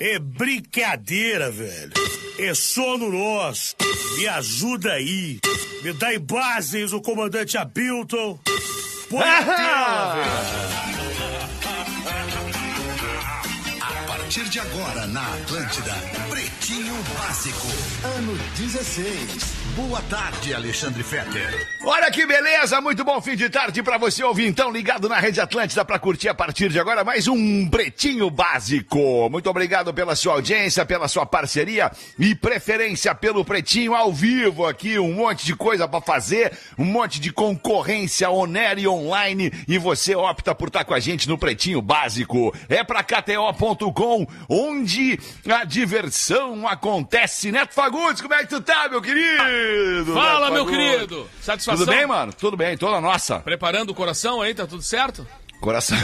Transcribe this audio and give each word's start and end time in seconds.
É 0.00 0.18
brincadeira, 0.18 1.50
velho. 1.50 1.92
É 2.38 2.54
sono 2.54 3.10
nosso. 3.10 3.74
Me 4.16 4.28
ajuda 4.28 4.92
aí. 4.92 5.40
Me 5.82 5.92
dá 5.92 6.14
em 6.14 6.20
bases 6.20 6.92
o 6.92 7.00
comandante 7.00 7.58
Abilton. 7.58 8.38
Põe 9.10 9.28
a 9.28 9.42
tela, 9.42 10.14
velho. 10.14 10.30
A 13.80 14.02
partir 14.06 14.44
de 14.48 14.60
agora 14.60 15.06
na 15.08 15.34
Atlântida, 15.34 15.94
Pretinho 16.30 16.94
Básico, 17.18 17.66
ano 18.16 18.38
16. 18.56 19.57
Boa 19.78 20.02
tarde, 20.10 20.52
Alexandre 20.52 21.04
Fetter. 21.04 21.68
Olha 21.84 22.10
que 22.10 22.26
beleza, 22.26 22.80
muito 22.80 23.04
bom 23.04 23.20
fim 23.20 23.36
de 23.36 23.48
tarde 23.48 23.80
pra 23.80 23.96
você 23.96 24.24
ouvir 24.24 24.48
então, 24.48 24.72
ligado 24.72 25.08
na 25.08 25.20
Rede 25.20 25.40
Atlântida 25.40 25.84
pra 25.84 26.00
curtir 26.00 26.28
a 26.28 26.34
partir 26.34 26.68
de 26.68 26.80
agora 26.80 27.04
mais 27.04 27.28
um 27.28 27.70
Pretinho 27.70 28.28
Básico. 28.28 29.30
Muito 29.30 29.48
obrigado 29.48 29.94
pela 29.94 30.16
sua 30.16 30.32
audiência, 30.32 30.84
pela 30.84 31.06
sua 31.06 31.24
parceria 31.24 31.92
e 32.18 32.34
preferência 32.34 33.14
pelo 33.14 33.44
Pretinho 33.44 33.94
ao 33.94 34.12
vivo 34.12 34.66
aqui, 34.66 34.98
um 34.98 35.12
monte 35.14 35.46
de 35.46 35.54
coisa 35.54 35.86
pra 35.86 36.00
fazer, 36.00 36.58
um 36.76 36.84
monte 36.84 37.20
de 37.20 37.32
concorrência 37.32 38.28
onera 38.30 38.80
e 38.80 38.88
online 38.88 39.52
e 39.68 39.78
você 39.78 40.12
opta 40.16 40.56
por 40.56 40.66
estar 40.66 40.84
com 40.84 40.94
a 40.94 40.98
gente 40.98 41.28
no 41.28 41.38
Pretinho 41.38 41.80
Básico. 41.80 42.52
É 42.68 42.82
pra 42.82 43.04
KTO.com, 43.04 44.26
onde 44.48 45.20
a 45.48 45.62
diversão 45.62 46.66
acontece. 46.66 47.52
Neto 47.52 47.72
Fagundes, 47.72 48.20
como 48.20 48.34
é 48.34 48.38
que 48.38 48.48
tu 48.48 48.60
tá, 48.60 48.88
meu 48.88 49.00
querido? 49.00 49.67
Fala, 50.14 50.50
Neto 50.50 50.52
meu 50.52 50.64
Fagundes? 50.64 50.90
querido! 50.90 51.30
Satisfação? 51.40 51.84
Tudo 51.84 51.94
bem, 51.96 52.06
mano? 52.06 52.32
Tudo 52.32 52.56
bem, 52.56 52.76
toda 52.76 53.00
nossa. 53.00 53.40
Preparando 53.40 53.90
o 53.90 53.94
coração 53.94 54.40
aí, 54.40 54.54
tá 54.54 54.66
tudo 54.66 54.82
certo? 54.82 55.26
Coração. 55.60 55.98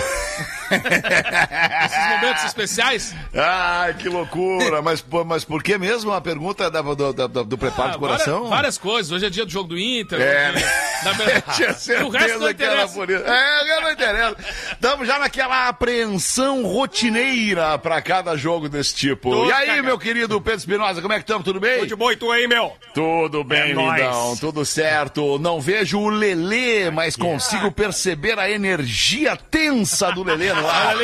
Esses 0.70 2.08
momentos 2.10 2.44
especiais? 2.44 3.14
Ai, 3.34 3.94
que 3.94 4.08
loucura. 4.08 4.82
Mas, 4.82 5.00
pô, 5.00 5.24
mas 5.24 5.44
por 5.44 5.62
que 5.62 5.78
mesmo 5.78 6.12
a 6.12 6.20
pergunta 6.20 6.68
da- 6.70 6.82
do, 6.82 7.12
do- 7.12 7.44
do- 7.44 7.58
preparo 7.58 7.90
Ah, 7.90 7.92
do 7.92 7.98
coração? 8.00 8.34
Várias, 8.34 8.50
várias 8.50 8.78
coisas. 8.78 9.12
Hoje 9.12 9.26
é 9.26 9.30
dia 9.30 9.44
do 9.44 9.52
jogo 9.52 9.68
do 9.68 9.78
Inter. 9.78 10.20
É, 10.20 10.50
hoje- 10.50 10.64
né? 10.64 11.12
Verdade, 11.14 11.44
Tinha 11.84 12.04
o 12.06 12.08
resto 12.08 12.38
não 12.40 12.46
certeza 12.48 12.54
que 12.54 12.62
era 12.64 12.72
interessa. 12.74 12.94
por 12.94 13.10
isso. 13.10 13.24
É, 13.24 13.80
não 13.80 13.92
interessa. 13.92 14.36
Estamos 14.72 15.06
já 15.06 15.18
naquela 15.18 15.68
apreensão 15.68 16.64
rotineira 16.64 17.78
pra 17.78 18.02
cada 18.02 18.36
jogo 18.36 18.68
desse 18.68 18.94
tipo. 18.94 19.30
Tô 19.30 19.46
e 19.48 19.52
aí, 19.52 19.66
cagado. 19.66 19.84
meu 19.84 19.98
querido 19.98 20.40
Pedro 20.40 20.58
Espinosa, 20.58 21.00
como 21.00 21.12
é 21.12 21.16
que 21.16 21.22
estamos? 21.22 21.44
Tudo 21.44 21.60
bem? 21.60 21.74
Tudo 21.80 21.86
de 21.88 21.96
boa 21.96 22.12
e 22.12 22.16
tu 22.16 22.32
aí, 22.32 22.48
meu? 22.48 22.72
Tudo 22.94 23.44
bem, 23.44 23.60
É 23.60 23.74
lindão, 23.74 24.36
tudo 24.36 24.64
certo. 24.64 25.38
Não 25.38 25.60
vejo 25.60 25.98
o 26.00 26.08
Lelê, 26.08 26.90
mas 26.90 27.14
consigo 27.16 27.70
perceber 27.70 28.38
a 28.38 28.50
energia 28.50 29.36
tensa 29.50 30.10
do 30.12 30.22
Lelê 30.22 30.52
no 30.52 30.68
ar. 30.68 30.94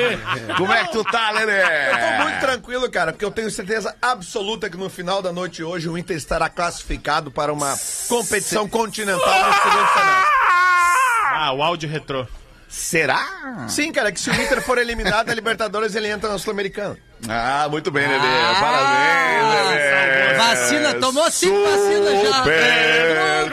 Como 0.56 0.72
é 0.72 0.84
que 0.84 0.92
tu 0.92 1.04
tá, 1.04 1.30
Lelê? 1.30 1.60
Eu 1.62 1.66
É. 1.66 2.16
tô 2.18 2.22
muito 2.24 2.40
tranquilo, 2.40 2.90
cara, 2.90 3.12
porque 3.12 3.24
eu 3.24 3.30
tenho 3.30 3.50
certeza 3.50 3.94
absoluta 4.02 4.68
que 4.68 4.76
no 4.76 4.90
final 4.90 5.22
da 5.22 5.32
noite 5.32 5.62
hoje 5.62 5.88
o 5.88 5.96
Inter 5.96 6.16
estará 6.16 6.48
classificado 6.48 7.30
para 7.30 7.52
uma 7.52 7.74
competição 8.08 8.68
continental 8.68 9.44
nesse 9.46 9.62
segundo 9.62 9.88
semestre. 9.88 10.30
Ah, 11.32 11.52
o 11.56 11.62
áudio 11.62 11.88
retrô. 11.88 12.26
Será? 12.68 13.66
Sim, 13.68 13.90
cara, 13.90 14.12
que 14.12 14.20
se 14.20 14.30
o 14.30 14.34
Inter 14.34 14.62
for 14.62 14.78
eliminado 14.78 15.26
da 15.26 15.34
Libertadores, 15.34 15.94
ele 15.96 16.06
entra 16.08 16.30
na 16.30 16.38
Sul-Americana. 16.38 16.96
Ah, 17.28 17.66
muito 17.68 17.90
bem, 17.90 18.06
Lelê. 18.06 18.20
Parabéns, 18.60 19.54
Lelê. 19.54 20.34
Vacina, 20.34 20.94
tomou 20.94 21.28
cinco 21.32 21.60
vacinas 21.64 22.22
já. 22.28 22.34
Super 22.38 23.50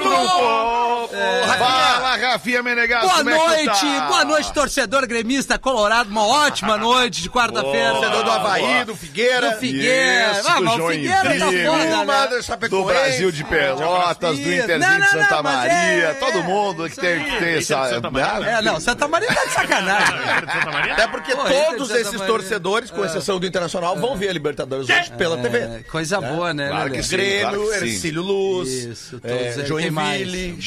Fala, 1.58 2.16
Rafinha 2.18 2.64
Menegas, 2.64 3.02
Boa 3.02 3.18
como 3.18 3.30
é 3.30 3.38
noite, 3.38 3.66
tá? 3.66 4.08
boa 4.08 4.26
noite, 4.26 4.54
torcedor 4.54 5.08
gremista 5.08 5.58
colorado. 5.58 6.10
Uma 6.10 6.26
ótima 6.26 6.78
noite 6.78 7.22
de 7.22 7.30
quarta-feira. 7.30 7.92
Torcedor 7.92 8.24
do 8.24 8.32
Havaí, 8.32 8.86
do 8.86 8.96
Figueira. 8.96 9.52
Do 9.52 9.58
Figueira. 9.58 10.32
Isso, 10.32 10.50
ah, 10.50 10.60
do 10.60 10.84
o. 10.84 10.90
Figueira 10.90 11.40
tá 11.40 11.46
foda, 11.46 12.06
né? 12.06 12.28
do 12.28 12.44
Chapecoense. 12.44 12.88
Brasil 12.88 13.32
de 13.32 13.44
Pelotas, 13.44 14.38
do. 14.38 14.54
Interzinho 14.54 15.02
de 15.02 15.10
Santa 15.10 15.44
Maria, 15.44 16.08
é- 16.08 16.14
todo 16.14 16.44
mundo 16.44 16.90
que 16.90 16.96
tem, 16.96 17.24
que 17.24 17.38
tem 17.38 17.56
essa... 17.56 17.90
Santa 17.90 18.12
Maria. 18.12 18.50
É, 18.50 18.62
não, 18.62 18.80
Santa 18.80 19.08
Maria 19.08 19.34
tá 19.34 19.46
de 19.46 19.52
sacanagem. 19.52 20.16
Até 20.92 21.08
porque 21.08 21.36
Pô, 21.36 21.44
todos 21.44 21.92
esses 21.92 22.22
torcedores, 22.22 22.92
com 22.92 23.04
exceção 23.06 23.40
do 23.40 23.46
Internacional, 23.46 23.96
vão 23.98 24.16
ver 24.16 24.30
a 24.30 24.34
Libertadores 24.34 24.90
hoje 24.90 25.12
pela 25.18 25.38
TV. 25.38 25.58
É, 25.58 25.84
coisa 25.90 26.20
boa, 26.22 26.54
né, 26.54 26.70
que 26.94 27.04
sim. 27.04 27.16
Grêmio. 27.16 27.74
Ercílio 27.74 28.22
Luz, 28.22 29.14
é, 29.24 29.66
Joinville, 29.66 29.92
mais? 29.92 30.64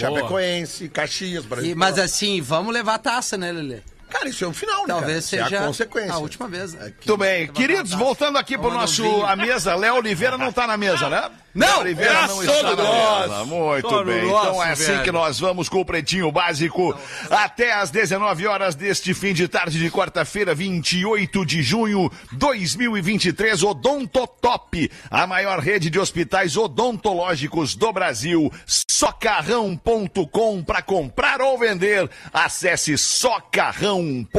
Caxias, 0.92 1.44
Brasil. 1.44 1.70
E- 1.72 1.74
mas 1.74 1.98
assim, 1.98 2.40
vamos 2.40 2.72
levar 2.72 2.94
a 2.94 2.98
taça, 2.98 3.36
né, 3.36 3.50
Lelê? 3.52 3.78
Cara, 4.08 4.28
isso 4.28 4.44
é 4.44 4.46
o 4.48 4.52
final, 4.52 4.80
né, 4.80 4.86
Talvez 4.88 5.06
cara? 5.06 5.18
Isso 5.20 5.28
seja 5.28 5.56
é 5.56 5.58
a 5.60 5.66
consequência. 5.68 6.12
a 6.12 6.18
última 6.18 6.48
vez, 6.48 6.74
né? 6.74 6.82
Muito 6.86 7.16
bem. 7.16 7.46
Queridos, 7.46 7.92
voltando 7.92 8.38
aqui 8.38 8.56
Tomando 8.56 8.74
nosso 8.74 9.04
a 9.24 9.36
mesa, 9.36 9.76
Léo 9.76 9.94
Oliveira 9.94 10.36
não 10.36 10.52
tá 10.52 10.66
na 10.66 10.76
mesa, 10.76 11.08
né? 11.08 11.30
Não! 11.54 11.78
Não 11.78 11.84
Deus. 12.76 13.28
mesa. 13.28 13.44
Muito 13.44 14.04
bem. 14.04 14.26
nosso, 14.26 14.48
então 14.48 14.62
é 14.62 14.70
assim 14.70 14.84
velho. 14.86 15.02
que 15.02 15.12
nós 15.12 15.40
vamos 15.40 15.68
com 15.68 15.80
o 15.80 15.84
Pretinho 15.84 16.30
Básico 16.30 16.96
até 17.30 17.72
às 17.72 17.90
19 17.90 18.46
horas 18.46 18.74
deste 18.74 19.12
fim 19.14 19.32
de 19.34 19.48
tarde 19.48 19.78
de 19.78 19.90
quarta-feira, 19.90 20.54
28 20.54 21.44
de 21.44 21.62
junho 21.62 22.10
2023. 22.32 23.62
Odontotop, 23.62 24.90
a 25.10 25.26
maior 25.26 25.58
rede 25.58 25.90
de 25.90 25.98
hospitais 25.98 26.56
odontológicos 26.56 27.74
do 27.74 27.92
Brasil. 27.92 28.52
Socarrão.com 28.66 30.62
para 30.62 30.82
comprar 30.82 31.40
ou 31.40 31.58
vender. 31.58 32.08
Acesse 32.32 32.96
socarrão.com. 32.96 34.30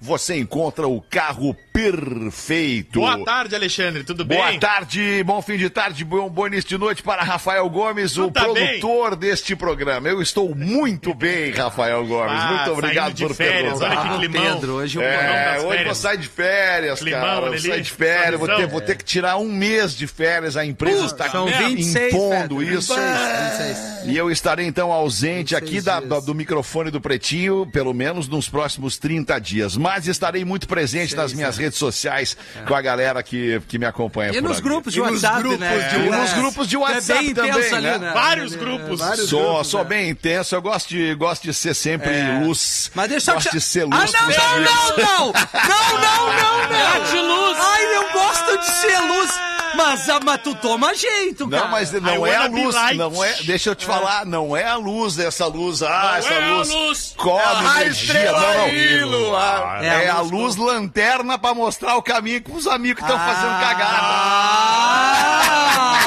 Você 0.00 0.38
encontra 0.38 0.86
o 0.86 1.00
carro 1.00 1.56
perfeito. 1.74 3.00
Boa 3.00 3.24
tarde, 3.24 3.52
Alexandre, 3.56 4.04
tudo 4.04 4.24
bem? 4.24 4.38
Boa 4.38 4.58
tarde, 4.60 5.24
bom 5.24 5.42
fim 5.42 5.56
de 5.56 5.68
tarde, 5.68 6.04
bom, 6.04 6.30
bom 6.30 6.46
início 6.46 6.68
de 6.68 6.78
noite 6.78 7.02
para 7.02 7.24
Rafael 7.24 7.68
Gomes, 7.68 8.16
o 8.16 8.30
tá 8.30 8.44
bem? 8.52 8.78
produtor 8.80 9.16
deste 9.16 9.56
programa. 9.56 10.08
Eu 10.08 10.22
estou 10.22 10.54
muito 10.54 11.12
bem, 11.12 11.50
Rafael 11.50 12.06
Gomes. 12.06 12.32
Ah, 12.40 12.54
muito 12.56 12.78
obrigado 12.78 13.16
por 13.18 13.34
férias, 13.34 13.76
perguntar. 13.80 14.12
olha 14.12 14.28
que 14.28 14.38
Ah. 14.38 14.40
Pedro, 14.54 14.72
hoje 14.74 14.98
eu 14.98 15.02
É, 15.02 15.58
hoje 15.66 15.84
vou 15.84 15.94
sair 15.96 16.18
de 16.18 16.28
férias, 16.28 17.00
Climão, 17.00 17.20
cara. 17.20 17.40
Vou 17.50 17.58
sair 17.58 17.82
de 17.82 17.90
férias, 17.90 18.38
vou 18.38 18.48
ter, 18.48 18.66
vou 18.68 18.80
ter 18.80 18.96
que 18.96 19.04
tirar 19.04 19.36
um 19.38 19.50
mês 19.50 19.96
de 19.96 20.06
férias. 20.06 20.56
A 20.56 20.64
empresa 20.64 21.06
está 21.06 21.26
26, 21.26 22.14
impondo 22.14 22.56
Pedro, 22.58 22.62
isso. 22.62 22.94
26, 22.94 23.58
26. 23.58 23.94
E 24.06 24.16
eu 24.16 24.30
estarei 24.30 24.66
então 24.66 24.92
ausente 24.92 25.54
26 25.54 25.62
aqui 25.62 25.80
da- 25.80 25.98
da- 26.00 26.20
do 26.20 26.34
microfone 26.34 26.90
do 26.92 27.00
Pretinho, 27.00 27.66
pelo 27.72 27.92
menos 27.92 28.28
nos 28.28 28.48
próximos 28.48 28.96
30 28.96 29.40
dias. 29.40 29.76
Mas 29.76 30.06
estarei 30.06 30.44
muito 30.44 30.68
presente 30.68 31.16
nas 31.16 31.32
minhas 31.32 31.56
redes 31.56 31.63
sociais 31.72 32.36
com 32.66 32.74
a 32.74 32.80
galera 32.80 33.22
que, 33.22 33.60
que 33.68 33.78
me 33.78 33.86
acompanha 33.86 34.30
E 34.30 34.34
por 34.34 34.42
nos 34.42 34.52
ali. 34.58 34.62
grupos 34.62 34.92
de 34.92 34.98
E 34.98 35.02
WhatsApp, 35.02 35.38
grupos 35.40 35.58
né? 35.60 35.88
de- 35.88 35.96
E 35.96 36.10
nos 36.10 36.32
É. 36.32 36.34
grupos 36.36 36.68
de 36.68 36.76
é 36.76 36.78
WhatsApp 36.78 37.20
bem 37.20 37.30
intenso 37.30 37.70
também, 37.70 37.74
ali, 37.90 37.98
né? 37.98 38.10
Vários 38.12 38.54
É, 38.54 38.56
grupos. 38.56 39.00
vários 39.00 39.28
Sou, 39.30 39.42
grupos, 39.42 39.66
sou 39.68 39.82
né? 39.82 39.88
bem 39.88 40.08
intenso, 40.10 40.54
eu 40.54 40.62
gosto 40.62 40.88
de, 40.88 41.14
gosto 41.14 41.42
de 41.42 41.54
ser 41.54 41.74
sempre 41.74 42.10
luz. 42.44 42.90
Mas 42.94 43.08
deixa 43.08 43.30
eu 43.30 43.34
gosto 43.36 43.50
te... 43.50 43.56
de 43.56 43.60
ser 43.62 43.84
luz. 43.84 44.14
Ah, 44.14 44.20
não, 44.20 44.28
não, 44.36 44.54
amigos. 44.54 44.72
não, 44.72 44.96
não! 44.96 45.32
Não, 45.32 46.00
não, 46.00 46.26
não, 46.32 46.68
não! 46.70 47.04
de 47.10 47.18
luz. 47.20 47.58
Ai, 47.60 47.96
eu 47.96 48.12
gosto 48.12 48.58
de 48.58 48.66
ser 48.66 48.98
luz! 49.00 49.30
Mas, 49.76 50.08
ah, 50.08 50.20
mas 50.24 50.42
tu 50.42 50.54
toma 50.54 50.94
jeito, 50.94 51.48
cara. 51.48 51.64
Não, 51.64 51.70
mas 51.70 51.92
I 51.92 52.00
não 52.00 52.26
é 52.26 52.36
a 52.36 52.46
luz, 52.46 52.74
não 52.94 53.24
é, 53.24 53.34
deixa 53.42 53.70
eu 53.70 53.74
te 53.74 53.84
falar, 53.86 54.24
não 54.26 54.56
é 54.56 54.64
a 54.64 54.76
luz 54.76 55.16
dessa 55.16 55.46
luz, 55.46 55.82
ah, 55.82 55.88
Não 55.88 56.14
essa 56.16 56.32
é 56.32 56.44
a 56.44 56.54
luz, 56.56 56.70
luz. 56.70 57.14
come 57.16 57.40
A 57.42 57.80
energia, 57.82 58.32
não, 58.32 59.10
Luar. 59.10 59.82
É, 59.82 60.04
É 60.04 60.10
a 60.10 60.20
luz 60.20 60.44
luz 60.44 60.56
lanterna 60.56 61.38
pra 61.38 61.54
mostrar 61.54 61.96
o 61.96 62.02
caminho 62.02 62.42
com 62.42 62.54
os 62.54 62.66
amigos 62.66 63.02
que 63.04 63.10
estão 63.10 63.18
fazendo 63.18 63.60
cagada. 63.60 63.98
Ah! 64.00 66.00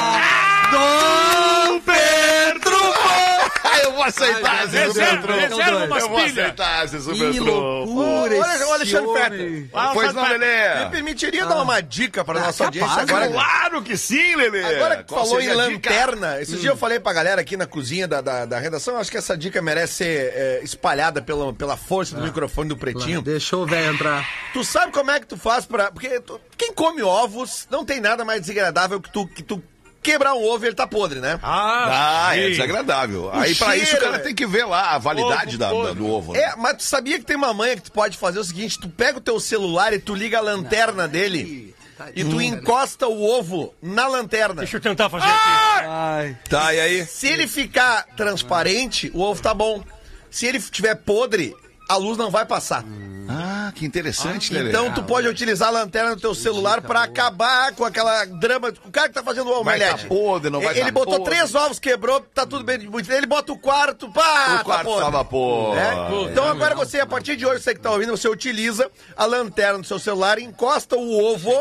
aceitar 4.08 4.64
esse 4.64 4.76
Reserva, 4.76 5.84
umas 5.86 6.02
Eu 6.02 6.08
vou 6.08 6.18
pilhas. 6.18 6.38
aceitar 6.38 6.84
esse 6.84 7.00
super 7.00 7.30
Que 7.32 7.38
trunfo. 7.38 7.50
loucura 7.52 8.08
Olha, 8.10 8.34
esse 8.54 8.62
olha, 8.64 8.74
Alexandre. 8.74 9.22
Fetter. 9.22 9.68
Pois 9.94 10.14
não, 10.14 10.22
fala. 10.22 10.38
Me 10.38 10.44
Lelê? 10.44 10.90
permitiria 10.90 11.46
dar 11.46 11.62
uma 11.62 11.80
dica 11.80 12.24
para 12.24 12.38
a 12.40 12.42
nossa 12.46 12.64
capaz, 12.64 12.82
audiência 12.82 13.02
agora? 13.02 13.26
né? 13.28 13.32
Claro 13.32 13.82
que 13.82 13.96
sim, 13.96 14.36
Lelê. 14.36 14.64
Agora 14.76 15.02
que 15.02 15.14
falou 15.14 15.40
em 15.40 15.50
a 15.50 15.54
lanterna, 15.54 16.40
esses 16.40 16.60
dias 16.60 16.72
eu 16.72 16.76
falei 16.76 16.98
pra 16.98 17.12
galera 17.12 17.40
aqui 17.40 17.56
na 17.56 17.66
cozinha 17.66 18.06
da, 18.08 18.20
da, 18.20 18.44
da 18.44 18.58
redação, 18.58 18.96
acho 18.96 19.10
que 19.10 19.16
essa 19.16 19.36
dica 19.36 19.60
merece 19.62 19.94
ser 19.94 20.32
é, 20.34 20.60
espalhada 20.62 21.20
pela, 21.22 21.52
pela 21.52 21.76
força 21.76 22.14
do 22.16 22.22
microfone 22.22 22.68
do 22.68 22.76
Pretinho. 22.76 23.22
Deixa 23.22 23.56
o 23.56 23.66
velho 23.66 23.94
entrar. 23.94 24.26
Tu 24.52 24.62
sabe 24.64 24.92
como 24.92 25.10
é 25.10 25.20
que 25.20 25.26
tu 25.26 25.36
faz 25.36 25.64
pra... 25.66 25.90
Porque 25.90 26.22
quem 26.56 26.72
come 26.72 27.02
ovos 27.02 27.66
não 27.70 27.84
tem 27.84 28.00
nada 28.00 28.24
mais 28.24 28.40
desagradável 28.40 29.00
que 29.00 29.10
tu, 29.10 29.26
que 29.26 29.42
tu 29.42 29.62
quebrar 30.02 30.34
um 30.34 30.44
ovo 30.44 30.64
e 30.64 30.68
ele 30.68 30.74
tá 30.76 30.86
podre, 30.86 31.20
né? 31.20 31.38
Ah, 31.42 32.30
é 32.34 32.42
sim. 32.44 32.50
desagradável. 32.50 33.30
Aí 33.32 33.54
pra 33.54 33.68
cheiro, 33.70 33.82
isso 33.84 33.96
o 33.96 33.98
cara 33.98 34.12
velho. 34.12 34.24
tem 34.24 34.34
que 34.34 34.46
ver 34.46 34.64
lá 34.64 34.92
a 34.94 34.98
validade 34.98 35.56
Ovo 35.56 35.58
da- 35.58 35.72
da- 35.88 35.92
do 35.92 36.06
ovo. 36.08 36.32
né? 36.32 36.40
É, 36.40 36.56
mas 36.56 36.76
tu 36.78 36.82
sabia 36.84 37.18
que 37.18 37.24
tem 37.24 37.36
uma 37.36 37.52
manha 37.52 37.76
que 37.76 37.82
tu 37.82 37.92
pode 37.92 38.16
fazer 38.16 38.38
o 38.38 38.44
seguinte, 38.44 38.78
tu 38.80 38.88
pega 38.88 39.18
o 39.18 39.20
teu 39.20 39.38
celular 39.40 39.92
e 39.92 39.98
tu 39.98 40.14
liga 40.14 40.38
a 40.38 40.40
lanterna 40.42 41.06
dele 41.08 41.74
e 42.14 42.24
tu 42.24 42.40
encosta 42.40 43.08
o 43.08 43.22
ovo 43.22 43.74
na 43.82 44.06
lanterna. 44.06 44.56
Deixa 44.62 44.76
eu 44.76 44.80
tentar 44.80 45.10
fazer 45.10 45.26
aqui. 45.26 45.84
Ai. 45.86 46.36
Tá, 46.48 46.72
e 46.72 46.80
aí? 46.80 47.04
Se 47.06 47.26
ele 47.26 47.46
ficar 47.48 48.06
transparente, 48.16 49.10
o 49.14 49.20
ovo 49.20 49.42
tá 49.42 49.52
bom. 49.52 49.82
Se 50.30 50.46
ele 50.46 50.58
estiver 50.58 50.94
podre, 50.94 51.54
a 51.88 51.96
luz 51.96 52.16
não 52.18 52.30
vai 52.30 52.44
passar. 52.44 52.84
Ah, 53.30 53.70
que 53.74 53.84
interessante, 53.84 54.54
Lelê. 54.54 54.70
Então 54.70 54.90
tu 54.94 55.02
pode 55.02 55.28
utilizar 55.28 55.68
a 55.68 55.70
lanterna 55.70 56.14
do 56.14 56.20
teu 56.22 56.34
celular 56.34 56.80
pra 56.80 57.02
acabar 57.02 57.74
com 57.74 57.84
aquela 57.84 58.24
drama. 58.24 58.72
O 58.86 58.90
cara 58.90 59.08
que 59.08 59.14
tá 59.14 59.22
fazendo 59.22 59.50
o 59.50 59.60
omelete. 59.60 60.04
tá 60.04 60.08
podre, 60.08 60.48
não 60.48 60.62
vai 60.62 60.74
Ele 60.74 60.86
tá 60.86 60.92
botou 60.92 61.18
podre. 61.18 61.34
três 61.34 61.54
ovos, 61.54 61.78
quebrou, 61.78 62.20
tá 62.34 62.46
tudo 62.46 62.64
bem. 62.64 62.76
Ele 63.10 63.26
bota 63.26 63.52
o 63.52 63.58
quarto, 63.58 64.10
pá, 64.10 64.60
o 64.62 64.64
quarto 64.64 64.78
tá 64.78 64.84
podre. 64.84 65.04
tava 65.04 65.24
pô. 65.26 65.74
É? 65.76 66.30
Então 66.32 66.48
agora 66.48 66.74
você, 66.74 67.00
a 67.00 67.06
partir 67.06 67.36
de 67.36 67.44
hoje, 67.44 67.62
você 67.62 67.74
que 67.74 67.82
tá 67.82 67.90
ouvindo, 67.90 68.16
você 68.16 68.26
utiliza 68.30 68.90
a 69.14 69.26
lanterna 69.26 69.80
do 69.80 69.84
seu 69.86 69.98
celular, 69.98 70.38
encosta 70.38 70.96
o 70.96 71.22
ovo. 71.22 71.52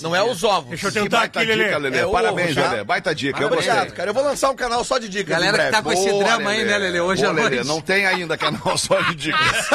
Não 0.00 0.16
é 0.16 0.24
os 0.24 0.42
ovos. 0.42 0.70
Deixa 0.70 0.88
eu 0.88 0.92
tentar 1.04 1.18
baita 1.18 1.38
aqui, 1.40 1.52
dica, 1.52 1.78
Lelê. 1.78 1.90
Lelê. 1.90 1.98
É 2.00 2.10
Parabéns, 2.10 2.46
ovo, 2.50 2.54
já. 2.60 2.70
Lelê. 2.72 2.84
Baita 2.84 3.14
dica, 3.14 3.40
eu 3.40 3.46
Obrigado, 3.46 3.76
gostei. 3.76 3.92
cara. 3.92 4.10
Eu 4.10 4.14
vou 4.14 4.24
lançar 4.24 4.50
um 4.50 4.56
canal 4.56 4.82
só 4.82 4.98
de 4.98 5.08
dicas. 5.08 5.28
Galera 5.28 5.62
em 5.62 5.66
que 5.66 5.70
tá 5.70 5.80
com 5.84 5.92
esse 5.92 6.12
drama 6.18 6.50
aí, 6.50 6.64
né, 6.64 6.78
Lelê? 6.78 7.00
Hoje 7.00 7.22
Boa, 7.22 7.32
à 7.32 7.36
Lelê. 7.36 7.54
noite. 7.58 7.68
Não 7.68 7.80
tem 7.80 8.06
ainda 8.06 8.36
canal 8.36 8.74
só 8.76 9.00
de 9.02 9.14
dicas. 9.14 9.68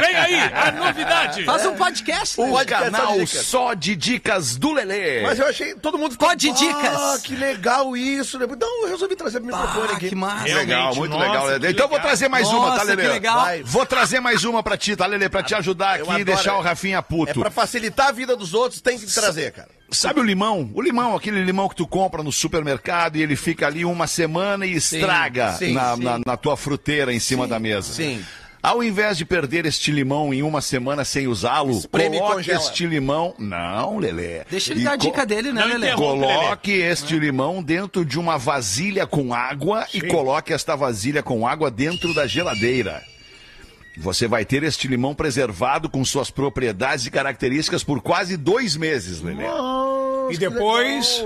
Vem 0.00 0.16
aí, 0.16 0.34
a 0.54 0.72
novidade. 0.72 1.44
Faz 1.44 1.66
um 1.66 1.74
podcast. 1.76 2.40
O 2.40 2.46
né? 2.46 2.50
Podcast 2.52 2.84
só 2.84 2.90
canal 2.90 3.18
de 3.18 3.26
só 3.26 3.74
de 3.74 3.96
dicas 3.96 4.56
do 4.56 4.72
Lelê. 4.72 5.22
Mas 5.22 5.38
eu 5.38 5.46
achei, 5.46 5.74
todo 5.74 5.98
mundo 5.98 6.12
ficou... 6.12 6.28
Só 6.28 6.34
de 6.34 6.50
dicas. 6.52 6.94
Ah, 6.96 7.18
que 7.22 7.34
legal 7.36 7.96
isso. 7.96 8.42
Então 8.42 8.82
eu 8.82 8.88
resolvi 8.88 9.14
trazer 9.16 9.40
pro 9.40 9.46
microfone 9.48 9.88
Ah, 9.92 9.96
aqui. 9.96 10.08
que 10.08 10.14
massa. 10.14 10.54
Legal, 10.54 10.94
muito 10.94 11.12
nossa, 11.12 11.26
legal, 11.26 11.46
Lelê. 11.46 11.70
Então 11.70 11.84
eu 11.84 11.90
vou 11.90 12.00
trazer 12.00 12.28
mais 12.28 12.48
uma, 12.48 12.70
tá, 12.70 12.76
Nossa, 12.76 12.84
Lelê? 12.84 13.02
que 13.02 13.08
legal. 13.08 13.40
Vai. 13.40 13.62
Vou 13.62 13.86
trazer 13.86 14.20
mais 14.20 14.44
uma 14.44 14.62
pra 14.62 14.76
ti, 14.76 14.96
tá, 14.96 15.06
Lelê? 15.06 15.28
Pra 15.28 15.42
te 15.42 15.54
ajudar 15.54 15.98
Eu 16.00 16.10
aqui 16.10 16.20
e 16.20 16.24
deixar 16.24 16.56
o 16.56 16.60
Rafinha 16.60 16.98
É 16.98 17.02
puto. 17.02 17.40
pra 17.40 17.50
facilitar 17.50 18.08
a 18.08 18.12
vida 18.12 18.36
dos 18.36 18.54
outros, 18.54 18.80
tem 18.80 18.98
que 18.98 19.06
trazer, 19.06 19.52
cara. 19.52 19.68
Sabe 19.92 20.20
o 20.20 20.22
limão? 20.22 20.70
O 20.74 20.82
limão, 20.82 21.14
aquele 21.14 21.44
limão 21.44 21.68
que 21.68 21.76
tu 21.76 21.86
compra 21.86 22.22
no 22.22 22.32
supermercado 22.32 23.16
e 23.16 23.22
ele 23.22 23.36
fica 23.36 23.66
ali 23.66 23.84
uma 23.84 24.06
semana 24.06 24.66
e 24.66 24.72
estraga 24.74 25.52
sim, 25.54 25.72
na, 25.72 25.96
sim. 25.96 26.02
na- 26.02 26.18
na 26.24 26.36
tua 26.36 26.56
fruteira 26.56 27.12
em 27.12 27.20
cima 27.20 27.46
da 27.46 27.58
mesa. 27.58 27.92
sim. 27.92 28.22
Ao 28.64 28.80
invés 28.80 29.18
de 29.18 29.24
perder 29.24 29.66
este 29.66 29.90
limão 29.90 30.32
em 30.32 30.40
uma 30.44 30.60
semana 30.60 31.04
sem 31.04 31.26
usá-lo, 31.26 31.82
coloque 31.88 32.18
congela. 32.36 32.60
este 32.60 32.86
limão. 32.86 33.34
Não, 33.36 33.98
Lelê. 33.98 34.44
Deixa 34.48 34.70
ele 34.72 34.82
E 34.82 34.84
dar 34.84 34.92
a 34.92 34.96
dica 34.96 35.26
dele, 35.26 35.50
né, 35.52 35.62
Não 35.62 35.66
Lelê? 35.66 35.92
Coloque 35.94 36.70
este 36.70 37.18
limão 37.18 37.60
dentro 37.60 38.04
de 38.04 38.20
uma 38.20 38.38
vasilha 38.38 39.04
com 39.04 39.34
água 39.34 39.84
e 39.92 40.00
coloque 40.02 40.52
esta 40.52 40.76
vasilha 40.76 41.24
com 41.24 41.44
água 41.44 41.72
dentro 41.72 42.14
da 42.14 42.24
geladeira. 42.24 43.02
Você 43.96 44.26
vai 44.26 44.44
ter 44.44 44.62
este 44.62 44.88
limão 44.88 45.14
preservado 45.14 45.88
com 45.88 46.04
suas 46.04 46.30
propriedades 46.30 47.06
e 47.06 47.10
características 47.10 47.84
por 47.84 48.00
quase 48.00 48.36
dois 48.36 48.76
meses, 48.76 49.20
Lelê. 49.20 49.44
E 50.30 50.36
depois. 50.38 51.22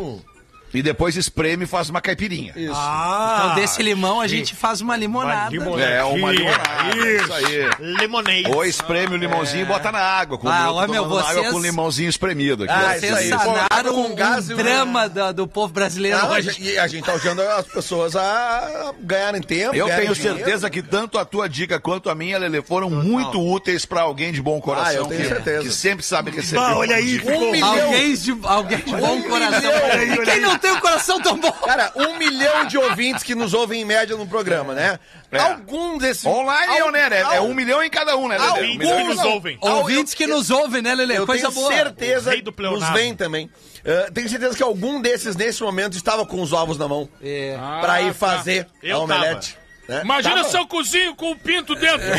E 0.78 0.82
depois 0.82 1.16
espreme 1.16 1.64
e 1.64 1.66
faz 1.66 1.88
uma 1.88 2.00
caipirinha. 2.00 2.54
Ah! 2.74 3.36
Então, 3.44 3.54
desse 3.56 3.82
limão, 3.82 4.20
a 4.20 4.26
gente 4.26 4.54
faz 4.54 4.80
uma 4.80 4.96
limonada. 4.96 5.50
limonada. 5.50 5.82
É 5.90 6.04
uma 6.04 6.32
Isso. 6.34 6.42
limonada. 6.42 7.06
Isso 7.16 7.32
aí. 7.32 7.94
Lemonade. 7.98 8.48
Ou 8.48 8.64
espreme 8.64 9.14
o 9.14 9.16
limãozinho 9.18 9.62
e 9.62 9.64
bota 9.64 9.90
na 9.92 9.98
água. 10.00 10.38
Com, 10.38 10.48
Ah, 10.48 10.70
ó, 10.72 10.86
meu, 10.86 11.02
tomando 11.04 11.18
água 11.18 11.32
vocês- 11.34 11.52
com 11.52 11.58
limãozinho 11.60 12.08
espremido 12.08 12.64
aqui. 12.64 12.72
Ah, 12.72 12.96
isso 12.96 13.06
Vocês 13.06 13.14
aí. 13.14 13.28
sanaram 13.28 13.94
Com 13.94 14.02
um, 14.08 14.14
gás 14.14 14.50
um- 14.50 14.56
drama 14.56 15.08
da- 15.08 15.32
do 15.32 15.46
povo 15.46 15.72
brasileiro 15.72 16.18
Não, 16.18 16.26
a 16.26 16.30
hoje. 16.32 16.50
gente- 16.50 16.62
e 16.62 16.78
a 16.78 16.86
gente 16.86 17.04
tá 17.04 17.12
ajudando 17.14 17.40
as 17.40 17.66
pessoas 17.66 18.14
a 18.16 18.92
ganharem 19.00 19.40
tempo. 19.40 19.74
Eu 19.74 19.86
ganharem 19.86 20.06
tenho 20.06 20.14
dinheiro. 20.14 20.36
certeza 20.38 20.68
que 20.70 20.82
tanto 20.82 21.18
a 21.18 21.24
tua 21.24 21.48
dica 21.48 21.78
quanto 21.80 22.10
a 22.10 22.14
minha, 22.14 22.38
Lele, 22.38 22.62
foram 22.62 22.90
muito 22.90 23.40
úteis 23.40 23.84
pra 23.84 24.02
alguém 24.02 24.32
de 24.32 24.42
bom 24.42 24.60
coração. 24.60 24.86
Ah, 24.90 24.94
eu 24.94 25.06
tenho 25.06 25.22
que, 25.22 25.28
certeza. 25.28 25.62
que 25.64 25.70
sempre 25.72 26.04
sabe 26.04 26.30
receber. 26.30 26.60
Ah, 26.60 26.76
olha 26.76 26.90
uma 26.92 26.96
aí. 26.98 27.20
Um 27.26 27.50
milhão. 27.52 27.68
Alguém 27.86 28.14
de, 28.14 28.38
alguém 28.42 28.78
de 28.78 28.96
bom 28.96 29.22
coração. 29.22 29.60
milhão. 29.60 30.22
E 30.22 30.26
quem 30.26 30.40
não 30.40 30.58
tem 30.66 30.76
um 30.76 30.80
coração 30.80 31.20
tão 31.20 31.36
bom? 31.38 31.50
Cara, 31.52 31.92
um 31.96 32.16
milhão 32.18 32.64
de 32.66 32.78
ouvintes 32.78 33.22
que 33.22 33.34
nos 33.34 33.52
ouvem 33.54 33.82
em 33.82 33.84
média 33.84 34.16
no 34.16 34.26
programa, 34.26 34.74
né? 34.74 34.98
É. 35.30 35.38
Algum 35.40 35.98
desses. 35.98 36.24
Online, 36.24 36.78
Al- 36.80 36.92
né? 36.92 37.08
É, 37.10 37.14
é 37.18 37.22
al- 37.38 37.46
um 37.46 37.54
milhão 37.54 37.82
em 37.82 37.90
cada 37.90 38.16
um, 38.16 38.28
né, 38.28 38.38
Lele? 38.38 38.48
Um 38.48 38.54
Alguns 38.54 38.76
milhão 38.78 39.00
em 39.00 39.08
nos 39.08 39.18
um. 39.18 39.28
ouvem. 39.28 39.58
Ouvintes 39.60 40.14
que 40.14 40.26
nos 40.26 40.50
ouvem, 40.50 40.82
né, 40.82 40.94
Lelê? 40.94 41.18
Eu 41.18 41.26
Coisa 41.26 41.48
tenho 41.48 41.60
boa. 41.60 41.72
certeza 41.72 42.30
O 42.30 42.32
rei 42.32 42.42
do 42.42 42.54
nos 42.58 42.88
vem 42.90 43.14
também. 43.14 43.46
Uh, 43.46 44.12
tenho 44.12 44.28
certeza 44.28 44.56
que 44.56 44.62
algum 44.62 45.00
desses, 45.00 45.36
nesse 45.36 45.62
momento, 45.62 45.96
estava 45.96 46.26
com 46.26 46.40
os 46.42 46.52
ovos 46.52 46.76
na 46.78 46.88
mão 46.88 47.08
É. 47.22 47.56
pra 47.80 48.02
ir 48.02 48.08
tá. 48.08 48.14
fazer 48.14 48.66
Eu 48.82 48.96
a 48.96 49.00
omelete. 49.00 49.56
né? 49.88 50.00
Imagina 50.02 50.36
Tava. 50.36 50.48
seu 50.48 50.66
cozinho 50.66 51.14
com 51.14 51.30
o 51.30 51.36
pinto 51.36 51.74
dentro. 51.76 52.02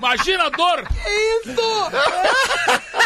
Imagina 0.00 0.44
a 0.44 0.48
dor. 0.48 0.82
Isso! 1.44 1.60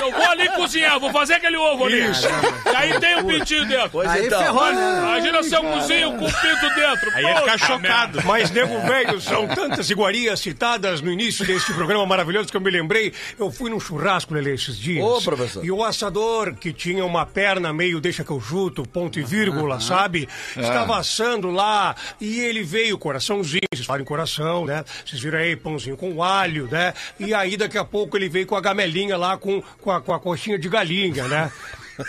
Eu 0.01 0.13
vou 0.13 0.31
ali 0.31 0.49
cozinhar, 0.51 1.01
vou 1.01 1.11
fazer 1.11 1.35
aquele 1.35 1.57
ovo 1.57 1.87
ali. 1.87 2.01
E 2.01 2.77
aí 2.77 3.01
tem 3.01 3.17
o 3.19 3.25
pintinho 3.27 3.67
dentro. 3.67 3.91
Pois 3.91 4.09
Aí 4.09 4.27
então. 4.27 4.43
ferrou, 4.43 4.73
né? 4.73 4.99
Imagina 4.99 5.43
seu 5.43 5.63
cozinho 5.63 6.13
com 6.13 6.25
o 6.25 6.33
pinto 6.33 6.75
dentro. 6.75 7.11
Aí 7.15 7.25
ia 7.25 7.37
ficar 7.37 7.53
Puta 7.53 7.67
chocado. 7.67 8.23
Mas, 8.25 8.51
nego 8.51 8.81
velho, 8.81 9.21
são 9.21 9.47
tantas 9.49 9.91
iguarias 9.91 10.41
citadas 10.41 11.01
no 11.01 11.11
início 11.11 11.47
deste 11.47 11.73
programa 11.73 12.05
maravilhoso 12.07 12.49
que 12.49 12.57
eu 12.57 12.61
me 12.61 12.71
lembrei. 12.71 13.13
Eu 13.39 13.51
fui 13.51 13.71
num 13.71 13.81
churrasco, 13.81 14.35
Lelê, 14.35 14.55
esses 14.55 14.79
dias. 14.79 15.05
Ô, 15.05 15.21
professor. 15.21 15.65
E 15.65 15.71
o 15.71 15.83
assador, 15.83 16.55
que 16.55 16.73
tinha 16.73 17.05
uma 17.05 17.25
perna 17.27 17.73
meio 17.73 18.01
deixa 18.01 18.23
que 18.25 18.31
eu 18.31 18.41
chuto, 18.41 18.83
ponto 18.83 19.19
e 19.19 19.23
vírgula, 19.23 19.81
sabe? 19.81 20.29
Estava 20.57 20.99
assando 20.99 21.51
lá 21.51 21.95
e 22.21 22.41
ele 22.41 22.63
veio, 22.63 22.99
coraçãozinho, 22.99 23.63
vocês 23.73 23.87
falam 23.87 24.03
em 24.03 24.07
coração, 24.07 24.67
né? 24.67 24.85
Vocês 25.05 25.23
viram 25.23 25.39
aí, 25.39 25.57
pãozinho 25.57 25.97
com 25.97 26.23
alho, 26.23 26.69
né? 26.71 26.84
E 27.19 27.33
aí, 27.33 27.57
daqui 27.57 27.79
a 27.79 27.85
pouco, 27.85 28.17
ele 28.17 28.29
veio 28.29 28.47
com 28.47 28.57
a 28.57 28.61
gamelinha 28.61 29.17
lá, 29.17 29.39
com, 29.39 29.63
com, 29.81 29.91
a, 29.91 30.01
com 30.01 30.13
a 30.13 30.19
coxinha 30.19 30.59
de 30.59 30.69
galinha, 30.69 31.29
né? 31.29 31.51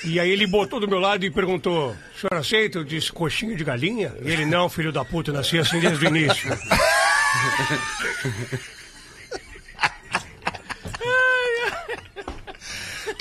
E 0.04 0.20
aí 0.20 0.32
ele 0.32 0.48
botou 0.48 0.80
do 0.80 0.88
meu 0.88 1.00
lado 1.00 1.24
e 1.24 1.30
perguntou, 1.30 1.92
o 1.92 2.20
senhor 2.20 2.40
aceita? 2.40 2.80
Eu 2.80 2.84
disse, 2.84 3.12
coxinha 3.12 3.56
de 3.56 3.64
galinha? 3.64 4.12
E 4.24 4.32
ele, 4.32 4.46
não, 4.46 4.68
filho 4.68 4.92
da 4.92 5.06
puta, 5.06 5.32
nasci 5.32 5.60
assim 5.60 5.80
desde 5.80 6.06
o 6.06 6.10
início. 6.10 6.50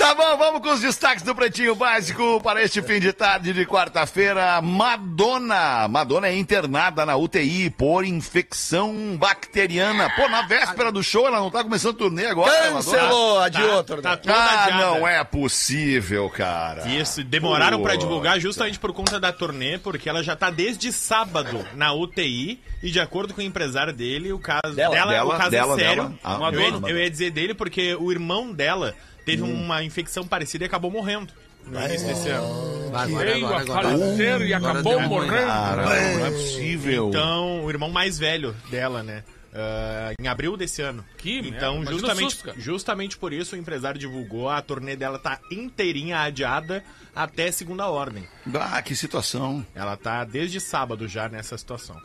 Tá 0.04 0.14
bom, 0.14 0.36
vamos 0.36 0.60
com 0.60 0.68
os 0.70 0.82
destaques 0.82 1.22
do 1.22 1.34
Pretinho 1.34 1.74
Básico 1.74 2.38
para 2.42 2.62
este 2.62 2.82
fim 2.82 3.00
de 3.00 3.10
tarde 3.10 3.54
de 3.54 3.64
quarta-feira. 3.64 4.60
Madonna. 4.60 5.88
Madonna 5.88 6.26
é 6.28 6.36
internada 6.36 7.06
na 7.06 7.16
UTI 7.16 7.70
por 7.70 8.04
infecção 8.04 9.16
bacteriana. 9.16 10.10
Pô, 10.14 10.28
na 10.28 10.42
véspera 10.42 10.92
do 10.92 11.02
show, 11.02 11.26
ela 11.26 11.38
não 11.40 11.50
tá 11.50 11.64
começando 11.64 11.92
o 11.92 11.96
turnê 11.96 12.26
agora, 12.26 12.52
né? 12.64 12.70
Cancelou 12.72 13.40
a 13.40 13.48
de 13.48 13.62
Tá- 13.62 13.76
outro. 13.76 14.02
tá 14.02 14.10
né? 14.10 14.16
toda 14.16 14.34
Ah, 14.34 14.64
adiada. 14.64 14.84
não 14.84 15.08
é 15.08 15.24
possível, 15.24 16.28
cara. 16.28 16.86
Isso, 16.86 17.24
demoraram 17.24 17.80
pra 17.80 17.92
Puta. 17.94 18.04
divulgar 18.04 18.38
justamente 18.38 18.78
por 18.78 18.92
conta 18.92 19.18
da 19.18 19.32
turnê, 19.32 19.78
porque 19.78 20.06
ela 20.06 20.22
já 20.22 20.36
tá 20.36 20.50
desde 20.50 20.92
sábado 20.92 21.66
na 21.74 21.94
UTI 21.94 22.60
e 22.82 22.90
de 22.90 23.00
acordo 23.00 23.32
com 23.32 23.40
o 23.40 23.44
empresário 23.44 23.92
dele, 23.94 24.34
o 24.34 24.38
caso 24.38 24.74
Dela, 24.74 24.94
dela, 24.94 25.12
dela, 25.12 25.34
o 25.34 25.38
caso 25.38 25.50
dela, 25.50 25.74
é 25.74 25.78
sério. 25.78 26.02
dela. 26.04 26.14
Ah, 26.22 26.50
eu, 26.52 26.60
ia, 26.60 26.90
eu 26.90 26.98
ia 26.98 27.10
dizer 27.10 27.30
dele 27.30 27.54
porque 27.54 27.94
o 27.94 28.12
irmão 28.12 28.52
dela 28.52 28.94
teve 29.24 29.42
Hum. 29.42 29.52
uma 29.64 29.82
infecção 29.82 30.26
parecida 30.26 30.64
e 30.64 30.66
acabou 30.66 30.90
morrendo 30.90 31.32
no 31.66 31.80
início 31.80 32.06
desse 32.06 32.28
ano. 32.28 32.46
Agora, 32.94 33.24
Veio 33.32 33.46
agora, 33.46 33.56
a 33.56 33.60
agora. 33.62 33.88
falecer 33.90 34.40
e 34.42 34.54
Agora 34.54 34.72
acabou 34.74 34.98
ruim. 34.98 35.08
morrendo. 35.08 35.46
Cara, 35.46 35.82
não 36.16 36.26
é 36.26 36.30
possível. 36.30 37.08
Então, 37.08 37.64
o 37.64 37.70
irmão 37.70 37.90
mais 37.90 38.18
velho 38.18 38.54
dela, 38.70 39.02
né? 39.02 39.24
ah, 39.56 40.12
em 40.20 40.26
abril 40.28 40.56
desse 40.56 40.82
ano. 40.82 41.04
Que 41.16 41.40
merda, 41.42 41.56
então, 41.56 41.86
justamente, 41.86 42.30
susto, 42.34 42.54
justamente 42.60 43.16
por 43.16 43.32
isso 43.32 43.54
o 43.54 43.58
empresário 43.58 43.98
divulgou 44.00 44.48
a 44.50 44.60
turnê 44.60 44.96
dela 44.96 45.18
tá 45.18 45.38
inteirinha 45.50 46.18
adiada 46.18 46.84
até 47.14 47.50
segunda 47.52 47.86
ordem. 47.88 48.26
Ah, 48.52 48.82
que 48.82 48.94
situação. 48.96 49.64
Ela 49.74 49.96
tá 49.96 50.24
desde 50.24 50.60
sábado 50.60 51.06
já 51.08 51.28
nessa 51.28 51.56
situação. 51.56 52.00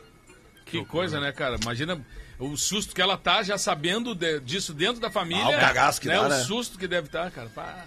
Que 0.64 0.84
coisa, 0.84 1.18
né, 1.20 1.32
cara? 1.32 1.56
Imagina 1.60 2.00
o 2.40 2.56
susto 2.56 2.94
que 2.94 3.02
ela 3.02 3.16
tá 3.16 3.42
já 3.42 3.56
sabendo 3.58 4.14
de- 4.14 4.40
disso 4.40 4.72
dentro 4.74 5.00
da 5.00 5.10
família. 5.10 5.44
Ah, 5.54 5.58
o 5.58 5.60
cagaço 5.60 6.00
que 6.00 6.08
né? 6.08 6.14
dá, 6.14 6.22
O 6.22 6.28
né? 6.28 6.40
susto 6.44 6.78
que 6.78 6.88
deve 6.88 7.06
estar, 7.06 7.30
cara. 7.30 7.48
Pá. 7.54 7.84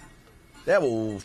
É, 0.66 0.80
o. 0.80 1.18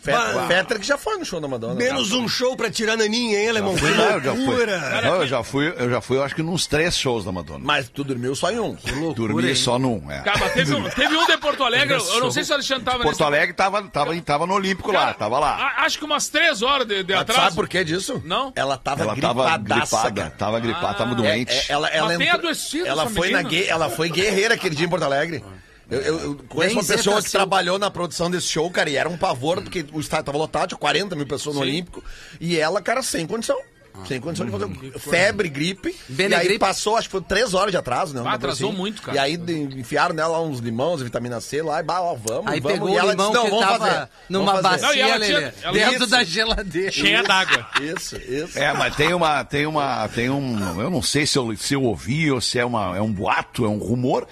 Fetter 0.47 0.79
que 0.79 0.85
já 0.85 0.97
foi 0.97 1.17
no 1.17 1.23
show 1.25 1.39
da 1.39 1.47
Madonna. 1.47 1.73
Menos 1.75 2.11
um 2.11 2.27
show 2.27 2.57
pra 2.57 2.69
tirar 2.69 2.97
naninha, 2.97 3.39
hein, 3.39 3.49
alemão? 3.49 3.73
Que 3.73 3.79
Fui 3.81 3.95
lá, 3.95 4.03
eu 4.11 4.21
já 4.21 4.35
fui. 4.35 4.45
loucura! 4.45 5.01
Não, 5.01 5.15
eu 5.15 5.27
já 5.27 5.43
fui, 5.43 5.73
eu 5.77 5.89
já 5.89 6.01
fui, 6.01 6.17
eu 6.17 6.23
acho 6.23 6.35
que 6.35 6.43
nos 6.43 6.67
três 6.67 6.97
shows 6.97 7.23
da 7.23 7.31
Madonna. 7.31 7.61
Mas 7.63 7.87
tu 7.87 8.03
dormiu 8.03 8.35
só 8.35 8.51
em 8.51 8.59
um. 8.59 8.75
Dormi 9.15 9.55
só 9.55 9.79
num. 9.79 10.11
É. 10.11 10.19
Cara, 10.23 10.39
mas 10.39 10.53
teve 10.53 10.75
um, 10.75 10.89
teve 10.89 11.15
um 11.15 11.25
de 11.25 11.37
Porto 11.37 11.63
Alegre, 11.63 11.95
eu 11.95 12.19
não 12.19 12.31
sei 12.31 12.43
se 12.43 12.51
o 12.51 12.55
Alexandre 12.55 12.83
tava 12.83 12.97
Porto 12.97 13.09
nesse- 13.11 13.23
Alegre 13.23 13.53
tava, 13.53 13.81
tava, 13.83 14.21
tava 14.21 14.45
no 14.45 14.53
Olímpico 14.55 14.91
lá, 14.91 14.99
Cara, 14.99 15.13
tava 15.13 15.39
lá. 15.39 15.55
a- 15.55 15.85
Acho 15.85 15.97
que 15.97 16.03
umas 16.05 16.27
três 16.27 16.61
horas 16.61 16.85
de, 16.85 17.01
de 17.03 17.13
Mas 17.13 17.21
tu 17.25 17.31
atraso. 17.31 17.41
sabe 17.43 17.55
por 17.55 17.69
que 17.69 17.83
disso? 17.83 18.21
Não? 18.25 18.51
Ela 18.55 18.77
tava 18.77 19.03
Ela 19.03 19.15
tava 19.15 19.43
gripadaça, 19.57 19.97
gripada, 20.09 20.21
cara. 20.21 20.35
tava 20.37 20.59
gripada, 20.59 20.93
tava 20.95 21.11
É, 21.13 21.15
doente. 21.15 21.51
é, 21.53 21.65
ela, 21.69 21.87
ela 21.87 22.07
Mas 22.09 22.17
tem 22.17 22.27
entrou- 22.27 22.39
adoecido 22.41 22.85
ela 22.87 23.03
essa 23.03 23.11
foi, 23.15 23.31
na 23.31 23.43
menina. 23.43 23.65
ela 23.67 23.89
foi 23.89 24.09
guerreira 24.09 24.55
aquele 24.55 24.75
dia 24.75 24.85
em 24.85 24.89
Porto 24.89 25.03
Alegre. 25.03 25.41
Eu, 25.89 26.01
eu- 26.01 26.19
eu 26.19 26.35
conheço 26.47 26.75
uma 26.75 26.83
pessoa 26.83 27.21
que 27.21 27.29
seu- 27.29 27.39
trabalhou 27.39 27.79
na 27.79 27.89
produção 27.89 28.29
desse 28.29 28.47
show, 28.47 28.69
cara, 28.69 28.89
e 28.89 28.95
era 28.95 29.09
um 29.09 29.17
pavor, 29.17 29.61
porque 29.61 29.85
o 29.91 29.99
estádio 29.99 30.25
tava 30.25 30.37
lotado, 30.37 30.69
tinha 30.69 30.77
40 30.77 31.15
mil 31.15 31.25
pessoas 31.25 31.55
no 31.55 31.61
Olímpico, 31.61 32.03
e 32.39 32.57
ela, 32.57 32.81
cara, 32.81 33.01
sem 33.01 33.25
condição. 33.25 33.59
Sem 34.07 34.21
condição 34.21 34.45
de 34.45 34.51
fazer 34.53 34.63
um- 34.63 34.91
febre, 34.97 35.49
gripe. 35.49 35.89
E 35.89 35.93
aí 36.11 36.15
Benegripe. 36.15 36.59
passou, 36.59 36.95
acho 36.95 37.09
que 37.09 37.11
foi 37.11 37.21
três 37.21 37.53
horas 37.53 37.71
de 37.71 37.75
atraso, 37.77 38.13
né? 38.13 38.21
Ah, 38.25 38.33
atrasou 38.35 38.71
muito, 38.71 39.01
cara. 39.01 39.17
E 39.17 39.19
aí 39.19 39.33
enfiaram 39.75 40.15
nela 40.15 40.39
uns 40.39 40.59
limões, 40.59 41.01
vitamina 41.01 41.41
C 41.41 41.61
lá, 41.61 41.81
e 41.81 41.83
bah, 41.83 41.99
ó, 42.01 42.15
vamos, 42.15 42.47
Aí 42.49 42.61
vamos. 42.61 42.77
pegou 42.77 42.89
e 42.89 42.93
o 42.93 42.97
ela 42.99 43.11
limão 43.11 43.31
disse, 43.31 43.37
não, 43.37 43.43
que 43.43 43.49
vamos 43.49 43.65
tava 43.65 43.85
fazer. 43.87 44.09
numa 44.29 44.45
vamos 44.53 44.61
fazer. 44.69 44.81
Não, 44.83 44.87
bacia, 44.87 45.03
ela 45.05 45.25
tinha- 45.25 45.37
Lelê, 45.39 45.53
ela- 45.63 45.73
dentro 45.73 45.95
Isso. 46.03 46.07
da 46.07 46.23
geladeira. 46.23 46.91
Cheia 46.93 47.23
d'água. 47.23 47.67
Isso, 47.81 48.15
isso. 48.15 48.57
É, 48.57 48.71
mas 48.73 48.95
tem 48.95 49.13
uma, 49.13 49.43
tem 49.43 49.65
uma, 49.65 50.07
tem 50.07 50.29
um, 50.29 50.81
eu 50.81 50.89
não 50.89 51.01
sei 51.01 51.25
se 51.25 51.37
eu, 51.37 51.53
se 51.57 51.73
eu 51.73 51.83
ouvi 51.83 52.31
ou 52.31 52.39
se 52.39 52.57
é, 52.57 52.63
uma, 52.63 52.95
é 52.95 53.01
um 53.01 53.11
boato, 53.11 53.65
é 53.65 53.67
um 53.67 53.79
rumor, 53.79 54.25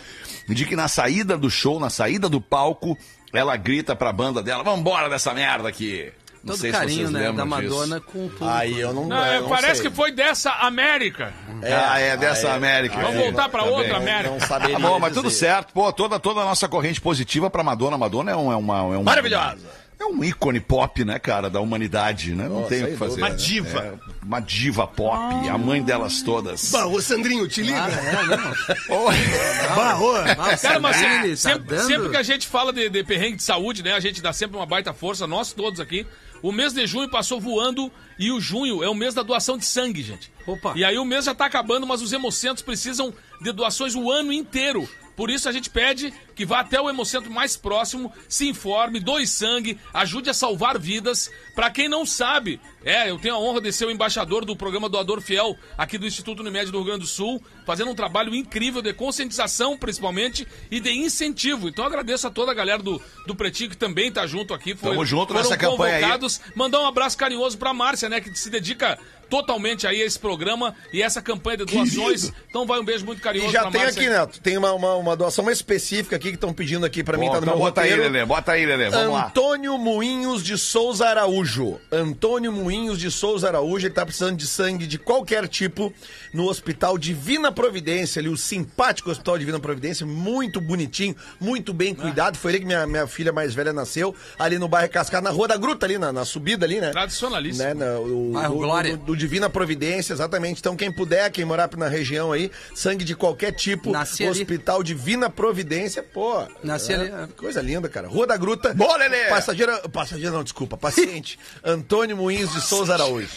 de 0.54 0.66
que 0.66 0.76
na 0.76 0.88
saída 0.88 1.38
do 1.38 1.50
show, 1.50 1.80
na 1.80 1.90
saída 1.90 2.28
do 2.30 2.40
palco, 2.42 2.98
ela 3.34 3.56
grita 3.58 3.96
pra 3.96 4.12
banda 4.14 4.42
dela, 4.42 4.64
vambora 4.64 5.10
dessa 5.10 5.34
merda 5.34 5.68
aqui. 5.70 6.12
Não 6.44 6.54
Todo 6.54 6.62
sei 6.62 6.72
se 6.72 6.78
carinho, 6.78 7.08
vocês 7.08 7.12
né, 7.12 7.24
da 7.26 7.32
disso. 7.32 7.46
Madonna 7.46 8.00
com 8.00 8.26
o 8.26 8.30
público. 8.30 8.46
Aí 8.48 8.80
eu 8.80 8.94
não, 8.94 9.08
Não, 9.08 9.18
eu 9.18 9.24
é, 9.34 9.42
não 9.42 9.50
parece 9.50 9.82
sei. 9.82 9.90
que 9.90 9.96
foi 9.96 10.12
dessa 10.14 10.52
América. 10.52 11.34
ah, 11.64 12.00
é 12.00 12.16
dessa 12.16 12.54
América. 12.54 12.96
Vamos 13.02 13.16
É, 13.16 13.24
voltar 13.24 13.50
pra 13.50 13.64
tá 13.64 13.70
outra 13.70 13.84
bem. 14.00 14.14
América. 14.14 14.30
Não 14.32 14.40
saberia 14.40 14.80
Tá 14.80 14.88
bom, 14.88 14.98
mas 15.00 15.14
tudo 15.14 15.28
dizer. 15.28 15.40
certo. 15.40 15.74
Pô, 15.74 15.92
toda, 15.92 16.20
toda 16.20 16.40
a 16.42 16.46
nossa 16.46 16.70
corrente 16.70 17.02
positiva 17.02 17.50
pra 17.50 17.64
Madonna. 17.64 17.98
Madonna 17.98 18.32
é, 18.32 18.36
um, 18.36 18.52
é 18.52 18.56
uma... 18.56 18.78
É 18.78 18.98
um, 18.98 19.04
Maravilhosa. 19.04 19.58
É 20.00 20.06
um 20.06 20.24
ícone 20.24 20.60
pop, 20.60 21.04
né, 21.04 21.18
cara, 21.18 21.50
da 21.50 21.60
humanidade, 21.60 22.36
né? 22.36 22.48
Não 22.48 22.64
Oh, 22.64 22.68
tem 22.68 22.84
o 22.84 22.88
que 22.88 22.98
fazer. 22.98 23.20
Uma 23.20 23.32
diva. 23.32 23.80
É, 23.80 23.94
uma 24.24 24.40
diva 24.40 24.86
pop, 24.86 25.50
a 25.50 25.58
mãe 25.58 25.82
delas 25.82 26.22
todas. 26.22 26.70
Bah, 26.72 26.86
ô 26.86 27.02
Sandrinho, 27.02 27.48
te 27.48 27.64
liga. 27.64 27.84
Ah, 27.84 27.90
é, 27.90 28.38
não. 28.38 28.54
Bah, 29.76 30.00
ô. 30.00 30.14
Cara, 30.62 30.80
mas 30.80 30.98
Sandrine, 30.98 31.36
sempre, 31.36 31.36
tá 31.36 31.36
sempre- 31.38 31.76
dando- 31.76 31.88
sempre 31.88 32.10
que 32.10 32.18
a 32.18 32.24
gente 32.24 32.48
fala 32.48 32.72
de, 32.72 32.90
de 32.90 33.04
perrengue 33.04 33.38
de 33.38 33.44
saúde, 33.44 33.82
né? 33.84 33.94
A 33.94 34.00
gente 34.00 34.22
dá 34.22 34.32
sempre 34.32 34.56
uma 34.56 34.66
baita 34.66 34.94
força, 34.94 35.26
nós 35.26 35.52
todos 35.52 35.80
aqui. 35.80 36.06
O 36.44 36.52
mês 36.52 36.72
de 36.74 36.86
junho 36.86 37.10
passou 37.10 37.42
voando 37.42 37.92
e 38.20 38.32
o 38.32 38.40
junho 38.40 38.84
é 38.84 38.90
o 38.90 38.94
mês 38.94 39.16
da 39.16 39.24
doação 39.24 39.58
de 39.58 39.66
sangue, 39.66 40.04
gente. 40.04 40.32
Opa. 40.46 40.74
E 40.76 40.86
aí 40.86 40.98
o 41.00 41.06
mês 41.06 41.26
já 41.26 41.34
tá 41.34 41.46
acabando, 41.48 41.88
mas 41.88 42.02
os 42.04 42.14
hemocentros 42.14 42.62
precisam 42.62 43.12
de 43.42 43.52
doações 43.52 43.96
o 43.96 44.12
ano 44.12 44.32
inteiro. 44.32 44.88
Por 45.18 45.32
isso 45.32 45.50
a 45.50 45.52
gente 45.52 45.68
pede 45.72 46.14
que 46.36 46.46
vá 46.46 46.60
até 46.60 46.80
o 46.80 46.88
hemocentro 46.88 47.32
mais 47.32 47.58
próximo, 47.58 48.14
se 48.30 48.48
informe, 48.48 49.00
doe 49.00 49.26
sangue, 49.26 49.80
ajude 49.92 50.30
a 50.30 50.34
salvar 50.34 50.78
vidas. 50.78 51.32
Pra 51.56 51.72
quem 51.72 51.90
não 51.90 52.06
sabe, 52.06 52.62
é, 52.86 53.10
eu 53.10 53.18
tenho 53.18 53.34
a 53.34 53.40
honra 53.40 53.60
de 53.60 53.72
ser 53.72 53.86
o 53.86 53.92
embaixador 53.92 54.46
do 54.46 54.56
programa 54.56 54.88
Doador 54.88 55.20
Fiel 55.20 55.58
aqui 55.76 55.98
do 55.98 56.06
Instituto 56.06 56.42
Unimed 56.42 56.72
do 56.72 56.78
Rio 56.78 56.86
Grande 56.86 57.02
do 57.02 57.08
Sul, 57.08 57.44
fazendo 57.66 57.90
um 57.90 57.96
trabalho 57.96 58.36
incrível 58.36 58.80
de 58.80 58.94
conscientização, 58.94 59.76
principalmente, 59.76 60.48
e 60.70 60.80
de 60.80 60.92
incentivo. 60.92 61.68
Então 61.68 61.84
eu 61.84 61.90
agradeço 61.90 62.28
a 62.28 62.30
toda 62.30 62.52
a 62.52 62.56
galera 62.56 62.84
do, 62.84 63.02
do 63.26 63.36
Pretinho 63.36 63.72
que 63.72 63.78
também 63.78 64.12
tá 64.12 64.28
junto 64.28 64.54
aqui. 64.54 64.76
Foi, 64.76 64.92
Tamo 64.92 65.04
junto 65.04 65.30
foram 65.30 65.42
nessa 65.42 65.58
campanha 65.58 65.96
aí. 65.96 66.02
convocados. 66.02 66.40
Mandar 66.54 66.80
um 66.80 66.86
abraço 66.86 67.18
carinhoso 67.18 67.58
pra 67.58 67.74
Márcia, 67.74 68.08
né, 68.08 68.22
que 68.22 68.38
se 68.38 68.52
dedica 68.52 69.00
totalmente 69.30 69.86
aí 69.88 70.02
a 70.02 70.06
esse 70.06 70.18
programa 70.20 70.74
e 70.94 71.02
essa 71.02 71.22
campanha 71.22 71.58
de 71.58 71.66
doações. 71.66 72.32
Então 72.50 72.66
vai 72.66 72.80
um 72.80 72.86
beijo 72.86 73.06
muito 73.06 73.22
carinhoso 73.22 73.50
E 73.50 73.54
já 73.54 73.62
pra 73.64 73.72
tem 73.72 73.82
Márcia. 73.82 74.02
aqui, 74.02 74.10
Neto, 74.10 74.40
tem 74.42 74.58
uma, 74.58 74.74
uma, 74.74 74.96
uma 74.96 75.16
doação 75.16 75.44
mais 75.46 75.58
específica 75.58 76.16
aqui 76.16 76.30
que 76.30 76.36
estão 76.36 76.54
pedindo 76.54 76.86
aqui 76.86 77.04
pra 77.04 77.18
mim, 77.18 77.26
Bom, 77.28 77.32
tá 77.34 77.38
no 77.42 77.44
então 77.46 77.56
meu 77.56 77.66
bota 77.66 77.82
aí, 77.82 77.90
roteiro. 77.92 78.12
Lelê, 78.12 78.26
bota 78.26 78.52
aí, 78.54 78.66
Lelê, 78.66 78.90
vamos 78.90 79.14
lá. 79.14 79.28
Antônio 79.28 79.78
Moinhos 79.78 80.44
de 80.44 80.58
Souza 80.58 81.08
Araújo. 81.08 81.80
Antônio 81.92 82.52
Moinhos 82.52 82.98
de 83.00 83.12
Souza 83.12 83.48
Araújo, 83.48 83.88
ele 83.88 83.94
tá 83.94 84.06
precisando 84.06 84.38
de 84.38 84.48
sangue 84.48 84.88
de 84.88 84.98
qualquer 84.98 85.48
tipo 85.48 85.94
no 86.34 86.46
Hospital 86.48 86.98
Divina 86.98 87.52
Providência, 87.52 88.20
ali, 88.20 88.30
o 88.30 88.38
simpático 88.38 89.10
Hospital 89.10 89.38
Divina 89.38 89.60
Providência, 89.60 90.06
muito 90.06 90.60
bonitinho, 90.62 91.16
muito 91.40 91.74
bem 91.74 91.94
cuidado. 91.94 92.38
Foi 92.38 92.52
ali 92.52 92.60
que 92.60 92.66
minha, 92.66 92.86
minha 92.88 93.08
filha 93.08 93.32
mais 93.32 93.54
velha 93.54 93.74
nasceu, 93.74 94.16
ali 94.38 94.58
no 94.60 94.68
bairro 94.68 94.90
Cascada, 94.92 95.24
na 95.24 95.30
Rua 95.36 95.48
da 95.48 95.58
Gruta, 95.58 95.86
ali, 95.86 95.98
na, 95.98 96.12
na 96.14 96.26
subida 96.26 96.66
ali, 96.66 96.80
né? 96.80 96.92
Tradicionalíssimo. 96.92 97.64
Né, 97.64 97.74
na- 97.74 98.00
o, 98.00 98.32
Bairro 98.34 98.54
do, 98.54 98.60
Glória. 98.60 98.98
do- 98.98 99.06
do 99.06 99.17
Divina 99.18 99.50
Providência, 99.50 100.14
exatamente. 100.14 100.60
Então, 100.60 100.76
quem 100.76 100.92
puder, 100.92 101.30
quem 101.32 101.44
morar 101.44 101.70
na 101.76 101.88
região 101.88 102.32
aí, 102.32 102.52
sangue 102.74 103.04
de 103.04 103.16
qualquer 103.16 103.52
tipo, 103.52 103.92
Nasci 103.92 104.24
ali. 104.24 104.42
Hospital 104.42 104.84
Divina 104.84 105.30
Providência, 105.30 106.02
pô. 106.02 106.46
Nasci 106.64 106.94
ali, 106.94 107.08
é. 107.08 107.28
Coisa 107.36 107.62
linda, 107.62 107.90
cara. 107.90 108.08
Rua 108.08 108.28
da 108.28 108.38
Gruta. 108.38 108.74
Boa, 108.74 108.98
Lelê! 108.98 109.26
Passageira. 109.26 109.78
Passageira 109.90 110.32
não, 110.32 110.44
desculpa. 110.44 110.78
Paciente. 110.78 111.40
Antônio 111.64 112.16
Moinhos 112.16 112.54
de 112.54 112.62
Souza 112.62 112.94
Araújo. 112.94 113.30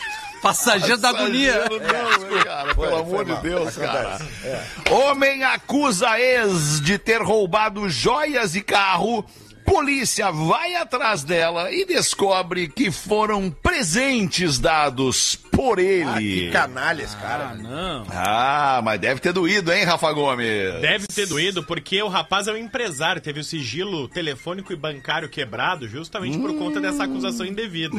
Passageiro 0.42 0.96
da 0.96 1.10
agonia. 1.10 1.64
Não, 1.68 2.42
cara, 2.42 2.74
pelo 2.74 2.96
amor 2.96 3.24
de. 3.24 3.36
Deus, 3.42 3.76
cara. 3.76 4.18
É. 4.44 4.90
Homem 4.90 5.44
acusa 5.44 6.18
ex 6.18 6.80
de 6.80 6.98
ter 6.98 7.20
roubado 7.20 7.88
joias 7.88 8.54
e 8.54 8.62
carro. 8.62 9.24
Polícia 9.70 10.32
vai 10.32 10.74
atrás 10.74 11.22
dela 11.22 11.70
e 11.70 11.84
descobre 11.84 12.66
que 12.66 12.90
foram 12.90 13.52
presentes 13.52 14.58
dados 14.58 15.36
por 15.36 15.78
Ah, 15.78 15.82
que 16.18 16.40
ele. 16.40 16.50
canalha 16.50 17.04
esse 17.04 17.16
cara. 17.16 17.50
Ah, 17.50 17.54
não. 17.54 18.06
Ah, 18.10 18.80
mas 18.82 18.98
deve 19.00 19.20
ter 19.20 19.32
doído, 19.32 19.72
hein, 19.72 19.84
Rafa 19.84 20.10
Gomes? 20.12 20.80
Deve 20.80 21.06
ter 21.06 21.24
doído, 21.28 21.62
porque 21.62 22.02
o 22.02 22.08
rapaz 22.08 22.48
é 22.48 22.52
um 22.52 22.56
empresário, 22.56 23.22
teve 23.22 23.38
o 23.38 23.44
sigilo 23.44 24.08
telefônico 24.08 24.72
e 24.72 24.76
bancário 24.76 25.28
quebrado 25.28 25.86
justamente 25.86 26.36
por 26.36 26.52
conta 26.58 26.80
dessa 26.80 27.04
acusação 27.04 27.46
indevida. 27.46 27.94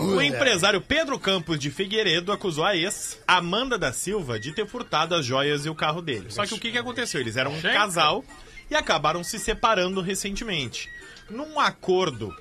O 0.00 0.20
empresário 0.20 0.80
Pedro 0.80 1.16
Campos 1.16 1.60
de 1.60 1.70
Figueiredo 1.70 2.32
acusou 2.32 2.64
a 2.64 2.76
ex, 2.76 3.20
Amanda 3.26 3.78
da 3.78 3.92
Silva, 3.92 4.36
de 4.40 4.50
ter 4.52 4.66
furtado 4.66 5.14
as 5.14 5.24
joias 5.24 5.64
e 5.64 5.68
o 5.68 5.76
carro 5.76 6.02
dele. 6.02 6.26
Só 6.30 6.44
que 6.44 6.54
o 6.54 6.58
que, 6.58 6.72
que 6.72 6.78
aconteceu? 6.78 7.20
Eles 7.20 7.36
eram 7.36 7.52
um 7.52 7.60
casal 7.60 8.24
e 8.72 8.76
acabaram 8.76 9.22
se 9.22 9.38
separando 9.38 10.00
recentemente. 10.00 10.88
Num 11.30 11.58
acordo, 11.60 12.34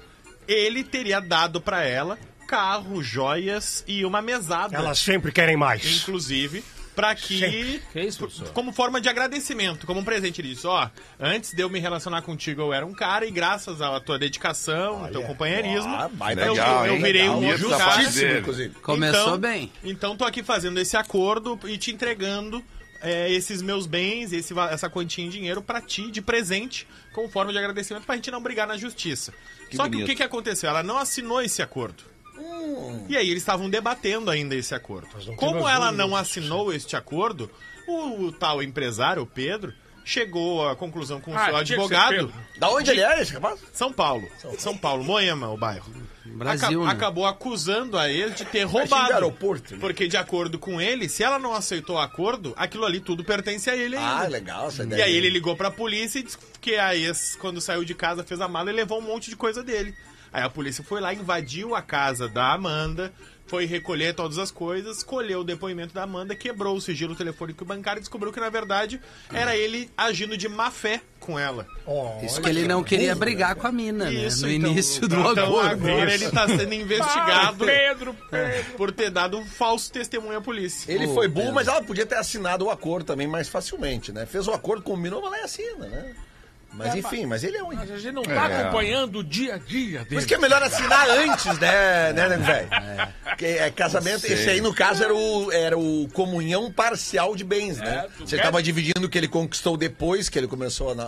ele 0.48 0.84
teria 0.84 1.20
dado 1.20 1.62
pra 1.62 1.84
ela 1.84 2.18
carro, 2.48 3.02
joias 3.02 3.84
e 3.88 4.04
uma 4.04 4.22
mesada. 4.22 4.76
Elas 4.76 5.00
sempre 5.00 5.32
querem 5.32 5.56
mais. 5.56 6.02
Inclusive, 6.02 6.62
pra 6.94 7.16
que. 7.16 7.82
Que 7.94 8.02
isso, 8.02 8.18
professor? 8.20 8.50
Como 8.50 8.74
forma 8.74 9.00
de 9.00 9.08
agradecimento, 9.08 9.88
como 9.88 10.02
um 10.02 10.04
presente. 10.04 10.42
Ele 10.42 10.50
disse: 10.54 10.68
Ó, 10.68 10.90
antes 11.18 11.52
de 11.54 11.62
eu 11.62 11.70
me 11.70 11.80
relacionar 11.80 12.22
contigo, 12.24 12.62
eu 12.62 12.74
era 12.74 12.86
um 12.86 12.94
cara, 12.94 13.26
e 13.26 13.32
graças 13.32 13.82
à 13.82 13.98
tua 14.02 14.20
dedicação, 14.20 15.06
ao 15.06 15.10
teu 15.12 15.22
companheirismo, 15.24 15.96
Ah, 15.96 16.10
eu, 16.34 16.52
legal, 16.52 16.86
eu 16.88 16.98
virei 16.98 17.22
Legal. 17.22 17.40
um 17.40 17.48
outro 17.48 17.70
cara. 17.70 18.04
inclusive. 18.04 18.70
Começou 18.82 19.22
Então- 19.22 19.38
bem. 19.38 19.72
Então 19.84 20.18
tô 20.18 20.26
aqui 20.26 20.44
fazendo 20.44 20.78
esse 20.80 20.98
acordo 20.98 21.58
e 21.66 21.78
te 21.78 21.92
entregando 21.92 22.62
é, 23.02 23.32
esses 23.32 23.62
meus 23.62 23.86
bens, 23.86 24.32
esse, 24.32 24.54
essa 24.70 24.90
quantia 24.90 25.26
em 25.26 25.30
dinheiro 25.30 25.62
pra 25.62 25.82
ti, 25.82 26.12
de 26.12 26.22
presente, 26.22 26.88
como 27.14 27.30
forma 27.30 27.52
de 27.52 27.58
agradecimento, 27.58 28.06
pra 28.06 28.16
gente 28.16 28.32
não 28.32 28.42
brigar 28.42 28.68
na 28.68 28.78
justiça. 28.78 29.34
Só 29.74 29.84
que 29.84 29.90
bonito. 29.92 30.04
o 30.04 30.08
que, 30.08 30.16
que 30.16 30.24
aconteceu? 30.24 30.70
Ela 30.70 30.84
não 30.84 30.98
assinou 30.98 31.42
esse 31.42 31.62
acordo. 31.62 32.04
E 33.08 33.16
aí 33.16 33.30
eles 33.30 33.44
estavam 33.44 33.70
debatendo 33.70 34.32
ainda 34.32 34.56
esse 34.56 34.74
acordo. 34.74 35.10
Como 35.36 35.68
ela 35.68 35.92
não 35.92 36.16
assinou 36.16 36.74
este 36.74 36.96
acordo, 36.96 37.50
o, 37.88 38.26
o 38.26 38.32
tal 38.32 38.64
empresário, 38.64 39.22
o 39.24 39.28
Pedro, 39.28 39.74
chegou 40.12 40.68
à 40.68 40.76
conclusão 40.76 41.20
com 41.22 41.32
o 41.32 41.38
Ah, 41.38 41.46
seu 41.46 41.56
advogado. 41.58 42.34
Da 42.60 42.70
onde 42.70 42.92
ele 42.92 43.02
é 43.02 43.22
esse 43.22 43.34
rapaz? 43.34 43.60
São 43.74 43.92
Paulo. 43.94 44.28
São 44.58 44.78
Paulo, 44.78 45.04
Moema, 45.04 45.50
o 45.50 45.58
bairro. 45.58 45.92
Brasil, 46.26 46.82
Aca- 46.84 46.92
né? 46.92 46.98
Acabou 46.98 47.26
acusando 47.26 47.98
a 47.98 48.10
ele 48.10 48.32
de 48.32 48.46
ter 48.46 48.64
roubado. 48.64 49.08
de 49.08 49.14
aeroporto, 49.14 49.74
né? 49.74 49.80
Porque, 49.82 50.08
de 50.08 50.16
acordo 50.18 50.58
com 50.58 50.80
ele, 50.80 51.10
se 51.10 51.24
ela 51.24 51.38
não 51.38 51.54
aceitou 51.54 51.98
o 51.98 52.00
acordo, 52.00 52.54
aquilo 52.56 52.86
ali 52.86 53.00
tudo 53.02 53.24
pertence 53.24 53.70
a 53.70 53.76
ele 53.76 53.96
ainda. 53.98 54.24
Ah, 54.26 54.28
legal 54.28 54.68
essa 54.68 54.84
E 54.84 54.86
ideia. 54.86 55.06
aí 55.06 55.16
ele 55.16 55.30
ligou 55.30 55.56
pra 55.56 55.70
polícia 55.70 56.20
e 56.20 56.24
disse 56.24 56.38
que 56.62 56.76
a 56.76 56.96
ex, 56.96 57.36
quando 57.40 57.60
saiu 57.60 57.84
de 57.84 57.94
casa, 57.94 58.24
fez 58.24 58.40
a 58.40 58.48
mala 58.48 58.70
e 58.72 58.74
levou 58.74 59.00
um 59.00 59.02
monte 59.02 59.30
de 59.30 59.36
coisa 59.36 59.62
dele. 59.64 59.94
Aí 60.32 60.42
a 60.44 60.50
polícia 60.50 60.82
foi 60.84 61.02
lá, 61.02 61.14
invadiu 61.14 61.76
a 61.76 61.82
casa 61.82 62.30
da 62.30 62.54
Amanda, 62.54 63.12
foi 63.52 63.66
recolher 63.66 64.16
todas 64.16 64.38
as 64.38 64.50
coisas, 64.50 65.04
colheu 65.04 65.42
o 65.42 65.44
depoimento 65.44 65.94
da 65.94 66.04
Amanda, 66.04 66.34
quebrou 66.34 66.78
o 66.78 66.80
sigilo 66.80 67.18
telefônico 67.18 67.66
e 67.66 67.68
bancário 67.68 68.00
e 68.00 68.00
descobriu 68.00 68.32
que, 68.32 68.40
na 68.40 68.50
verdade, 68.50 68.98
era 69.30 69.58
ele 69.58 69.92
agindo 69.98 70.38
de 70.38 70.48
má 70.48 70.72
fé 70.72 71.02
com 71.20 71.38
ela. 71.38 71.68
Isso 72.24 72.42
que 72.42 72.48
ele 72.48 72.66
não 72.66 72.82
queria 72.82 73.14
brigar 73.14 73.56
com 73.56 73.68
a 73.68 73.72
mina, 73.72 74.06
né? 74.06 74.14
Isso, 74.14 74.46
No 74.46 74.52
então, 74.54 74.72
início 74.72 75.06
do 75.06 75.16
então 75.16 75.60
agora 75.60 76.14
ele 76.14 76.32
tá 76.32 76.48
sendo 76.48 76.74
investigado 76.74 77.66
Pedro, 77.66 78.16
por 78.78 78.90
ter 78.94 79.10
dado 79.10 79.38
um 79.38 79.46
falso 79.46 79.92
testemunho 79.92 80.38
à 80.38 80.42
polícia. 80.42 80.90
Ele 80.90 81.08
foi 81.10 81.28
burro, 81.28 81.52
mas 81.52 81.68
ela 81.68 81.84
podia 81.84 82.06
ter 82.06 82.16
assinado 82.16 82.64
o 82.64 82.70
acordo 82.70 83.06
também 83.06 83.28
mais 83.28 83.50
facilmente, 83.50 84.14
né? 84.14 84.26
Fez 84.26 84.48
o 84.48 84.52
acordo, 84.52 84.82
combinou, 84.82 85.22
mas 85.22 85.34
ela 85.34 85.44
assina, 85.44 85.88
né? 85.88 86.16
Mas 86.74 86.96
enfim, 86.96 87.26
mas 87.26 87.44
ele 87.44 87.58
é 87.58 87.64
um. 87.64 87.74
Mas 87.74 87.92
a 87.92 87.98
gente 87.98 88.14
não 88.14 88.24
tá 88.24 88.50
É. 88.50 88.62
acompanhando 88.62 89.20
o 89.20 89.24
dia 89.24 89.56
a 89.56 89.58
dia 89.58 90.00
Por 90.00 90.06
dele. 90.06 90.18
isso 90.20 90.28
que 90.28 90.34
é 90.36 90.38
melhor 90.38 90.64
assinar 90.64 91.10
antes, 91.10 91.60
né, 91.60 92.14
né, 92.14 92.30
nego 92.30 92.44
velho? 92.44 92.70
Porque 93.26 93.46
é 93.46 93.70
casamento, 93.70 94.26
esse 94.26 94.50
aí 94.50 94.62
no 94.62 94.74
caso 94.74 95.04
era 95.04 95.14
o, 95.14 95.52
era 95.52 95.78
o 95.78 96.08
comunhão 96.14 96.72
parcial 96.72 97.36
de 97.36 97.44
bens, 97.44 97.78
né? 97.78 98.06
tu 98.18 98.26
Você 98.28 98.38
quer? 98.38 98.44
tava 98.44 98.64
dividindo 98.64 99.06
o 99.06 99.10
que 99.10 99.18
ele 99.18 99.28
conquistou 99.28 99.76
depois 99.76 100.30
que 100.30 100.40
ele 100.40 100.48
começou 100.48 100.92
a, 100.98 101.04
a, 101.04 101.06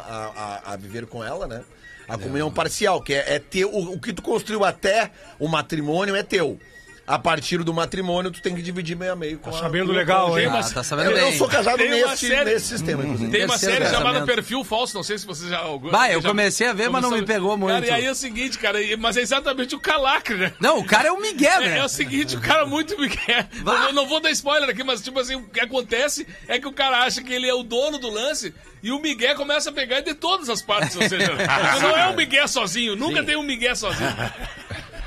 a- 0.70 0.74
a 0.74 0.76
viver 0.76 1.06
com 1.06 1.24
ela, 1.24 1.48
né? 1.48 1.62
A 2.10 2.18
comunhão 2.18 2.52
parcial, 2.52 3.02
que 3.02 3.14
é, 3.14 3.36
é 3.36 3.40
teu, 3.40 3.70
o, 3.74 3.94
o 3.94 4.00
que 4.00 4.12
tu 4.12 4.22
construiu 4.22 4.66
até 4.66 5.12
o 5.40 5.48
matrimônio 5.48 6.14
é 6.16 6.22
teu. 6.24 6.60
A 7.06 7.20
partir 7.20 7.58
do 7.66 7.74
matrimônio, 7.74 8.32
tu 8.32 8.42
tem 8.42 8.56
que 8.56 8.62
dividir 8.62 8.96
meio 8.96 9.12
a 9.12 9.16
meio. 9.16 9.38
Com 9.38 9.52
Tá 9.52 9.58
a- 9.58 9.60
sabendo 9.64 9.92
legal, 9.92 10.40
hein? 10.40 10.48
Ah, 10.48 10.64
tá 10.64 10.82
sabendo 10.82 11.12
Eu, 11.12 11.18
eu 11.18 11.26
bem. 11.32 11.38
sou 11.38 11.50
casado 11.50 11.78
nesse, 11.78 12.28
série- 12.30 12.46
nesse 12.54 12.66
sistema, 12.68 13.04
inclusive. 13.04 13.30
Tem 13.30 13.44
uma 13.44 13.58
série 13.58 13.86
chamada. 13.88 14.26
Perfil 14.26 14.64
Falso, 14.64 14.96
não 14.96 15.04
sei 15.04 15.18
se 15.18 15.26
você 15.26 15.50
já... 15.50 15.62
Bah, 15.92 16.10
eu 16.10 16.22
já- 16.22 16.30
comecei 16.30 16.66
a 16.66 16.72
ver, 16.72 16.90
mas 16.90 17.02
não 17.02 17.12
me 17.12 17.22
pegou 17.26 17.58
muito. 17.58 17.74
Cara, 17.74 17.88
e 17.88 17.92
aí 17.92 18.06
é 18.06 18.12
o 18.12 18.16
seguinte, 18.16 18.58
cara, 18.58 18.80
mas 18.98 19.18
é 19.18 19.22
exatamente 19.22 19.76
o 19.76 19.80
calacre, 19.82 20.36
né? 20.38 20.54
Não, 20.62 20.80
o 20.80 20.86
cara 20.86 21.10
é 21.10 21.12
o 21.12 21.20
Miguel, 21.20 21.62
É, 21.62 21.70
né? 21.72 21.78
é 21.80 21.84
o 21.84 21.90
seguinte, 21.90 22.38
o 22.38 22.40
cara 22.40 22.66
muito 22.66 22.98
Miguel. 22.98 23.44
Não, 23.66 23.82
vou- 23.84 23.94
não 23.94 24.08
vou 24.08 24.22
dar 24.22 24.32
spoiler 24.32 24.70
aqui, 24.70 24.82
mas 24.84 25.02
tipo 25.02 25.20
assim, 25.20 25.36
o 25.36 25.44
que 25.44 25.60
acontece 25.60 26.26
é 26.48 26.58
que 26.58 26.68
o 26.70 26.72
cara 26.72 27.00
acha 27.04 27.22
que 27.22 27.34
ele 27.34 27.50
é 27.50 27.54
o 27.54 27.64
dono 27.64 27.98
do 28.00 28.10
lance 28.10 28.54
e 28.82 28.92
o 28.94 29.00
Miguel 29.02 29.36
começa 29.36 29.72
a 29.72 29.74
pegar 29.74 30.00
de 30.00 30.14
todas 30.14 30.48
as 30.50 30.62
partes, 30.62 30.96
ou 30.96 31.02
seja, 31.10 31.34
não 31.82 31.98
é 31.98 32.08
o 32.08 32.16
Miguel 32.16 32.48
sozinho, 32.48 32.96
nunca 32.96 33.22
tem 33.26 33.36
um 33.36 33.44
Miguel 33.44 33.76
sozinho. 33.76 34.10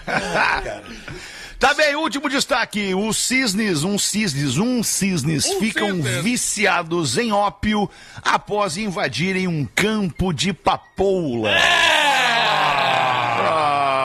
Tá 1.58 1.72
bem, 1.74 1.94
último 1.96 2.28
destaque. 2.28 2.94
Os 2.94 3.16
cisnes, 3.16 3.82
um 3.82 3.98
cisnes, 3.98 4.58
um 4.58 4.82
cisnes 4.82 5.46
Um 5.46 5.58
ficam 5.58 5.88
cisnes. 5.96 6.22
viciados 6.22 7.16
em 7.16 7.32
ópio 7.32 7.88
após 8.22 8.76
invadirem 8.76 9.48
um 9.48 9.64
campo 9.64 10.32
de 10.32 10.52
papoula. 10.52 11.50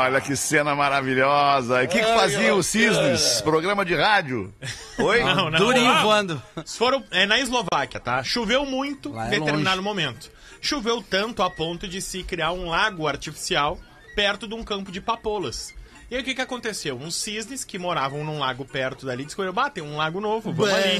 Olha 0.03 0.19
que 0.21 0.35
cena 0.35 0.73
maravilhosa. 0.75 1.83
O 1.83 1.87
que, 1.87 1.99
que 1.99 2.05
fazia 2.15 2.55
os 2.55 2.65
cisnes? 2.65 3.41
Programa 3.41 3.85
de 3.85 3.95
rádio. 3.95 4.53
Oi? 4.97 5.23
Não, 5.23 5.49
não. 5.49 5.59
Durinho 5.59 5.91
Ah, 5.91 6.01
voando. 6.01 6.41
Foram, 6.65 7.03
é 7.11 7.25
na 7.25 7.39
Eslováquia, 7.39 7.99
tá? 7.99 8.23
Choveu 8.23 8.65
muito 8.65 9.11
Lá 9.11 9.25
em 9.25 9.27
é 9.27 9.39
determinado 9.39 9.77
longe. 9.77 9.87
momento. 9.87 10.31
Choveu 10.61 11.01
tanto 11.07 11.43
a 11.43 11.49
ponto 11.49 11.87
de 11.87 12.01
se 12.01 12.23
criar 12.23 12.51
um 12.51 12.69
lago 12.69 13.07
artificial 13.07 13.77
perto 14.15 14.47
de 14.47 14.53
um 14.53 14.63
campo 14.63 14.91
de 14.91 14.99
papoulas. 14.99 15.73
E 16.11 16.15
aí 16.15 16.21
o 16.21 16.25
que, 16.25 16.35
que 16.35 16.41
aconteceu? 16.41 16.97
Uns 16.97 17.15
cisnes 17.15 17.63
que 17.63 17.79
moravam 17.79 18.21
num 18.25 18.37
lago 18.37 18.65
perto 18.65 19.05
dali 19.05 19.23
descobriram, 19.23 19.53
bah, 19.53 19.69
tem 19.69 19.81
um 19.81 19.95
lago 19.95 20.19
novo, 20.19 20.51
vamos 20.51 20.73
ali. 20.73 20.99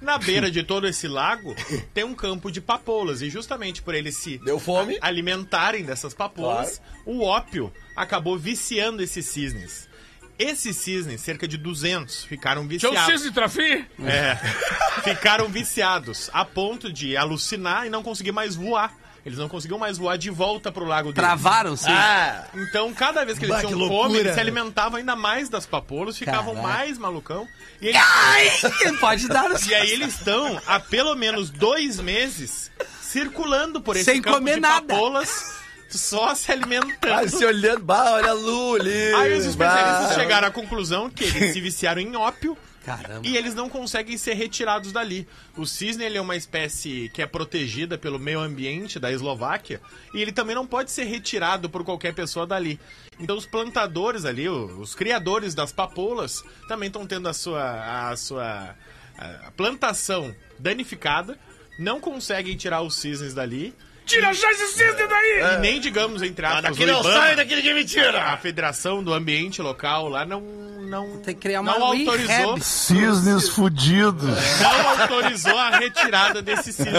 Na 0.00 0.18
beira 0.18 0.50
de 0.50 0.64
todo 0.66 0.88
esse 0.88 1.06
lago 1.06 1.54
tem 1.94 2.02
um 2.02 2.12
campo 2.12 2.50
de 2.50 2.60
papoulas. 2.60 3.22
E 3.22 3.30
justamente 3.30 3.80
por 3.80 3.94
eles 3.94 4.16
se 4.16 4.38
Deu 4.38 4.58
fome. 4.58 4.98
alimentarem 5.00 5.84
dessas 5.84 6.12
papoulas, 6.12 6.82
o 7.06 7.22
ópio 7.22 7.72
acabou 7.94 8.36
viciando 8.36 9.00
esses 9.00 9.26
cisnes. 9.26 9.88
Esses 10.36 10.76
cisnes, 10.76 11.20
cerca 11.20 11.46
de 11.46 11.56
200, 11.56 12.24
ficaram 12.24 12.62
Tinha 12.66 12.78
viciados. 12.90 13.02
o 13.02 13.18
cisne 13.18 13.32
trafi? 13.32 13.86
É. 14.04 14.36
Ficaram 15.02 15.48
viciados 15.48 16.30
a 16.32 16.44
ponto 16.44 16.92
de 16.92 17.16
alucinar 17.16 17.86
e 17.86 17.90
não 17.90 18.02
conseguir 18.02 18.32
mais 18.32 18.56
voar. 18.56 18.92
Eles 19.28 19.38
não 19.38 19.48
conseguiam 19.48 19.78
mais 19.78 19.96
voar 19.98 20.16
de 20.18 20.30
volta 20.30 20.72
pro 20.72 20.84
lago 20.84 21.12
deles. 21.12 21.28
Travaram-se. 21.28 21.88
Ah, 21.88 22.46
Então, 22.54 22.92
cada 22.94 23.24
vez 23.24 23.38
que 23.38 23.44
eles 23.44 23.54
Bah, 23.56 23.60
tinham 23.62 23.72
que 23.78 23.78
fome, 23.86 23.94
loucura. 23.98 24.18
eles 24.20 24.34
se 24.34 24.40
alimentavam 24.40 24.98
ainda 24.98 25.14
mais 25.14 25.48
das 25.48 25.66
papoulas, 25.66 26.16
ficavam 26.18 26.54
Caraca. 26.54 26.74
mais 26.74 26.98
malucão. 26.98 27.46
E, 27.80 27.88
eles- 27.88 28.00
Ai, 28.02 28.50
pode 29.00 29.28
dar. 29.28 29.50
e 29.68 29.74
aí 29.74 29.90
eles 29.90 30.14
estão 30.14 30.60
há 30.66 30.80
pelo 30.80 31.14
menos 31.14 31.50
dois 31.50 32.00
meses 32.00 32.70
circulando 33.02 33.80
por 33.80 33.96
esse 33.96 34.04
Sem 34.04 34.20
campo 34.22 34.38
comer 34.38 34.54
de 34.54 34.60
nada. 34.60 34.86
papoulas, 34.86 35.54
só 35.88 36.34
se 36.34 36.52
alimentando. 36.52 37.12
ah, 37.14 37.26
se 37.28 37.44
olhando, 37.44 37.82
bah, 37.84 38.12
olha 38.12 38.30
a 38.30 38.34
Lu 38.34 38.74
ali. 38.76 39.14
Aí 39.14 39.32
os 39.38 39.44
especialistas 39.46 40.08
bah. 40.08 40.14
chegaram 40.14 40.48
à 40.48 40.50
conclusão 40.50 41.08
que 41.08 41.24
eles 41.24 41.52
se 41.52 41.60
viciaram 41.60 42.00
em 42.00 42.14
ópio 42.16 42.56
Caramba. 42.88 43.26
e 43.26 43.36
eles 43.36 43.54
não 43.54 43.68
conseguem 43.68 44.16
ser 44.16 44.34
retirados 44.34 44.92
dali. 44.92 45.28
O 45.56 45.66
cisne 45.66 46.04
ele 46.04 46.16
é 46.18 46.20
uma 46.20 46.36
espécie 46.36 47.10
que 47.12 47.20
é 47.20 47.26
protegida 47.26 47.98
pelo 47.98 48.18
meio 48.18 48.40
ambiente 48.40 48.98
da 48.98 49.12
Eslováquia 49.12 49.80
e 50.14 50.22
ele 50.22 50.32
também 50.32 50.54
não 50.54 50.66
pode 50.66 50.90
ser 50.90 51.04
retirado 51.04 51.68
por 51.68 51.84
qualquer 51.84 52.14
pessoa 52.14 52.46
dali. 52.46 52.80
Então 53.20 53.36
os 53.36 53.46
plantadores 53.46 54.24
ali, 54.24 54.48
os 54.48 54.94
criadores 54.94 55.54
das 55.54 55.72
papoulas, 55.72 56.42
também 56.66 56.86
estão 56.86 57.06
tendo 57.06 57.28
a 57.28 57.32
sua, 57.32 58.10
a 58.10 58.16
sua 58.16 58.74
a 59.18 59.50
plantação 59.50 60.34
danificada, 60.58 61.38
não 61.78 62.00
conseguem 62.00 62.56
tirar 62.56 62.82
os 62.82 62.96
cisnes 62.96 63.34
dali. 63.34 63.74
Tira 64.08 64.32
já 64.32 64.50
esse 64.50 64.66
cisne 64.68 65.06
daí! 65.08 65.56
E 65.56 65.58
nem, 65.60 65.78
digamos, 65.80 66.22
entre 66.22 66.44
aspas, 66.44 66.62
Daqui 66.62 66.82
o 66.84 66.86
não 66.86 67.00
Ibama, 67.00 67.14
sai, 67.14 67.36
daqui 67.36 67.54
ninguém 67.56 67.74
me 67.74 67.84
tira. 67.84 68.22
a 68.32 68.36
Federação 68.38 69.04
do 69.04 69.12
Ambiente 69.12 69.60
Local 69.62 70.08
lá 70.08 70.24
não 70.24 70.42
não 70.88 71.18
Tem 71.18 71.34
que 71.34 71.40
criar 71.42 71.60
uma 71.60 71.78
não 71.78 71.84
autorizou 71.88 72.54
rehab. 72.54 72.60
Cisnes 72.64 73.48
fudidos. 73.50 74.22
não 74.62 74.88
autorizou 75.02 75.54
a 75.58 75.78
retirada 75.78 76.40
desse 76.40 76.72
cisne. 76.72 76.92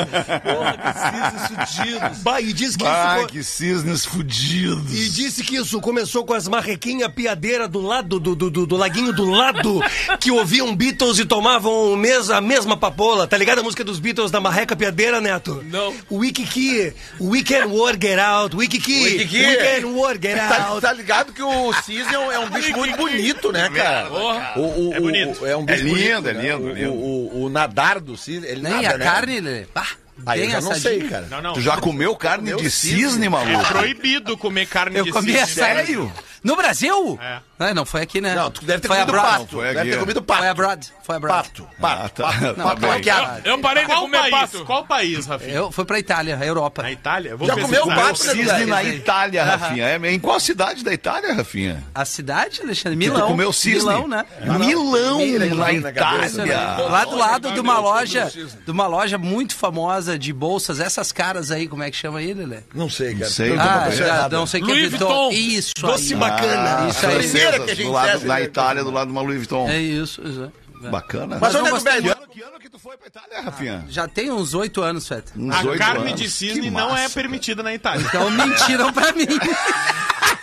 Bah, 2.22 2.40
e 2.40 2.54
diz 2.54 2.76
que 2.76 2.86
Ai, 2.86 3.20
isso. 3.22 3.28
que 3.30 3.44
cisnes 3.44 4.06
fudidos. 4.06 4.94
E 4.94 5.10
disse 5.10 5.44
que 5.44 5.56
isso 5.56 5.82
começou 5.82 6.24
com 6.24 6.34
as 6.34 6.48
marrequinhas 6.48 7.12
piadeiras 7.12 7.68
do 7.68 7.82
lado 7.82 8.20
do, 8.20 8.36
do, 8.36 8.50
do, 8.52 8.66
do 8.68 8.78
laguinho 8.78 9.12
do 9.12 9.26
lado, 9.26 9.82
que 10.20 10.30
ouviam 10.32 10.76
Beatles 10.76 11.18
e 11.20 11.26
tomavam 11.26 11.94
a 12.32 12.42
mesma 12.42 12.78
papola. 12.78 13.28
Tá 13.28 13.38
ligado 13.38 13.60
a 13.60 13.64
música 13.64 13.84
dos 13.84 14.00
Beatles 14.00 14.32
da 14.32 14.40
marreca 14.40 14.76
piadeira, 14.76 15.20
Neto? 15.20 15.64
Não. 15.66 15.94
Wikiki, 16.12 16.94
we 17.20 17.44
can 17.44 17.66
work 17.68 18.06
it 18.06 18.20
out, 18.20 18.56
Wikiki, 18.56 19.04
Wikiki. 19.04 19.46
we 19.46 19.56
can 19.82 19.86
work 19.94 20.26
it 20.28 20.36
Tá, 20.38 20.68
out. 20.70 20.82
tá 20.82 20.94
ligado 20.94 21.34
que 21.34 21.42
o 21.44 21.74
cisne 21.82 22.14
é 22.14 22.20
um, 22.20 22.32
é 22.32 22.46
bicho 22.50 22.74
muito 22.78 22.98
bonito, 22.98 23.52
né, 23.52 23.70
cara? 23.70 24.08
Porra. 24.10 24.54
O, 24.56 24.90
o, 24.90 24.94
É 24.94 25.00
bonito. 25.00 25.42
o- 25.42 25.46
é 25.48 25.56
um 25.58 25.66
bicho 25.66 25.80
É 25.80 25.84
lindo, 25.84 26.22
bonito, 26.22 26.28
é 26.30 26.34
né? 26.34 26.42
lindo, 26.42 26.64
O- 26.66 26.70
é 26.70 26.74
lindo. 26.74 26.92
O, 26.94 26.96
o, 26.96 27.44
o 27.46 27.50
nadar 27.50 28.00
do 28.00 28.16
cisne, 28.18 28.48
ele 28.48 28.62
Nem 28.62 28.72
nada, 28.74 28.96
a 28.96 28.98
né? 28.98 29.06
carne, 29.06 29.40
Lelê. 29.40 29.66
Pá, 29.66 29.88
Aí 30.26 30.44
eu 30.44 30.50
já 30.52 30.60
não 30.60 30.76
sei, 30.76 31.02
cara. 31.08 31.28
Não, 31.32 31.42
não. 31.42 31.54
Tu 31.54 31.62
já 31.62 31.78
comeu 31.78 32.14
carne 32.14 32.52
Comeu 32.52 32.58
de 32.64 32.70
cisne? 32.70 33.04
cisne, 33.04 33.26
É 33.28 33.30
maluco? 33.30 33.66
proibido 33.70 34.38
comer 34.38 34.66
carne 34.68 34.98
Eu 34.98 35.06
de 35.06 35.12
comi 35.12 35.28
cisne. 35.32 35.40
essa. 35.42 35.54
Sério? 35.66 36.12
No 36.44 36.58
Brasil? 36.58 37.18
É. 37.22 37.40
Ah, 37.60 37.74
não, 37.74 37.86
foi 37.86 38.02
aqui, 38.02 38.22
né? 38.22 38.34
Não, 38.36 38.50
tu 38.50 38.64
deve 38.64 38.80
ter 38.80 38.88
foi 38.88 38.98
comido 39.00 39.14
pato. 39.18 39.48
foi 39.48 39.74
Deve 39.74 39.92
ter 39.92 40.00
comido 40.00 40.22
pato. 40.22 40.40
Foi 40.40 40.48
abroad. 40.50 40.88
Foi 41.04 41.16
abroad. 41.18 41.38
Pato. 41.50 41.68
Pato. 41.80 42.04
Ah, 42.06 42.10
tá. 42.10 42.24
pato. 42.24 42.56
Tá 42.56 42.64
pato 42.64 42.82
bem. 42.82 42.90
maquiado. 42.90 43.42
Eu 43.44 43.60
parei 43.60 43.84
de 43.84 43.90
Qual 43.90 44.02
comer 44.02 44.18
país? 44.20 44.32
pato. 44.32 44.66
Qual 44.66 44.86
país, 44.86 45.26
Rafinha? 45.26 45.54
Eu 45.54 45.72
fui 45.72 45.84
pra 45.84 46.00
Itália, 46.00 46.40
Europa. 46.42 46.84
Na 46.84 46.92
Itália? 46.92 47.30
Eu 47.32 47.38
Vou 47.38 47.48
Já 47.48 47.56
comeu 47.58 47.86
pato? 47.88 48.18
Cisne 48.18 48.66
na. 48.66 48.84
Itália, 48.84 49.44
Rafinha. 49.44 49.86
É, 49.86 50.12
em 50.12 50.20
qual 50.20 50.40
cidade 50.40 50.84
da 50.86 50.94
Itália, 50.94 51.34
Rafinha? 51.34 51.84
A 51.94 52.06
cidade, 52.06 52.62
Alexandre? 52.62 52.98
Tu 52.98 53.00
Milão. 53.12 53.28
comeu 53.28 53.52
cisne? 53.52 53.80
Milão, 53.90 54.08
né? 54.08 54.26
Milão, 54.58 55.18
Mira 55.18 55.46
na 55.54 55.74
Itália. 55.74 56.60
Lá 56.90 57.04
do 57.04 57.18
lado 57.18 57.52
de 57.52 57.60
uma 57.60 57.78
loja, 57.80 58.32
de 58.66 58.72
uma 58.72 58.88
loja 58.88 59.18
muito 59.18 59.54
famosa 59.56 60.18
de 60.18 60.32
bolsas, 60.32 60.80
essas 60.80 61.12
caras 61.12 61.52
aí, 61.52 61.68
como 61.68 61.84
é 61.84 61.92
que 61.92 61.98
chama 61.98 62.20
aí, 62.20 62.34
Lelê? 62.34 62.60
Não 62.74 62.90
sei, 62.90 63.14
cara. 63.14 63.26
Não 63.26 63.32
sei. 63.32 63.52
Eu 63.52 63.60
a 63.60 64.26
Ah, 64.26 64.30
não 64.30 64.48
sei 64.48 64.62
o 64.62 64.66
que 64.66 64.72
Louis 64.72 64.86
é 64.86 64.90
Vuitton. 64.90 65.30
Isso 65.32 65.74
Doce 65.82 66.16
bacana. 66.16 66.88
Isso 66.90 67.06
aí. 67.06 67.49
Primeira 67.52 67.66
francesas, 67.66 67.66
que 67.66 67.72
a 67.72 67.76
gente 67.76 67.86
do 67.86 67.92
lado, 67.92 68.10
serve, 68.12 68.28
na 68.28 68.34
né? 68.36 68.44
Itália, 68.44 68.84
do 68.84 68.92
lado 68.92 69.08
de 69.08 69.12
uma 69.12 69.22
Louis 69.22 69.38
Vuitton. 69.38 69.70
É 69.70 69.80
isso, 69.80 70.22
isso. 70.28 70.52
é. 70.84 70.90
Bacana. 70.90 71.38
Mas 71.42 71.54
eu 71.54 71.60
onde 71.60 71.68
é 71.70 71.72
que 71.72 71.76
gostei 71.78 72.02
velho? 72.02 72.16
Que 72.32 72.42
ano 72.42 72.58
que 72.60 72.70
tu 72.70 72.80
foi 72.80 72.96
pra 72.96 73.08
Itália, 73.08 73.42
Rafinha? 73.42 73.86
Já 73.90 74.08
tem 74.08 74.32
uns 74.32 74.54
oito 74.54 74.82
anos, 74.82 75.06
Feta. 75.08 75.34
Uns 75.36 75.54
A 75.54 75.78
carne 75.78 76.08
anos. 76.08 76.22
de 76.22 76.30
cisne 76.30 76.62
Que 76.62 76.70
não 76.72 76.96
é 76.96 77.10
permitida 77.10 77.62
na 77.62 77.74
Itália. 77.74 78.06
Então 78.08 78.30
mentiram 78.32 78.94
pra 78.94 79.12
mim. 79.12 79.26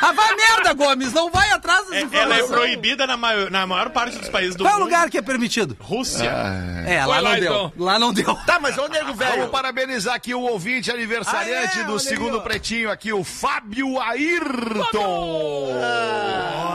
ah, 0.00 0.12
vai 0.12 0.34
merda, 0.36 0.72
Gomes. 0.74 1.12
Não 1.12 1.30
vai 1.30 1.50
atrás 1.50 1.84
das 1.84 1.92
É- 1.94 2.00
informações. 2.02 2.38
ela 2.40 2.44
é 2.44 2.46
proibida 2.46 3.06
na 3.06 3.16
maior, 3.16 3.50
na 3.50 3.66
maior 3.66 3.90
parte 3.90 4.18
dos 4.18 4.28
países 4.28 4.54
do 4.56 4.64
Qual 4.64 4.70
é 4.72 4.76
mundo. 4.76 4.84
lugar 4.84 5.10
que 5.10 5.18
é 5.18 5.22
permitido? 5.22 5.76
Rússia. 5.80 6.30
É, 6.86 7.04
lá 7.04 7.16
não 7.16 7.22
lá, 7.24 7.34
deu. 7.34 7.42
então. 7.44 7.72
Lá 7.76 7.98
não 7.98 8.12
deu. 8.12 8.34
Tá, 8.46 8.58
mas 8.60 8.76
onde 8.78 8.96
é 8.96 9.04
que 9.04 9.10
o 9.10 9.14
velho? 9.14 9.32
Vamos 9.36 9.50
parabenizar 9.50 10.14
aqui 10.14 10.34
o 10.34 10.40
ouvinte 10.40 10.90
aniversariante 10.90 11.78
Ah, 11.78 11.82
é? 11.82 11.84
do 11.84 11.98
segundo 11.98 12.40
pretinho 12.40 12.90
aqui, 12.90 13.12
o 13.12 13.22
Fábio 13.24 14.00
Ayrton. 14.00 15.68
Fábio 15.80 16.67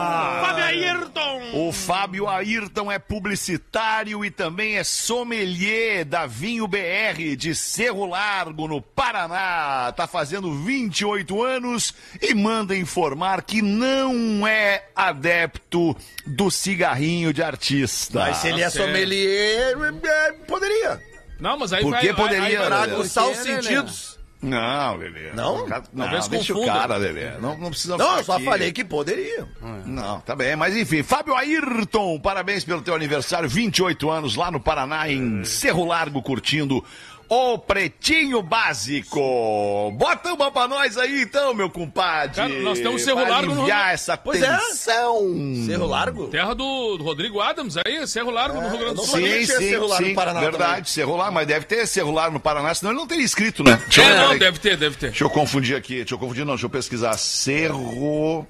Ayrton. 0.82 1.40
O 1.54 1.72
Fábio 1.72 2.28
Ayrton 2.28 2.90
é 2.90 2.98
publicitário 2.98 4.24
e 4.24 4.30
também 4.30 4.76
é 4.76 4.84
sommelier 4.84 6.04
da 6.04 6.26
Vinho 6.26 6.66
BR 6.66 7.36
de 7.36 7.54
Cerro 7.54 8.06
Largo, 8.06 8.66
no 8.66 8.80
Paraná. 8.82 9.92
Tá 9.96 10.06
fazendo 10.06 10.52
28 10.64 11.42
anos 11.42 11.94
e 12.20 12.34
manda 12.34 12.76
informar 12.76 13.42
que 13.42 13.62
não 13.62 14.46
é 14.46 14.84
adepto 14.94 15.96
do 16.26 16.50
cigarrinho 16.50 17.32
de 17.32 17.42
artista. 17.42 18.18
Mas 18.20 18.38
se 18.38 18.48
ele 18.48 18.62
é 18.62 18.70
sommelier, 18.70 19.76
é, 20.04 20.32
poderia. 20.46 21.00
Não, 21.38 21.58
mas 21.58 21.72
aí 21.72 21.82
Por 21.82 21.90
vai... 21.92 22.00
que 22.00 22.12
vai- 22.12 22.22
poderia, 22.22 22.44
aí 22.46 22.56
vai- 22.56 22.68
Lelê? 22.68 22.86
Pra 22.86 22.94
aguçar 22.94 23.28
os 23.28 23.36
Porque, 23.38 23.52
né, 23.52 23.62
sentidos. 23.62 24.13
Não, 24.44 24.96
Lelê. 24.96 25.32
Não? 25.32 25.66
Não, 25.66 25.82
Talvez 26.04 26.28
deixa 26.28 26.54
o 26.54 26.64
cara, 26.66 26.96
Lelê. 26.96 27.30
Não, 27.40 27.56
não 27.56 27.70
precisa 27.70 27.96
Não, 27.96 28.18
eu 28.18 28.24
só 28.24 28.34
aqui. 28.36 28.44
falei 28.44 28.72
que 28.72 28.84
poderia. 28.84 29.46
Não, 29.86 30.20
tá 30.20 30.36
bem, 30.36 30.54
mas 30.54 30.76
enfim, 30.76 31.02
Fábio 31.02 31.34
Ayrton, 31.34 32.18
parabéns 32.20 32.64
pelo 32.64 32.82
teu 32.82 32.94
aniversário, 32.94 33.48
28 33.48 34.10
anos 34.10 34.36
lá 34.36 34.50
no 34.50 34.60
Paraná, 34.60 35.08
em 35.10 35.44
Cerro 35.44 35.84
Largo, 35.86 36.20
curtindo 36.22 36.84
o 37.28 37.58
Pretinho 37.58 38.42
Básico. 38.42 39.90
Bota 39.96 40.32
uma 40.32 40.50
pra 40.50 40.68
nós 40.68 40.96
aí 40.96 41.22
então, 41.22 41.54
meu 41.54 41.68
compadre. 41.70 42.36
Cara, 42.36 42.48
nós 42.60 42.78
temos 42.80 43.02
Cerro 43.02 43.20
pra 43.20 43.28
Largo 43.28 43.54
no- 43.54 43.60
aliviar 43.62 43.92
essa 43.94 44.16
Pois 44.16 44.42
é. 44.42 44.56
tensão. 44.56 45.20
Cerro 45.66 45.86
Largo? 45.86 46.26
Terra 46.28 46.54
do, 46.54 46.96
do 46.96 47.04
Rodrigo 47.04 47.40
Adams 47.40 47.76
aí, 47.76 48.06
Cerro 48.06 48.30
Largo, 48.30 48.60
no 48.60 48.68
Rio 48.68 48.78
Grande 48.78 48.94
do 48.96 49.02
Sul. 49.04 49.18
Sim, 49.18 49.46
sim, 49.46 49.46
Cerro 49.46 49.86
Largo 49.86 50.04
sim, 50.04 50.10
no 50.10 50.14
Paraná 50.16 50.40
verdade, 50.40 50.70
também. 50.72 50.84
Cerro 50.84 51.16
Largo, 51.16 51.34
mas 51.34 51.46
deve 51.46 51.64
ter 51.66 51.86
Cerro 51.86 52.10
Largo 52.12 52.34
no 52.34 52.40
Paraná, 52.40 52.74
senão 52.74 52.92
ele 52.92 53.00
não 53.00 53.06
teria 53.06 53.24
escrito, 53.24 53.62
né? 53.64 53.80
Deixa 53.84 54.02
É, 54.02 54.18
não, 54.20 54.38
deve 54.38 54.58
ter, 54.58 54.76
deve 54.76 54.96
ter. 54.96 55.08
Deixa 55.10 55.24
eu 55.24 55.30
confundir 55.30 55.76
aqui, 55.76 55.96
deixa 55.96 56.14
eu 56.14 56.18
confundir 56.18 56.44
não, 56.44 56.54
deixa 56.54 56.66
eu 56.66 56.70
pesquisar. 56.70 57.16
Cerro 57.16 58.46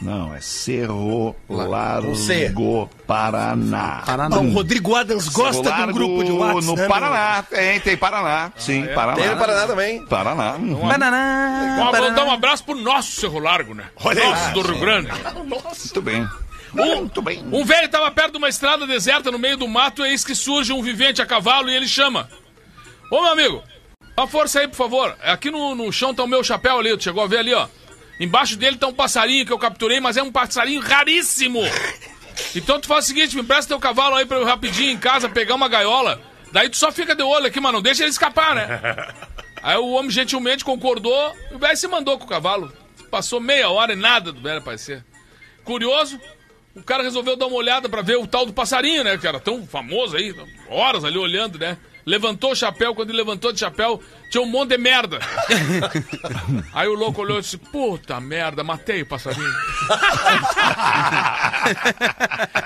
Não, 0.00 0.34
é 0.34 0.40
Cerro 0.40 1.34
Largo, 1.48 2.14
C. 2.14 2.52
Paraná. 3.06 4.02
Paraná. 4.04 4.36
Ah, 4.36 4.40
o 4.40 4.52
Rodrigo 4.52 4.94
Adams 4.94 5.28
gosta 5.28 5.72
de 5.72 5.82
um 5.82 5.92
grupo 5.92 6.22
de 6.22 6.32
WhatsApp. 6.32 6.66
No 6.66 6.76
né, 6.76 6.88
Paraná, 6.88 7.42
tem, 7.42 7.80
tem 7.80 7.96
Paraná. 7.96 8.52
Sim, 8.56 8.86
Paraná. 8.94 9.16
Tem 9.16 9.30
no 9.30 9.36
Paraná 9.38 9.66
também. 9.66 10.06
Paraná. 10.06 10.52
uhum. 10.56 10.88
Paraná, 10.88 11.76
Vamos 11.78 11.92
Paraná. 11.92 12.14
dar 12.14 12.24
um 12.24 12.30
abraço 12.30 12.64
pro 12.64 12.74
nosso 12.74 13.12
Cerro 13.12 13.38
Largo, 13.38 13.74
né? 13.74 13.84
Olha 14.04 14.28
nosso 14.28 14.52
do 14.52 14.60
Rio 14.62 14.78
Grande. 14.80 15.10
Muito 15.44 16.02
bem. 16.02 16.28
Um, 16.74 16.96
Muito 16.96 17.22
bem. 17.22 17.42
um 17.50 17.64
velho 17.64 17.88
tava 17.88 18.10
perto 18.10 18.32
de 18.32 18.38
uma 18.38 18.48
estrada 18.50 18.86
deserta 18.86 19.30
no 19.30 19.38
meio 19.38 19.56
do 19.56 19.66
mato, 19.66 20.04
e 20.04 20.10
eis 20.10 20.24
que 20.24 20.34
surge 20.34 20.72
um 20.74 20.82
vivente 20.82 21.22
a 21.22 21.26
cavalo 21.26 21.70
e 21.70 21.74
ele 21.74 21.88
chama. 21.88 22.28
Ô 23.10 23.22
meu 23.22 23.32
amigo, 23.32 23.62
uma 24.16 24.26
força 24.26 24.60
aí, 24.60 24.68
por 24.68 24.76
favor. 24.76 25.16
Aqui 25.22 25.50
no, 25.50 25.74
no 25.74 25.90
chão 25.90 26.14
tá 26.14 26.22
o 26.22 26.26
meu 26.26 26.44
chapéu 26.44 26.78
ali, 26.78 26.94
tu 26.96 27.04
chegou 27.04 27.22
a 27.22 27.26
ver 27.26 27.38
ali, 27.38 27.54
ó. 27.54 27.66
Embaixo 28.18 28.56
dele 28.56 28.76
tá 28.76 28.86
um 28.86 28.94
passarinho 28.94 29.44
que 29.44 29.52
eu 29.52 29.58
capturei, 29.58 30.00
mas 30.00 30.16
é 30.16 30.22
um 30.22 30.32
passarinho 30.32 30.80
raríssimo. 30.80 31.60
Então 32.54 32.80
tu 32.80 32.86
faz 32.86 33.04
o 33.04 33.08
seguinte, 33.08 33.36
me 33.36 33.42
empresta 33.42 33.68
teu 33.68 33.78
cavalo 33.78 34.16
aí 34.16 34.24
pra 34.24 34.38
eu 34.38 34.44
rapidinho 34.44 34.90
em 34.90 34.98
casa 34.98 35.28
pegar 35.28 35.54
uma 35.54 35.68
gaiola. 35.68 36.20
Daí 36.52 36.68
tu 36.68 36.76
só 36.76 36.90
fica 36.90 37.14
de 37.14 37.22
olho 37.22 37.46
aqui, 37.46 37.60
mas 37.60 37.72
não 37.72 37.82
deixa 37.82 38.02
ele 38.02 38.10
escapar, 38.10 38.54
né? 38.54 39.12
Aí 39.62 39.76
o 39.78 39.90
homem 39.92 40.10
gentilmente 40.10 40.64
concordou 40.64 41.34
e 41.50 41.54
o 41.54 41.58
velho 41.58 41.76
se 41.76 41.88
mandou 41.88 42.16
com 42.18 42.24
o 42.24 42.28
cavalo. 42.28 42.72
Passou 43.10 43.40
meia 43.40 43.68
hora 43.68 43.94
e 43.94 43.96
nada 43.96 44.30
do 44.30 44.40
velho 44.40 44.58
aparecer. 44.58 45.04
Curioso, 45.64 46.20
o 46.74 46.82
cara 46.82 47.02
resolveu 47.02 47.36
dar 47.36 47.46
uma 47.46 47.56
olhada 47.56 47.88
pra 47.88 48.00
ver 48.00 48.16
o 48.16 48.26
tal 48.26 48.46
do 48.46 48.52
passarinho, 48.52 49.02
né? 49.02 49.18
Que 49.18 49.26
era 49.26 49.40
tão 49.40 49.66
famoso 49.66 50.16
aí, 50.16 50.32
horas 50.68 51.04
ali 51.04 51.18
olhando, 51.18 51.58
né? 51.58 51.76
Levantou 52.06 52.52
o 52.52 52.56
chapéu, 52.56 52.94
quando 52.94 53.10
ele 53.10 53.18
levantou 53.18 53.52
de 53.52 53.58
chapéu, 53.58 54.00
tinha 54.30 54.40
um 54.40 54.46
monte 54.46 54.70
de 54.70 54.78
merda. 54.78 55.18
Aí 56.72 56.86
o 56.86 56.94
louco 56.94 57.20
olhou 57.20 57.38
e 57.38 57.40
disse: 57.40 57.58
Puta 57.58 58.20
merda, 58.20 58.62
matei 58.62 59.02
o 59.02 59.06
passarinho. 59.06 59.42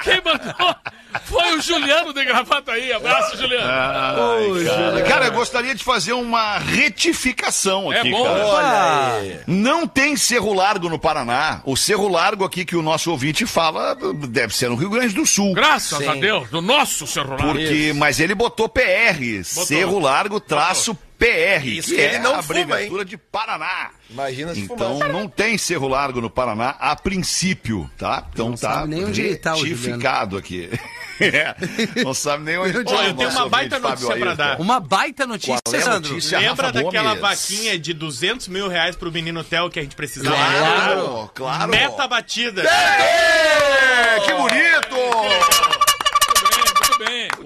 Quem 0.04 0.20
mandou 0.22 0.76
foi 1.24 1.56
o 1.56 1.60
Juliano 1.60 2.12
de 2.12 2.24
Gravataí. 2.24 2.92
Abraço, 2.92 3.36
Juliano. 3.36 3.66
Ai, 3.66 4.64
cara. 4.64 5.02
Cara, 5.02 5.26
eu 5.26 5.32
gostaria 5.32 5.74
de 5.74 5.82
fazer 5.82 6.12
uma 6.12 6.58
retificação 6.58 7.92
É 7.92 8.00
aqui, 8.00 8.10
bom, 8.10 8.24
cara. 8.24 8.46
Olha 8.46 9.16
aí. 9.16 9.40
Não 9.46 9.86
tem 9.86 10.16
Cerro 10.16 10.52
Largo 10.52 10.88
no 10.88 10.98
Paraná. 10.98 11.62
O 11.64 11.76
Cerro 11.76 12.08
Largo 12.08 12.44
aqui 12.44 12.64
que 12.64 12.76
o 12.76 12.82
nosso 12.82 13.10
ouvinte 13.10 13.46
fala 13.46 13.96
deve 14.28 14.54
ser 14.54 14.68
no 14.68 14.76
Rio 14.76 14.90
Grande 14.90 15.14
do 15.14 15.26
Sul. 15.26 15.52
Graças 15.54 16.06
a 16.06 16.14
Deus, 16.14 16.48
do 16.50 16.60
nosso 16.60 17.06
Cerro 17.06 17.30
Largo. 17.30 17.52
Porque, 17.52 17.92
mas 17.96 18.20
ele 18.20 18.34
botou 18.34 18.68
PR, 18.68 19.42
Cerro 19.44 19.98
Largo 19.98 20.40
traço 20.40 20.96
PR, 21.20 21.66
Isso 21.66 21.88
que 21.90 21.94
que 21.96 22.00
ele 22.00 22.16
é 22.16 22.18
não 22.18 22.34
a 22.36 22.42
fuma, 22.42 22.60
abreviatura 22.62 23.04
de 23.04 23.16
Paraná. 23.18 23.90
Imagina 24.08 24.54
se 24.54 24.60
Então 24.62 24.94
fumasse. 24.94 25.12
não 25.12 25.28
tem 25.28 25.58
Cerro 25.58 25.86
Largo 25.86 26.20
no 26.20 26.30
Paraná 26.30 26.70
a 26.80 26.96
princípio, 26.96 27.88
tá? 27.98 28.26
Então 28.32 28.52
tá 28.52 28.56
sabe 28.56 28.88
nem 28.88 29.04
onde 29.04 29.20
ele 29.20 29.36
tá, 29.36 29.54
o 29.54 29.62
retificado 29.62 30.36
aqui. 30.38 30.70
É, 31.22 31.54
não 32.02 32.14
sabe 32.14 32.44
nem 32.44 32.56
onde 32.56 32.70
é 32.74 32.80
Ó, 32.80 33.02
eu 33.02 33.12
tenho 33.14 33.28
nosso 33.28 33.36
uma 33.40 33.48
baita 33.50 33.78
notícia 33.78 34.14
Ayrton. 34.14 34.34
dar. 34.36 34.58
Uma 34.58 34.80
baita 34.80 35.26
notícia, 35.26 35.58
Qual 35.62 35.74
é 35.76 35.80
Sandro. 35.82 36.08
notícia? 36.12 36.38
Lembra 36.38 36.68
Rafa 36.68 36.82
daquela 36.82 37.14
Gomes. 37.14 37.20
vaquinha 37.20 37.78
de 37.78 37.92
200 37.92 38.48
mil 38.48 38.68
reais 38.68 38.96
pro 38.96 39.12
menino 39.12 39.44
Theo 39.44 39.68
que 39.68 39.78
a 39.78 39.82
gente 39.82 39.94
precisava? 39.94 40.34
Claro, 40.34 41.30
claro. 41.34 41.70
Meta 41.72 42.08
batida. 42.08 42.62
É, 42.62 44.20
que 44.20 44.32
bonito! 44.32 45.69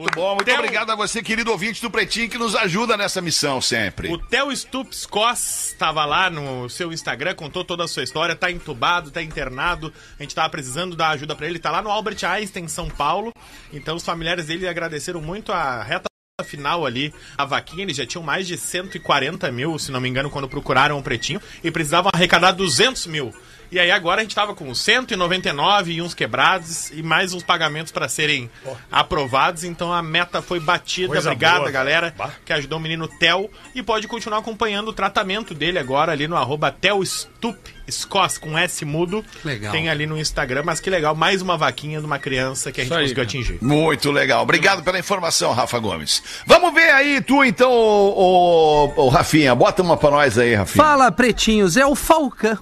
Muito 0.05 0.17
bom, 0.17 0.35
muito 0.35 0.45
Theo- 0.45 0.59
obrigado 0.59 0.91
a 0.91 0.95
você, 0.95 1.23
querido 1.23 1.51
ouvinte 1.51 1.81
do 1.81 1.91
Pretinho, 1.91 2.29
que 2.29 2.37
nos 2.37 2.55
ajuda 2.55 2.95
nessa 2.95 3.23
missão 3.23 3.59
sempre. 3.61 4.13
O 4.13 4.19
Theo 4.19 4.55
Stups 4.55 5.07
Cos 5.07 5.69
estava 5.69 6.05
lá 6.05 6.29
no 6.29 6.69
seu 6.69 6.93
Instagram, 6.93 7.35
contou 7.35 7.65
toda 7.65 7.85
a 7.85 7.89
sua 7.89 8.03
história, 8.03 8.37
tá 8.37 8.51
entubado, 8.51 9.11
tá 9.11 9.23
internado. 9.23 9.91
A 10.19 10.23
gente 10.23 10.35
tava 10.35 10.51
precisando 10.51 10.95
dar 10.95 11.09
ajuda 11.11 11.35
pra 11.35 11.47
ele, 11.47 11.59
tá 11.59 11.71
lá 11.71 11.81
no 11.81 11.91
Albert 11.91 12.19
Einstein, 12.23 12.65
em 12.65 12.69
São 12.69 12.91
Paulo. 12.91 13.33
Então 13.73 13.97
os 13.97 14.05
familiares 14.05 14.45
dele 14.47 14.69
agradeceram 14.69 15.23
muito 15.23 15.53
a 15.53 15.83
reta 15.83 16.05
final 16.45 16.85
ali, 16.85 17.15
a 17.39 17.45
vaquinha, 17.47 17.85
eles 17.85 17.97
já 17.97 18.05
tinham 18.05 18.23
mais 18.23 18.47
de 18.47 18.59
140 18.59 19.51
mil, 19.53 19.79
se 19.79 19.91
não 19.91 20.01
me 20.01 20.09
engano, 20.09 20.29
quando 20.29 20.49
procuraram 20.49 20.99
o 20.99 21.03
Pretinho, 21.03 21.41
e 21.63 21.71
precisavam 21.71 22.11
arrecadar 22.13 22.53
200 22.53 23.07
mil. 23.07 23.33
E 23.75 23.81
aí 23.81 23.91
agora 23.91 24.21
a 24.21 24.23
gente 24.23 24.37
tava 24.37 24.55
com 24.55 24.73
199 24.73 25.95
e 25.95 26.01
uns 26.01 26.15
quebrados 26.15 26.93
e 26.93 27.03
mais 27.03 27.35
uns 27.35 27.43
pagamentos 27.43 27.91
para 27.91 28.09
serem 28.09 28.49
aprovados, 28.89 29.65
então 29.65 29.93
a 29.93 30.01
meta 30.01 30.41
foi 30.41 30.61
batida. 30.61 31.09
Coisa 31.09 31.33
Obrigada, 31.33 31.59
boa, 31.59 31.73
galera, 31.73 32.15
que 32.45 32.53
ajudou 32.53 32.79
o 32.79 32.81
menino 32.81 33.09
Theo 33.09 33.51
e 33.75 33.83
pode 33.83 34.07
continuar 34.07 34.39
acompanhando 34.39 34.91
o 34.91 34.93
tratamento 34.93 35.57
dele 35.57 35.81
agora 35.81 36.13
ali 36.13 36.29
no 36.29 36.37
arroba 36.37 36.71
ThelStup, 36.71 37.59
Scos, 37.91 38.39
com 38.39 38.57
S 38.57 38.85
mudo. 38.85 39.25
Legal. 39.45 39.73
Tem 39.73 39.89
ali 39.89 40.07
no 40.07 40.17
Instagram, 40.17 40.63
mas 40.65 40.79
que 40.79 40.89
legal, 40.89 41.17
mais 41.17 41.43
uma 41.43 41.57
vaquinha 41.57 41.99
de 41.99 42.07
uma 42.07 42.21
criança 42.21 42.71
que 42.71 42.81
a 42.81 42.85
gente 42.85 42.93
Isso 42.93 43.01
conseguiu 43.01 43.25
cara. 43.25 43.27
atingir. 43.27 43.59
Muito 43.61 44.13
legal. 44.13 44.45
Obrigado 44.45 44.85
pela 44.85 45.01
informação, 45.01 45.53
Rafa 45.53 45.81
Gomes. 45.81 46.23
Vamos 46.47 46.73
ver 46.73 46.93
aí, 46.93 47.21
tu 47.21 47.43
então, 47.43 47.73
ô, 47.73 48.85
ô, 48.97 49.07
ô, 49.07 49.09
Rafinha. 49.09 49.53
Bota 49.53 49.83
uma 49.83 49.97
pra 49.97 50.13
nós 50.13 50.39
aí, 50.39 50.55
Rafinha. 50.55 50.85
Fala, 50.85 51.11
pretinhos, 51.11 51.77
é 51.77 51.85
o 51.85 51.97
Falcão. 51.97 52.57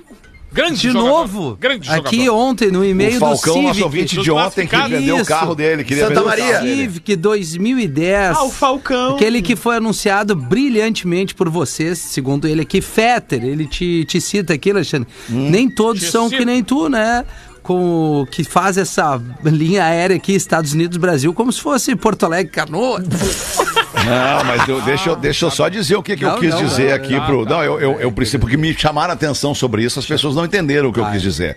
Grande 0.52 0.80
De 0.80 0.88
jogador. 0.90 1.08
novo, 1.08 1.56
Grande 1.58 1.88
aqui 1.90 2.16
jogador. 2.24 2.36
ontem 2.38 2.70
no 2.70 2.84
e-mail 2.84 3.16
o 3.16 3.20
Falcão, 3.20 3.54
do 3.54 3.62
nosso 3.62 3.74
Civic. 3.74 3.82
ouvinte 3.84 4.14
dos 4.16 4.24
de 4.24 4.30
ontem, 4.30 4.66
que 4.66 4.76
vendeu 4.76 5.16
o 5.16 5.24
carro 5.24 5.54
dele. 5.54 5.82
Queria 5.84 6.08
Santa 6.08 6.22
Maria. 6.22 6.60
Civic 6.60 7.16
2010. 7.16 8.36
Ah, 8.36 8.44
o 8.44 8.50
Falcão. 8.50 9.14
Aquele 9.16 9.40
que 9.40 9.56
foi 9.56 9.76
anunciado 9.76 10.36
brilhantemente 10.36 11.34
por 11.34 11.48
vocês, 11.48 11.98
segundo 11.98 12.46
ele 12.46 12.60
aqui, 12.62 12.80
Fetter. 12.80 13.44
Ele 13.44 13.66
te, 13.66 14.04
te 14.04 14.20
cita 14.20 14.52
aqui, 14.54 14.70
Alexandre. 14.70 15.08
Nem 15.28 15.68
todos 15.70 16.02
Te 16.02 16.10
são 16.10 16.24
cita. 16.28 16.38
que 16.38 16.44
nem 16.44 16.62
tu, 16.62 16.88
né? 16.88 17.24
Com, 17.62 18.26
que 18.30 18.42
faz 18.42 18.76
essa 18.76 19.22
linha 19.44 19.84
aérea 19.84 20.16
aqui, 20.16 20.32
Estados 20.34 20.72
Unidos, 20.72 20.96
Brasil, 20.98 21.32
como 21.32 21.52
se 21.52 21.60
fosse 21.60 21.94
Porto 21.94 22.24
Alegre, 22.26 22.50
Canoa. 22.52 23.00
Não, 24.04 24.44
mas 24.44 24.68
eu- 24.68 24.80
deixa, 24.82 25.10
eu, 25.10 25.16
deixa 25.16 25.44
eu 25.46 25.50
só 25.50 25.68
dizer 25.68 25.96
o 25.96 26.02
que, 26.02 26.16
que 26.16 26.24
eu 26.24 26.30
Não, 26.30 26.38
quis 26.40 26.50
não, 26.50 26.64
dizer 26.64 26.88
não, 26.88 26.94
aqui 26.96 27.12
não, 27.14 27.26
pro. 27.26 27.44
Não, 27.44 27.62
eu, 27.62 27.80
eu, 27.80 28.00
eu 28.00 28.12
preciso, 28.12 28.38
porque 28.40 28.56
me 28.56 28.72
chamaram 28.74 29.10
a 29.10 29.14
atenção 29.14 29.54
sobre 29.54 29.82
isso, 29.84 29.98
as 29.98 30.06
pessoas 30.06 30.34
não 30.34 30.44
entenderam 30.44 30.88
o 30.88 30.92
que 30.92 31.00
eu 31.00 31.10
quis 31.10 31.22
dizer. 31.22 31.56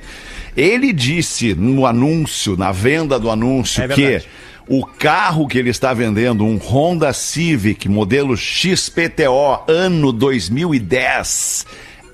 Ele 0.55 0.93
disse 0.93 1.53
no 1.53 1.85
anúncio, 1.85 2.55
na 2.55 2.71
venda 2.71 3.19
do 3.19 3.29
anúncio, 3.29 3.83
É 3.83 3.87
que 3.87 4.21
o 4.67 4.85
carro 4.85 5.47
que 5.47 5.57
ele 5.57 5.69
está 5.69 5.93
vendendo, 5.93 6.43
um 6.45 6.57
Honda 6.57 7.13
Civic, 7.13 7.87
modelo 7.87 8.35
XPTO, 8.35 9.59
ano 9.67 10.11
2010. 10.11 11.65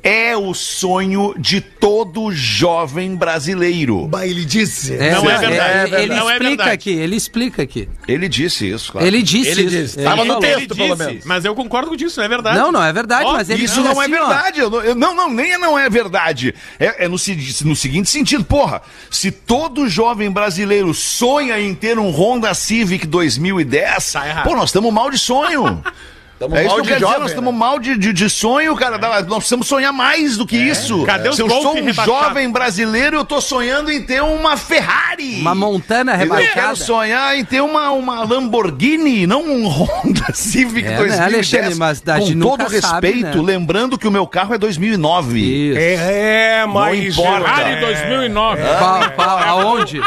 É 0.04 0.36
o 0.36 0.52
sonho 0.56 1.36
de 1.38 1.62
todo 1.62 2.32
jovem 2.32 3.16
brasileiro. 3.16 4.08
Bah, 4.08 4.26
ele 4.26 4.44
disse. 4.44 4.94
Não 4.98 5.30
é 5.30 5.38
verdade. 5.38 5.94
Ele, 5.94 6.04
ele 6.04 6.16
Não 6.16 6.28
é 6.28 6.34
explica 6.34 6.50
verdade. 6.50 6.70
aqui, 6.72 6.90
ele 6.90 7.16
explica 7.16 7.62
aqui. 7.62 7.90
Ele 8.08 8.28
disse 8.28 8.68
isso, 8.68 8.92
claro. 8.92 9.06
Ele 9.06 9.22
disse 9.22 9.50
Ele 9.52 9.62
isso. 9.62 9.70
disse. 9.70 10.00
Ele 10.00 10.04
Tava 10.08 10.26
no 10.26 10.40
texto. 10.40 10.58
Ele 10.58 10.68
pelo 10.76 10.96
disse, 10.96 11.08
menos. 11.08 11.26
mas 11.26 11.46
eu 11.46 11.54
concordo 11.54 11.90
com 11.90 11.96
isso, 11.96 12.18
não 12.20 12.26
é 12.26 12.28
verdade. 12.28 12.58
Não, 12.58 12.72
não 12.72 12.84
é 12.84 12.92
verdade, 12.92 13.26
Ó, 13.26 13.34
mas 13.34 13.48
ele 13.52 13.64
Isso 13.66 13.80
não 13.82 14.02
é 14.02 14.06
assim, 14.06 14.16
ó, 14.16 14.28
verdade. 14.28 14.60
eu 14.60 14.70
não- 14.72 14.82
eu- 14.82 14.96
não, 14.96 15.16
não, 15.16 15.30
nem 15.32 15.58
não 15.60 15.78
é 15.78 15.88
verdade. 15.88 16.56
É, 16.80 17.06
é 17.06 17.08
no, 17.08 17.12
no 17.12 17.76
seguinte 17.76 18.10
sentido, 18.10 18.44
porra. 18.44 18.82
Se 19.12 19.30
todo 19.30 19.88
jovem 19.88 20.32
brasileiro 20.32 20.96
sonha 20.96 21.60
em 21.60 21.76
ter 21.76 22.00
um 22.00 22.10
Honda 22.10 22.54
Civic 22.56 23.06
2010, 23.06 24.14
Tá 24.14 24.42
pô, 24.44 24.56
nós 24.56 24.70
estamos 24.70 24.92
mal 24.92 25.12
de 25.12 25.20
sonho. 25.20 25.84
Tamo 26.41 26.56
é 26.58 26.62
isso 26.65 26.69
mal 26.69 26.75
que 26.77 26.82
eu 26.82 26.84
de 26.84 26.89
quero 26.89 27.06
dizer, 27.06 27.19
nós 27.19 27.30
estamos 27.30 27.54
né? 27.54 27.60
mal 27.60 27.77
de, 27.77 27.95
de, 27.95 28.12
de 28.12 28.27
sonho, 28.27 28.75
cara. 28.75 28.97
Nós 28.97 29.38
precisamos 29.38 29.67
sonhar 29.67 29.93
mais 29.93 30.38
do 30.38 30.47
que 30.47 30.58
isso. 30.58 31.04
Cadê 31.06 31.30
os 31.30 31.36
Se 31.36 31.43
eu 31.43 31.47
sou 31.49 31.73
um 31.77 31.84
rebaixados? 31.86 32.06
jovem 32.06 32.49
brasileiro, 32.49 33.17
eu 33.17 33.23
tô 33.23 33.39
sonhando 33.39 33.91
em 33.91 34.01
ter 34.01 34.23
uma 34.23 34.58
Ferrari. 34.58 35.39
uma 35.39 35.54
Montana 35.54 36.13
Eu 36.13 36.17
quero 36.17 36.34
rebaixada. 36.34 36.75
sonhar 36.77 37.38
em 37.38 37.45
ter 37.45 37.62
uma, 37.62 37.91
uma 37.91 38.23
Lamborghini, 38.23 39.27
não 39.27 39.43
um 39.43 39.67
Honda 39.67 40.25
Civic 40.34 40.88
É, 40.88 40.91
né, 40.91 40.97
2010. 40.97 41.34
Alexandre, 41.34 41.75
mas 41.75 42.01
a 42.08 42.19
gente 42.19 42.34
Com 42.34 42.39
todo 42.39 42.60
nunca 42.63 42.82
sabe, 42.82 43.08
respeito, 43.12 43.38
né? 43.38 43.43
lembrando 43.54 43.95
que 43.99 44.08
o 44.08 44.12
meu 44.12 44.25
carro 44.25 44.56
é 44.56 44.58
2009. 44.58 45.39
Isso. 45.39 45.80
É, 45.80 46.65
mas. 46.65 47.17
importa. 47.17 47.45
Ferrari 47.54 47.80
2009. 47.82 48.62
Qual, 48.80 49.12
qual, 49.12 49.38
aonde? 49.38 50.01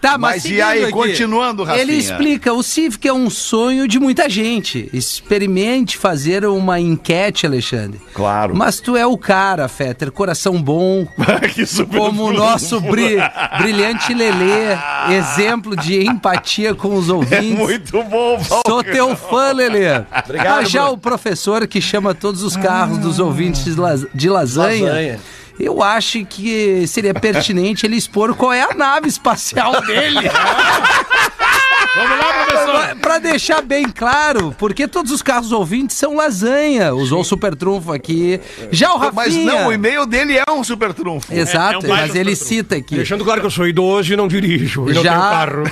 Tá, 0.00 0.16
mas, 0.16 0.44
Mas 0.44 0.52
e 0.52 0.62
aí, 0.62 0.82
aqui, 0.84 0.92
continuando, 0.92 1.64
Rafinha? 1.64 1.82
Ele 1.82 1.94
explica, 1.94 2.52
o 2.52 2.62
Civic 2.62 3.08
é 3.08 3.12
um 3.12 3.28
sonho 3.28 3.88
de 3.88 3.98
muita 3.98 4.28
gente. 4.28 4.88
Experimente 4.92 5.96
fazer 5.98 6.44
uma 6.46 6.78
enquete, 6.78 7.44
Alexandre. 7.46 8.00
Claro. 8.14 8.54
Mas 8.54 8.78
tu 8.78 8.96
é 8.96 9.04
o 9.04 9.18
cara, 9.18 9.66
Fetter, 9.66 10.12
coração 10.12 10.62
bom, 10.62 11.04
que 11.52 11.66
super 11.66 11.98
como 11.98 12.26
o 12.26 12.32
nosso 12.32 12.80
bri- 12.80 13.16
brilhante 13.58 14.14
Lelê, 14.14 14.76
exemplo 15.16 15.74
de 15.76 16.00
empatia 16.06 16.74
com 16.74 16.94
os 16.94 17.08
É 17.10 17.12
ouvintes. 17.12 17.58
muito 17.58 18.02
bom, 18.04 18.40
Paulo. 18.48 18.62
Sou 18.66 18.84
teu 18.84 19.16
fã, 19.16 19.52
Lelê. 19.52 19.86
Obrigado, 20.24 20.58
Ah, 20.60 20.64
já 20.64 20.82
Bruno. 20.82 20.94
o 20.94 20.98
professor 20.98 21.66
que 21.66 21.80
chama 21.80 22.14
todos 22.14 22.42
os 22.42 22.56
carros 22.56 22.98
dos 22.98 23.18
ouvintes 23.18 23.64
de 23.64 23.80
las- 23.80 24.06
de 24.14 24.28
lasanha. 24.30 24.86
Lasanha. 24.86 25.20
Eu 25.58 25.82
acho 25.82 26.24
que 26.24 26.86
seria 26.86 27.12
pertinente 27.12 27.84
ele 27.86 27.96
expor 27.96 28.34
qual 28.34 28.52
é 28.52 28.62
a 28.62 28.74
nave 28.74 29.08
espacial 29.08 29.80
dele. 29.82 30.20
Vamos 31.96 32.18
lá, 32.18 32.32
professor. 32.44 32.72
Pra- 32.72 32.88
Pra 33.08 33.18
deixar 33.18 33.62
bem 33.62 33.88
claro, 33.88 34.54
porque 34.58 34.86
todos 34.86 35.10
os 35.10 35.22
carros 35.22 35.50
ouvintes 35.50 35.96
são 35.96 36.14
lasanha. 36.14 36.92
Usou 36.94 37.22
o 37.22 37.24
super 37.24 37.56
trunfo 37.56 37.90
aqui. 37.92 38.38
Já 38.70 38.92
o 38.92 38.98
Rafinha... 38.98 39.14
Mas 39.14 39.34
não, 39.34 39.68
o 39.68 39.72
e-mail 39.72 40.04
dele 40.06 40.36
é 40.36 40.44
um 40.52 40.62
super 40.62 40.92
trunfo. 40.92 41.32
Exato, 41.34 41.86
É- 41.86 41.88
é 41.88 41.92
um 41.92 41.96
mas 41.96 42.14
ele 42.14 42.36
cita 42.36 42.76
aqui. 42.76 42.96
Deixando 42.96 43.24
claro 43.24 43.40
que 43.40 43.46
eu 43.46 43.50
sou 43.50 43.66
idoso 43.66 44.12
e 44.12 44.16
não 44.16 44.28
dirijo. 44.28 44.82
E 44.90 44.92
não 44.92 45.02
tenho 45.02 45.04
Já, 45.04 45.18
carro. 45.18 45.62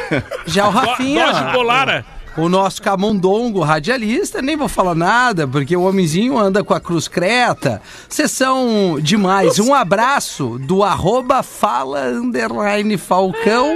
já 0.46 0.66
o 0.66 0.70
Rafinha... 0.70 1.27
Dodge 1.27 1.53
Polara. 1.53 2.07
O 2.37 2.49
nosso 2.51 2.83
camundongo 2.83 3.61
radialista, 3.61 4.42
nem 4.42 4.57
vou 4.57 4.68
falar 4.68 4.94
nada, 4.94 5.49
porque 5.49 5.75
o 5.75 5.83
homenzinho 5.85 6.37
anda 6.38 6.62
com 6.62 6.75
a 6.75 6.81
cruz 6.81 7.09
creta. 7.09 7.81
Vocês 8.09 8.31
são 8.31 8.99
demais. 9.01 9.59
Um 9.59 9.72
abraço 9.75 10.59
do 10.61 10.85
arroba 10.85 11.42
fala 11.42 12.03
underline 12.09 12.99
falcão. 12.99 13.75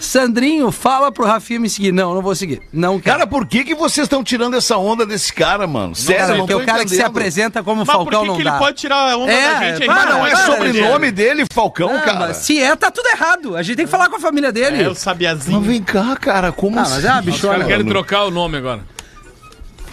Sandrinho, 0.00 0.70
fala 0.70 1.10
pro 1.10 1.24
Rafinha 1.26 1.58
me 1.58 1.68
seguir. 1.68 1.90
Não, 1.90 2.14
não 2.14 2.22
vou 2.22 2.32
seguir. 2.32 2.62
Não 2.72 3.00
quero. 3.00 3.16
Cara, 3.18 3.26
por 3.26 3.44
que, 3.44 3.64
que 3.64 3.74
vocês 3.74 4.04
estão 4.04 4.22
tirando 4.22 4.54
essa 4.56 4.76
onda 4.78 5.04
desse 5.04 5.32
cara, 5.32 5.66
mano? 5.66 5.92
Sério, 5.96 6.20
Cara, 6.20 6.32
não 6.38 6.46
porque 6.46 6.52
tô 6.52 6.60
o 6.60 6.64
cara 6.66 6.82
que 6.84 6.88
se 6.90 6.94
entendendo. 6.94 7.10
apresenta 7.10 7.62
como 7.64 7.78
Mas 7.84 7.88
por 7.88 7.92
Falcão 8.04 8.22
que, 8.22 8.28
não 8.28 8.36
que 8.36 8.44
dá. 8.44 8.50
ele 8.50 8.58
pode 8.60 8.76
tirar 8.76 9.12
a 9.12 9.16
onda 9.16 9.32
É, 9.32 9.50
da 9.54 9.60
gente 9.72 9.82
aí? 9.82 9.88
Mas 9.88 10.08
não 10.08 10.24
é 10.24 10.36
sobrenome 10.36 11.10
dele, 11.10 11.44
Falcão, 11.52 11.90
Ah, 11.96 12.00
cara. 12.00 12.18
mas 12.20 12.36
se 12.38 12.60
é, 12.62 12.76
tá 12.76 12.92
tudo 12.92 13.08
errado. 13.08 13.56
A 13.56 13.62
gente 13.64 13.74
tem 13.76 13.86
que 13.86 13.90
falar 13.90 14.08
com 14.08 14.14
a 14.16 14.20
família 14.20 14.52
dele. 14.52 14.82
É 14.84 14.86
o 14.86 14.90
Mas 14.90 14.98
sabiazinho. 14.98 15.60
vem 15.62 15.82
cá, 15.82 16.14
cara, 16.14 16.52
como 16.52 16.78
Ah, 16.78 16.82
assim? 16.82 16.94
mas 16.94 17.04
é 17.04 17.10
uma 17.10 17.22
bichona. 17.22 17.64
Trocar 17.98 18.24
o 18.24 18.30
nome 18.30 18.56
agora. 18.58 18.80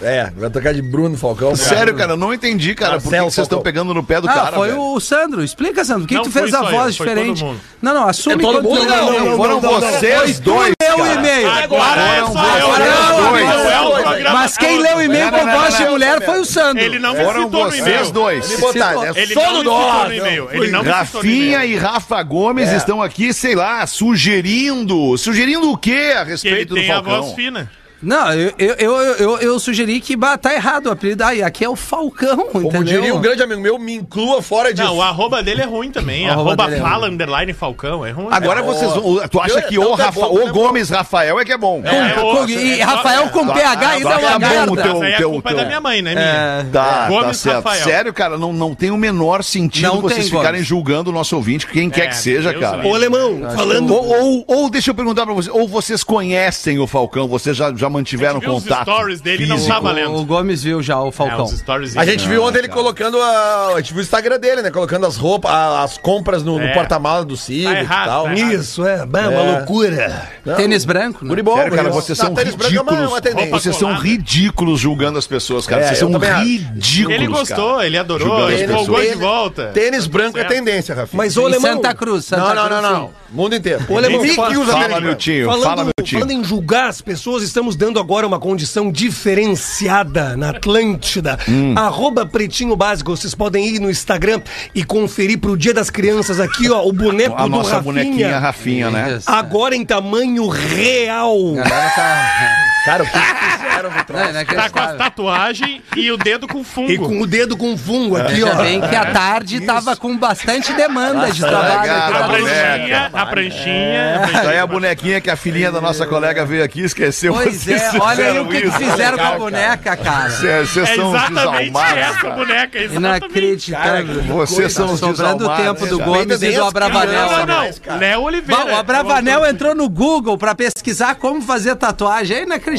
É, 0.02 0.30
vai 0.36 0.50
tocar 0.50 0.74
de 0.74 0.82
Bruno 0.82 1.16
Falcão. 1.16 1.56
Sério, 1.56 1.94
cara, 1.94 2.12
eu 2.12 2.16
não 2.18 2.32
entendi, 2.34 2.74
cara. 2.74 3.00
Por 3.00 3.04
que, 3.04 3.04
Marcelo 3.06 3.30
vocês 3.30 3.44
estão 3.46 3.56
Falcão. 3.60 3.72
pegando 3.72 3.94
no 3.94 4.04
pé 4.04 4.20
do 4.20 4.28
Ah, 4.28 4.34
cara, 4.34 4.52
foi 4.56 4.68
velho? 4.68 4.80
o 4.92 5.00
Sandro. 5.00 5.42
Explica, 5.42 5.82
Sandro. 5.86 6.02
Por 6.02 6.08
que, 6.08 6.14
Não 6.16 6.22
que 6.24 6.28
tu 6.28 6.32
fez 6.38 6.52
a 6.52 6.58
só 6.58 6.70
voz 6.70 6.88
eu, 6.88 6.96
foi 6.98 7.06
todo 7.06 7.14
diferente? 7.16 7.42
mundo. 7.42 7.60
Não, 7.80 7.94
não, 7.94 8.06
assume 8.06 8.42
todo 8.42 8.52
quando 8.60 8.64
mundo? 8.64 8.78
tu- 8.78 8.84
Não, 8.94 9.24
Não, 9.24 9.36
foram 9.38 9.58
vocês 9.58 10.38
dois, 10.38 10.74
leu 10.82 10.98
o 10.98 11.06
e-mail. 11.06 11.50
Agora 11.50 12.02
é 12.02 12.20
só 12.20 12.58
eu. 12.58 12.66
vocês 12.68 12.88
Não, 13.08 13.30
dois. 13.30 13.44
Não 13.46 13.70
é 13.70 13.80
o 13.80 14.02
programa 14.02 14.38
Mas 14.38 14.58
quem 14.58 14.68
todo. 14.76 14.82
leu 14.82 14.96
o 14.98 15.02
e-mail 15.02 15.30
com 15.30 15.36
Não, 15.38 15.46
não, 15.46 15.52
voz 15.60 15.70
não, 15.72 15.78
de 15.78 15.84
não, 15.84 15.92
mulher 15.92 16.22
foi 16.26 16.38
o 16.40 16.44
Sandro. 16.44 16.82
Ele 16.84 16.98
não 16.98 17.14
me 17.14 17.24
Foram 17.24 17.42
citou 17.44 17.64
no 17.64 17.70
vocês 17.70 17.86
e-mail. 17.86 18.10
dois. 18.12 18.50
Me 18.50 18.56
botaram. 18.58 19.02
É 19.02 19.08
Ele 19.08 19.14
não 19.14 19.22
me 19.24 19.26
citou 19.26 19.62
no 20.04 20.12
e-mail. 20.12 20.48
Ele 20.52 20.70
não 20.70 20.82
me 20.82 20.84
citou 20.90 21.22
no 21.22 21.28
Rafinha 21.28 21.64
e-mail. 21.64 21.72
e 21.72 21.76
Rafa 21.78 22.22
Gomes 22.22 22.70
estão 22.70 23.00
aqui, 23.02 23.32
sei 23.32 23.54
lá, 23.54 23.86
sugerindo. 23.86 25.16
Sugerindo 25.16 25.70
o 25.70 25.78
quê 25.78 26.12
a 26.14 26.16
Que 26.16 26.20
ele 26.20 26.30
respeito 26.32 26.68
do 26.68 26.74
tem 26.74 26.90
a 26.90 26.94
Falcão? 26.96 27.22
voz 27.22 27.34
fina. 27.34 27.70
Não, 28.02 28.32
eu, 28.32 28.52
eu, 28.58 28.74
eu, 28.78 28.96
eu, 29.16 29.38
eu 29.38 29.58
sugeri 29.58 30.00
que 30.00 30.14
bah, 30.16 30.36
tá 30.36 30.52
errado 30.54 30.86
o 30.86 30.90
apelido. 30.90 31.24
Aí, 31.24 31.42
aqui 31.42 31.64
é 31.64 31.68
o 31.68 31.74
Falcão, 31.74 32.36
Como 32.52 32.66
entendeu? 32.68 32.82
diria 33.00 33.14
um 33.14 33.20
grande 33.20 33.42
amigo 33.42 33.60
meu, 33.60 33.78
me 33.78 33.94
inclua 33.94 34.42
fora 34.42 34.72
disso. 34.72 34.86
Não, 34.86 34.96
o 34.98 35.02
arroba 35.02 35.42
dele 35.42 35.62
é 35.62 35.64
ruim 35.64 35.90
também. 35.90 36.28
O 36.28 36.32
arroba 36.32 36.72
é 36.72 36.78
fala 36.78 37.08
underline 37.08 37.52
Falcão. 37.54 38.04
É 38.04 38.10
ruim. 38.10 38.28
Agora 38.30 38.60
É, 38.60 38.62
vocês 38.62 38.92
vão. 38.92 39.28
Tu 39.28 39.40
acha 39.40 39.58
Eu- 39.60 39.62
que 39.68 39.78
o, 39.78 39.94
Rafa, 39.94 40.20
bom, 40.20 40.34
o. 40.48 40.52
Gomes 40.52 40.90
Rafael 40.90 41.40
é 41.40 41.44
que 41.44 41.52
é 41.52 41.58
bom? 41.58 41.82
É, 41.84 42.50
e 42.50 42.80
é, 42.80 42.82
Rafael 42.84 43.28
com 43.30 43.46
PH 43.48 43.88
ainda 43.88 44.10
é 44.10 44.16
uma 44.26 44.38
bom, 44.38 44.38
merda. 44.38 44.82
teu- 44.82 45.04
é 45.04 45.16
teu- 45.16 45.30
culpa 45.32 45.54
da 45.54 45.64
minha 45.64 45.80
mãe, 45.80 46.02
né, 46.02 46.14
minha? 46.14 46.66
Tá, 46.72 46.84
tá 47.02 47.08
Gomes 47.08 47.36
certo. 47.38 47.56
Rafael. 47.64 47.82
Sério, 47.84 48.12
cara, 48.12 48.36
não, 48.38 48.52
não 48.52 48.74
tem 48.74 48.90
o 48.90 48.96
menor 48.96 49.42
sentido 49.42 50.00
vocês 50.00 50.28
ficarem 50.28 50.62
julgando 50.62 51.10
o 51.10 51.12
nosso 51.12 51.34
ouvinte, 51.36 51.66
quem 51.66 51.88
quer 51.90 52.08
que 52.08 52.16
seja, 52.16 52.52
cara. 52.54 52.86
Ô, 52.86 52.94
Alemão, 52.94 53.40
falando... 53.54 53.94
Ou, 53.94 54.06
ou, 54.06 54.44
ou 54.46 54.70
deixa 54.70 54.90
eu 54.90 54.94
perguntar 54.94 55.24
pra 55.24 55.34
vocês, 55.34 55.54
ou 55.54 55.66
vocês 55.66 56.02
conhecem 56.04 56.78
o 56.78 56.86
Falcão, 56.86 57.26
vocês 57.28 57.56
já, 57.56 57.72
já 57.86 57.90
mantiveram 57.90 58.40
viu 58.40 58.54
os 58.54 58.62
contato? 58.64 58.82
stories 58.90 59.20
dele, 59.20 59.46
não 59.46 59.56
físico? 59.56 59.74
tá 59.74 59.80
valendo. 59.80 60.14
O 60.16 60.24
Gomes 60.24 60.62
viu 60.62 60.82
já 60.82 61.00
o 61.00 61.08
É, 61.08 61.12
Falcão. 61.12 61.44
os 61.44 61.58
stories 61.58 61.96
A 61.96 62.04
gente 62.04 62.26
viu 62.28 62.42
ontem 62.42 62.58
ele 62.58 62.68
colocando 62.68 63.20
a. 63.20 63.72
A 63.74 63.76
gente 63.76 63.92
viu 63.92 64.00
o 64.00 64.02
Instagram 64.04 64.38
dele, 64.38 64.62
né? 64.62 64.70
Colocando 64.70 65.06
as 65.06 65.16
roupas, 65.16 65.50
a- 65.50 65.82
as 65.82 65.98
compras 65.98 66.42
no, 66.42 66.58
no 66.58 66.64
É. 66.64 66.72
porta-mala 66.74 67.24
do 67.24 67.36
Civic 67.36 67.64
Tá 67.72 67.80
errado, 67.80 68.04
e 68.06 68.08
tal. 68.08 68.24
tá. 68.24 68.34
Isso, 68.34 68.86
é, 68.86 69.06
bah, 69.06 69.28
uma 69.28 69.42
loucura. 69.58 70.28
Tênis 70.56 70.84
branco, 70.84 71.24
né? 71.24 71.28
Guri 71.28 71.42
bom, 71.42 71.54
Sério, 71.56 71.70
cara, 71.70 71.82
guri 71.84 71.94
bom. 71.94 72.00
vocês 72.00 72.18
Não, 72.18 72.26
são 72.26 72.34
tênis 72.34 72.54
branco 72.54 72.74
é 72.74 72.80
uma- 72.80 72.92
ridículos. 72.92 73.50
Vocês 73.62 73.76
são 73.76 73.94
ridículos 73.94 74.80
julgando 74.80 75.18
as 75.18 75.26
pessoas, 75.26 75.66
cara. 75.66 75.82
É, 75.82 75.86
vocês 75.86 75.98
são 75.98 76.10
ridículos. 76.12 77.14
Ele 77.16 77.26
gostou, 77.26 77.74
cara. 77.76 77.86
ele 77.86 77.98
adorou, 77.98 78.50
ele 78.50 78.64
empolgou 78.72 79.00
de 79.00 79.14
volta. 79.14 79.70
Tênis 79.72 80.06
branco 80.06 80.38
é 80.38 80.44
tendência, 80.44 80.94
Rafinha. 80.94 81.16
Mas, 81.16 81.36
Alemão... 81.36 81.60
Santa 81.76 81.94
Cruz, 81.94 82.24
Santa 82.24 82.42
não, 82.42 82.54
não, 82.54 82.66
Cruz. 82.68 82.82
não, 82.82 82.92
não. 83.00 83.10
Mundo 83.36 83.54
inteiro. 83.54 83.84
Ô, 83.88 83.96
Alemão, 83.98 84.24
fala- 84.34 84.54
e 84.54 84.56
os 84.56 84.64
Fala, 84.66 84.76
americanos. 84.78 85.04
Miltinho, 85.08 85.46
Falando, 85.46 85.62
fala, 85.64 85.84
Miltinho. 85.84 86.20
falando 86.20 86.30
em 86.32 86.42
julgar 86.44 86.88
as 86.88 87.00
pessoas, 87.00 87.42
estamos 87.42 87.76
dando 87.76 88.00
agora 88.00 88.26
uma 88.26 88.38
condição 88.40 88.90
diferenciada 88.90 90.36
na 90.36 90.50
Atlântida. 90.50 91.38
Hum. 91.48 91.74
Arroba 91.76 92.24
Pretinho 92.26 92.74
Básico. 92.76 93.14
Vocês 93.16 93.34
podem 93.34 93.66
ir 93.68 93.80
no 93.80 93.90
Instagram 93.90 94.40
e 94.74 94.82
conferir 94.82 95.38
pro 95.38 95.56
Dia 95.56 95.74
das 95.74 95.90
Crianças 95.90 96.40
aqui, 96.40 96.70
ó, 96.70 96.84
o 96.86 96.92
boneco 96.92 97.36
A 97.36 97.42
do 97.42 97.48
nossa 97.50 97.76
Rafinha. 97.76 97.82
bonequinha 97.82 98.38
Rafinha, 98.38 98.90
né? 98.90 99.18
Agora 99.26 99.76
em 99.76 99.84
tamanho 99.84 100.48
real. 100.48 101.36
A 101.58 101.68
galera 101.68 101.90
tá... 101.90 102.75
Cara, 102.86 103.02
o 103.02 103.06
que 103.06 103.18
fizeram 103.18 103.90
no 103.90 104.04
troço? 104.04 104.24
Não, 104.24 104.32
não 104.32 104.40
é 104.40 104.44
Tá 104.44 104.70
com 104.70 104.78
as 104.78 104.86
sabe. 104.86 104.98
tatuagens 104.98 105.82
e 105.96 106.10
o 106.10 106.16
dedo 106.16 106.46
com 106.48 106.62
fungo. 106.64 106.90
E 106.90 106.96
com 106.96 107.20
o 107.20 107.26
dedo 107.26 107.56
com 107.56 107.76
fungo 107.76 108.16
aqui, 108.16 108.42
ó. 108.42 108.46
Ainda 108.48 108.62
bem 108.62 108.80
que 108.80 108.96
a 108.96 109.06
tarde 109.12 109.60
tava 109.60 109.94
com 109.96 110.16
bastante 110.16 110.72
demanda 110.72 111.30
de 111.30 111.40
trabalho. 111.40 111.80
Legal, 111.82 112.08
aqui 112.08 112.16
A 112.16 112.26
pranchinha, 112.28 113.10
a 113.12 113.26
pranchinha. 113.26 114.20
Isso 114.32 114.48
aí 114.48 114.56
é 114.56 114.60
a 114.60 114.66
bonequinha 114.66 115.20
que 115.20 115.28
a 115.30 115.36
filhinha 115.36 115.70
da 115.72 115.80
nossa 115.80 116.06
colega 116.06 116.44
veio 116.46 116.62
aqui, 116.64 116.80
esqueceu. 116.82 117.34
Pois 117.34 117.66
é, 117.68 117.90
olha 118.00 118.26
aí 118.30 118.38
o 118.38 118.46
que, 118.48 118.62
que 118.62 118.70
fizeram 118.70 119.18
com 119.18 119.24
a 119.24 119.32
boneca, 119.38 119.96
cara. 119.96 120.30
Vocês 120.30 120.76
É 120.76 120.94
são 120.96 121.12
os 121.12 121.22
desalmados. 121.28 121.96
essa 121.98 122.20
cara. 122.20 122.34
boneca, 122.34 122.78
exatamente. 122.78 122.96
Inacreditável. 123.26 124.22
Vocês 124.22 124.72
são 124.72 124.92
os 124.92 125.00
Sobrando 125.00 125.44
o 125.44 125.48
desalmados. 125.48 125.80
tempo 125.80 125.86
do. 125.86 126.04
Gomes 126.06 126.40
e 126.42 126.52
do 126.52 126.58
Não, 126.60 126.68
Abravanel. 126.68 127.30
não, 127.30 127.46
né? 127.46 127.70
não. 127.86 127.98
Léo 127.98 128.22
Oliveira. 128.22 128.64
Bom, 128.64 128.70
o 128.70 128.76
Abravanel 128.76 129.44
entrou 129.44 129.74
no 129.74 129.88
Google 129.88 130.38
pra 130.38 130.54
pesquisar 130.54 131.16
como 131.16 131.42
fazer 131.42 131.74
tatuagem. 131.76 132.36
É 132.36 132.42
inacreditável. 132.44 132.75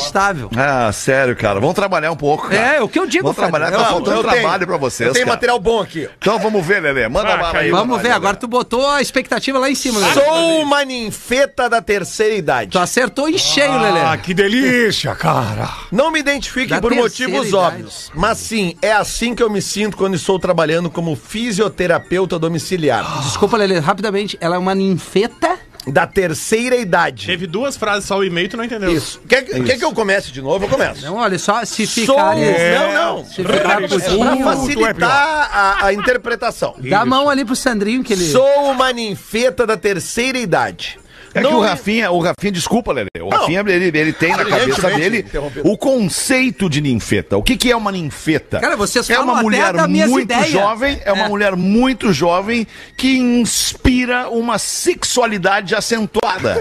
Ah, 0.56 0.92
sério, 0.92 1.36
cara. 1.36 1.60
Vamos 1.60 1.76
trabalhar 1.76 2.12
um 2.12 2.16
pouco. 2.16 2.50
Cara. 2.50 2.78
É, 2.78 2.82
o 2.82 2.88
que 2.88 3.00
eu 3.00 3.06
digo, 3.08 3.24
Vamos 3.24 3.38
trabalhar, 3.38 3.72
tá 3.72 3.86
faltando 3.86 4.22
tenho. 4.24 4.34
trabalho 4.34 4.68
pra 4.68 4.78
vocês. 4.78 5.12
Cara. 5.14 5.26
material 5.26 5.60
bom 5.60 5.82
aqui. 5.82 6.10
Então 6.18 6.40
vamos 6.40 6.66
ver, 6.66 6.82
Lelê. 6.82 7.08
Manda 7.08 7.34
Ah, 7.34 7.38
bala 7.38 7.60
aí. 7.60 7.72
Vamos 7.72 7.98
ver, 7.98 8.04
Lelê. 8.04 8.16
agora 8.16 8.36
tu 8.38 8.48
botou 8.48 8.90
a 8.90 9.02
expectativa 9.02 9.60
lá 9.60 9.70
em 9.70 9.76
cima, 9.76 10.00
Lelê. 10.00 10.14
Sou 10.14 10.62
uma 10.62 10.84
ninfeta 10.86 11.70
da 11.70 11.82
terceira 11.82 12.36
idade. 12.36 12.72
Tu 12.72 12.80
acertou 12.80 13.28
em 13.30 13.38
cheio, 13.38 13.72
Ah, 13.72 13.82
Lelê. 13.82 14.18
que 14.18 14.34
delícia, 14.34 15.14
cara. 15.16 15.70
Não 15.92 16.12
me 16.12 16.20
identifique 16.20 16.70
Da 16.70 16.82
por 16.82 16.94
motivos 16.94 17.48
idade. 17.50 17.56
óbvios, 17.56 18.12
mas 18.14 18.38
sim, 18.38 18.76
é 18.82 18.92
assim 18.92 19.34
que 19.36 19.44
eu 19.44 19.50
me 19.50 19.62
sinto 19.62 19.98
quando 19.98 20.16
estou 20.16 20.40
trabalhando 20.40 20.90
como 20.90 21.16
fisioterapeuta 21.16 22.38
domiciliar. 22.40 23.22
Desculpa, 23.24 23.58
Lelê, 23.58 23.80
rapidamente. 23.80 24.38
Ela 24.40 24.56
é 24.56 24.60
uma 24.60 24.74
ninfeta? 24.76 25.58
Da 25.88 26.06
terceira 26.06 26.76
idade. 26.76 27.26
Teve 27.28 27.47
duas 27.47 27.78
frases 27.78 28.06
só 28.06 28.17
o 28.17 28.23
e-mail, 28.23 28.50
tu 28.50 28.58
não 28.58 28.63
entendeu. 28.63 28.91
Isso. 28.91 29.21
Quer, 29.28 29.43
quer 29.43 29.78
que 29.78 29.86
eu 29.86 29.93
comece 29.93 30.32
de 30.32 30.41
novo? 30.41 30.65
Eu 30.65 30.69
começo. 30.69 31.06
Não, 31.06 31.15
olha 31.15 31.39
só, 31.39 31.63
se 31.63 31.88
Sou... 31.88 32.06
ficar... 32.15 32.36
Não, 32.36 32.93
não. 32.93 33.26
Se 33.26 33.43
ficar 33.43 33.78
Pra 33.78 33.88
putinho, 33.88 34.43
facilitar 34.43 35.50
a, 35.54 35.86
a 35.86 35.93
interpretação. 35.93 36.76
dá 36.80 37.02
a 37.02 37.06
mão 37.06 37.30
ali 37.30 37.45
pro 37.45 37.56
Sandrinho 37.56 38.04
que 38.04 38.13
ele... 38.13 38.30
Sou 38.30 38.71
uma 38.71 38.91
ninfeta 38.91 39.65
da 39.65 39.78
terceira 39.78 40.38
idade. 40.38 41.00
É 41.38 41.41
que 41.41 41.47
o 41.54 41.60
Rafinha, 41.62 42.12
o 42.12 42.19
Rafinha, 42.19 42.52
desculpa, 42.52 42.91
Lelê. 42.91 43.10
O 43.21 43.30
Rafinha, 43.30 43.63
ele, 43.67 43.97
ele 43.97 44.13
tem 44.13 44.32
na 44.36 44.45
cabeça 44.45 44.89
dele 44.91 45.26
o 45.63 45.78
conceito 45.78 46.69
de 46.69 46.82
ninfeta. 46.82 47.38
O 47.38 47.43
que, 47.43 47.56
que 47.58 47.71
é 47.71 47.76
uma 47.76 47.91
ninfeta? 47.91 48.60
Cara, 48.60 48.76
vocês 48.76 49.10
é 49.10 49.19
uma 49.19 49.41
mulher 49.41 49.73
muito 49.88 50.19
ideias. 50.21 50.50
jovem, 50.50 51.00
é 51.06 51.12
uma 51.13 51.26
É. 51.26 51.30
mulher 51.30 51.56
muito 51.56 52.12
jovem 52.13 52.65
que 52.95 53.17
inspira 53.17 54.30
uma 54.30 54.58
sexualidade 54.58 55.76
acentuada. 55.76 56.58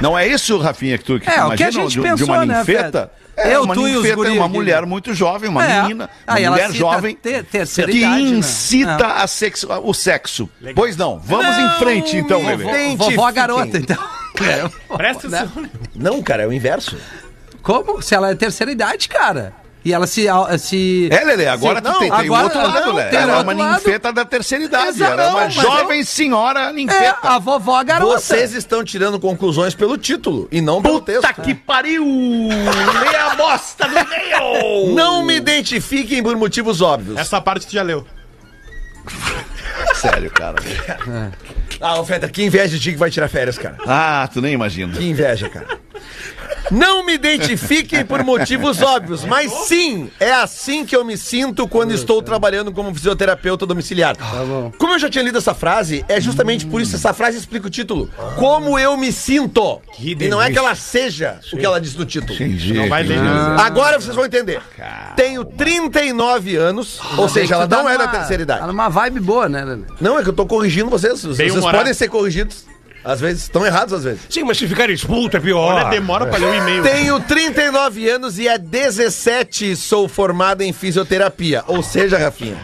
Não 0.00 0.18
é 0.18 0.26
isso, 0.26 0.58
Rafinha, 0.58 0.98
que 0.98 1.04
tu 1.04 1.18
que 1.18 1.26
tu 1.26 1.30
É, 1.30 1.44
o 1.44 1.50
que 1.56 1.62
a 1.62 1.68
imagina 1.68 1.72
gente 1.72 1.88
de, 1.88 1.94
de 1.94 2.00
pensou, 2.00 2.26
uma 2.26 2.44
né, 2.46 2.58
ninfeta? 2.58 3.10
Fred? 3.34 3.48
É, 3.50 3.56
Eu, 3.56 3.62
uma 3.64 3.74
tu 3.74 3.88
e 3.88 3.96
os 3.96 4.02
ninfeta 4.04 4.28
é 4.28 4.30
uma 4.32 4.48
mulher 4.48 4.86
muito 4.86 5.12
jovem, 5.14 5.48
uma 5.50 5.64
É. 5.66 5.82
menina, 5.82 6.10
uma 6.26 6.36
Aí 6.36 6.44
ela 6.44 6.54
mulher 6.56 6.70
jovem 6.72 7.14
te- 7.16 7.42
que 7.90 7.98
idade, 7.98 8.22
né? 8.22 8.30
incita 8.38 9.06
a 9.06 9.26
sexo, 9.26 9.68
o 9.82 9.92
sexo. 9.94 10.48
Pois 10.74 10.96
não, 10.96 11.18
vamos 11.18 11.56
em 11.56 11.70
frente 11.78 12.16
então, 12.16 12.44
Lelê. 12.46 12.64
Vovó, 12.96 13.10
vovó 13.10 13.32
garota, 13.32 13.78
então. 13.78 13.96
Presta 14.96 15.28
Né? 15.28 15.38
atenção. 15.38 15.70
Não, 15.94 16.22
cara, 16.22 16.42
é 16.42 16.46
o 16.46 16.52
inverso. 16.52 16.96
Como? 17.62 18.02
Se 18.02 18.14
ela 18.14 18.30
é 18.30 18.34
terceira 18.34 18.70
idade, 18.70 19.08
cara. 19.08 19.52
E 19.84 19.92
ela 19.92 20.06
se... 20.06 20.26
se... 20.60 21.08
É, 21.12 21.24
Lelê, 21.24 21.46
agora 21.46 21.76
se- 21.76 21.82
tu 21.82 21.98
tem, 21.98 22.10
tem 22.10 22.20
agora- 22.26 22.44
outro 22.44 22.58
lado, 22.58 22.86
não, 22.86 22.94
Lelê. 22.94 23.10
tem 23.10 23.18
Ela 23.20 23.32
é 23.32 23.36
outro 23.36 23.52
uma 23.52 23.64
lado. 23.64 23.74
ninfeta 23.84 24.12
da 24.14 24.24
terceira 24.24 24.64
idade. 24.64 24.88
Exato, 24.88 25.12
Ela 25.12 25.22
é 25.24 25.28
uma 25.30 25.40
não, 25.44 25.50
jovem 25.50 26.02
senhora 26.04 26.60
É, 26.70 26.72
ninfeta. 26.72 27.18
a 27.22 27.38
vovó 27.38 27.84
garota. 27.84 28.18
Vocês 28.18 28.54
estão 28.54 28.82
tirando 28.82 29.20
conclusões 29.20 29.74
pelo 29.74 29.98
título 29.98 30.48
e 30.50 30.62
não 30.62 30.80
pelo 30.80 31.00
texto. 31.02 31.20
Puta 31.20 31.42
que 31.42 31.54
pariu! 31.54 32.02
Lê 32.02 33.16
a 33.16 33.34
bosta 33.34 33.86
do 33.86 33.98
e-mail! 33.98 34.94
Não 34.94 35.22
me 35.22 35.36
identifiquem 35.36 36.22
por 36.22 36.34
motivos 36.36 36.80
óbvios. 36.80 37.18
Essa 37.18 37.38
parte 37.40 37.66
tu 37.66 37.72
já 37.72 37.82
leu. 37.82 38.06
Sério, 39.94 40.30
cara. 40.30 40.56
Ah, 41.80 42.02
Feta, 42.04 42.28
que 42.28 42.42
inveja 42.42 42.68
de 42.68 42.80
ti 42.80 42.92
que 42.92 42.98
vai 42.98 43.10
tirar 43.10 43.28
férias, 43.28 43.58
cara. 43.58 43.76
Ah, 43.86 44.28
tu 44.32 44.40
nem 44.40 44.54
imagina. 44.54 44.96
Que 44.96 45.04
inveja, 45.04 45.48
cara. 45.50 45.66
Não 46.70 47.04
me 47.04 47.14
identifiquem 47.14 48.04
por 48.04 48.22
motivos 48.24 48.82
óbvios, 48.82 49.24
mas 49.24 49.50
sim, 49.66 50.10
é 50.18 50.32
assim 50.32 50.84
que 50.84 50.96
eu 50.96 51.04
me 51.04 51.16
sinto 51.16 51.68
quando 51.68 51.92
estou 51.92 52.22
trabalhando 52.22 52.72
como 52.72 52.94
fisioterapeuta 52.94 53.66
domiciliar. 53.66 54.16
Como 54.78 54.94
eu 54.94 54.98
já 54.98 55.08
tinha 55.10 55.22
lido 55.24 55.38
essa 55.38 55.54
frase, 55.54 56.04
é 56.08 56.20
justamente 56.20 56.66
por 56.66 56.80
isso 56.80 56.96
essa 56.96 57.12
frase 57.12 57.38
explica 57.38 57.66
o 57.66 57.70
título. 57.70 58.10
Como 58.36 58.78
eu 58.78 58.96
me 58.96 59.12
sinto. 59.12 59.80
E 59.98 60.28
não 60.28 60.40
é 60.40 60.50
que 60.50 60.58
ela 60.58 60.74
seja 60.74 61.38
o 61.52 61.56
que 61.56 61.64
ela 61.64 61.80
diz 61.80 61.94
no 61.94 62.04
título. 62.04 62.38
Não 62.74 62.88
vai 62.88 63.02
ler. 63.02 63.18
Agora 63.58 64.00
vocês 64.00 64.14
vão 64.14 64.24
entender. 64.24 64.60
Tenho 65.16 65.44
39 65.44 66.56
anos, 66.56 67.00
ou 67.16 67.28
seja, 67.28 67.54
ela 67.54 67.68
tá 67.68 67.82
não 67.82 67.88
é 67.88 67.98
da 67.98 68.08
terceira 68.08 68.42
idade. 68.42 68.60
Tá 68.60 68.66
numa 68.66 68.88
vibe 68.88 69.20
boa, 69.20 69.48
né? 69.48 69.78
Não, 70.00 70.18
é 70.18 70.22
que 70.22 70.28
eu 70.28 70.32
tô 70.32 70.46
corrigindo 70.46 70.90
vocês. 70.90 71.22
Vocês 71.22 71.52
podem 71.54 71.94
ser 71.94 72.08
corrigidos. 72.08 72.64
Às 73.04 73.20
vezes, 73.20 73.42
estão 73.42 73.66
errados 73.66 73.92
às 73.92 74.04
vezes. 74.04 74.22
Sim, 74.30 74.44
mas 74.44 74.56
se 74.56 74.66
ficar 74.66 74.88
expulso 74.88 75.36
é 75.36 75.40
pior. 75.40 75.74
Olha, 75.74 75.90
demora 75.90 76.26
pra 76.26 76.38
ler 76.38 76.46
o 76.46 76.54
e-mail. 76.54 76.82
Tenho 76.82 77.20
39 77.20 78.08
anos 78.08 78.38
e 78.38 78.48
é 78.48 78.56
17 78.56 79.76
sou 79.76 80.08
formado 80.08 80.62
em 80.62 80.72
fisioterapia. 80.72 81.62
Ou 81.66 81.82
seja, 81.82 82.16
Rafinha, 82.16 82.56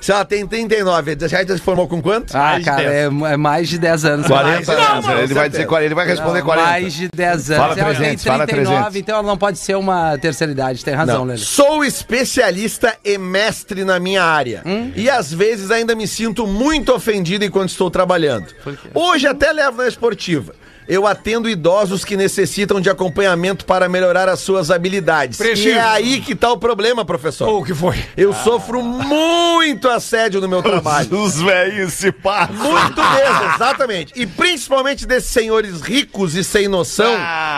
se 0.00 0.12
ela 0.12 0.24
tem 0.24 0.46
39 0.46 1.12
e 1.12 1.14
17, 1.14 1.52
se 1.52 1.58
formou 1.60 1.88
com 1.88 2.00
quanto? 2.00 2.34
Ah, 2.34 2.38
Mais 2.38 2.58
de 2.58 2.64
cara, 2.64 2.82
é, 2.82 3.02
é 3.04 3.36
mais 3.36 3.68
de 3.68 3.78
10 3.78 4.04
anos. 4.04 4.26
40 4.26 4.72
Não, 4.74 4.82
anos. 4.92 5.06
mano, 5.06 5.20
ele, 5.20 5.34
vai 5.34 5.48
dizer, 5.48 5.66
40, 5.66 5.86
ele 5.86 5.94
vai 5.94 6.06
responder 6.06 6.38
Não, 6.38 6.46
40. 6.46 6.68
Mais 6.68 6.92
de 6.94 7.08
10 7.14 7.50
anos. 7.50 7.62
Fala 7.62 7.80
ela 7.80 7.94
300, 7.94 8.22
tem 8.22 8.32
fala 8.32 8.46
39, 8.46 8.74
300. 8.76 8.96
então 8.96 9.14
ela 9.18 9.26
não 9.26 9.36
pode 9.36 9.58
ser 9.58 9.76
uma 9.76 10.16
terceira 10.18 10.52
idade. 10.52 10.84
Tem 10.84 10.94
razão, 10.94 11.18
Não. 11.18 11.24
Lelê. 11.24 11.38
Sou 11.38 11.84
especialista 11.84 12.94
e 13.04 13.18
mestre 13.18 13.84
na 13.84 13.98
minha 13.98 14.22
área. 14.22 14.62
E 14.94 15.08
às 15.10 15.32
vezes 15.32 15.70
ainda 15.70 15.94
me 15.94 16.06
sinto 16.06 16.46
muito 16.46 16.94
ofendido 16.94 17.44
enquanto 17.44 17.70
estou 17.70 17.90
trabalhando. 17.90 18.46
Hoje 18.94 19.26
até 19.26 19.52
levo 19.52 19.78
na 19.78 19.88
esportiva. 19.88 20.54
Eu 20.88 21.06
atendo 21.06 21.50
idosos 21.50 22.02
que 22.02 22.16
necessitam 22.16 22.80
de 22.80 22.88
acompanhamento 22.88 23.66
para 23.66 23.88
melhorar 23.90 24.28
as 24.28 24.40
suas 24.40 24.70
habilidades. 24.70 25.36
Preciso. 25.36 25.68
E 25.68 25.72
é 25.72 25.80
aí 25.82 26.20
que 26.20 26.34
tá 26.34 26.50
o 26.50 26.56
problema, 26.56 27.04
professor. 27.04 27.46
O 27.48 27.62
que 27.62 27.74
foi? 27.74 28.02
Eu 28.16 28.32
sofro 28.32 28.82
muito 28.82 29.86
assédio 29.88 30.40
no 30.40 30.48
meu 30.48 30.62
trabalho. 30.62 31.08
Os 31.20 31.40
velhos 31.40 31.92
se 31.92 32.10
passam. 32.10 32.56
Muito 32.56 33.02
mesmo, 33.02 33.54
exatamente. 33.54 34.12
E 34.16 34.26
principalmente 34.26 35.06
desses 35.06 35.30
senhores 35.30 35.82
ricos 35.82 36.34
e 36.34 36.42
sem 36.42 36.68
noção 36.68 37.14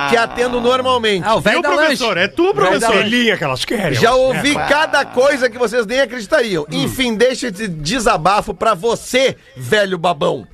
que 0.08 0.16
atendo 0.16 0.60
normalmente. 0.60 1.24
Ah, 1.24 1.36
o 1.36 1.40
velho 1.40 1.62
professor? 1.62 2.16
lanche. 2.16 2.20
É 2.20 2.28
tu, 2.28 2.52
professor? 2.52 2.92
Selinha 2.92 3.36
que 3.36 3.44
elas 3.44 3.64
querem. 3.64 3.98
Já 3.98 4.12
ouvi 4.14 4.54
cada 4.54 5.04
coisa 5.04 5.48
que 5.48 5.56
vocês 5.56 5.86
nem 5.86 6.00
acreditariam. 6.00 6.66
Enfim, 6.70 7.14
deixa 7.14 7.46
esse 7.46 7.68
desabafo 7.68 8.52
pra 8.52 8.74
você, 8.74 9.36
velho 9.56 9.96
babão. 9.96 10.46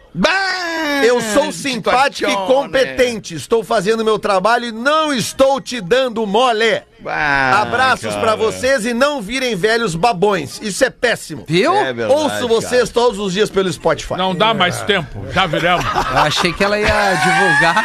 Eu 1.04 1.20
sou 1.20 1.52
simpático 1.52 2.30
e 2.30 2.36
competente. 2.46 3.34
Estou 3.34 3.62
fazendo 3.62 4.04
meu 4.04 4.18
trabalho 4.18 4.66
e 4.66 4.72
não 4.72 5.12
estou 5.12 5.60
te 5.60 5.80
dando 5.80 6.26
mole. 6.26 6.82
Abraços 7.04 8.14
pra 8.16 8.34
vocês 8.34 8.84
e 8.86 8.94
não 8.94 9.20
virem 9.20 9.54
velhos 9.54 9.94
babões. 9.94 10.60
Isso 10.62 10.84
é 10.84 10.90
péssimo. 10.90 11.44
Viu? 11.46 11.74
É 11.74 11.92
verdade, 11.92 12.20
Ouço 12.20 12.48
vocês 12.48 12.90
todos 12.90 13.18
os 13.18 13.32
dias 13.32 13.50
pelo 13.50 13.70
Spotify. 13.72 14.14
Não 14.14 14.34
dá 14.34 14.54
mais 14.54 14.80
tempo, 14.82 15.24
já 15.32 15.46
viramos. 15.46 15.84
Eu 16.10 16.18
achei 16.18 16.52
que 16.52 16.64
ela 16.64 16.78
ia 16.78 17.14
divulgar 17.14 17.84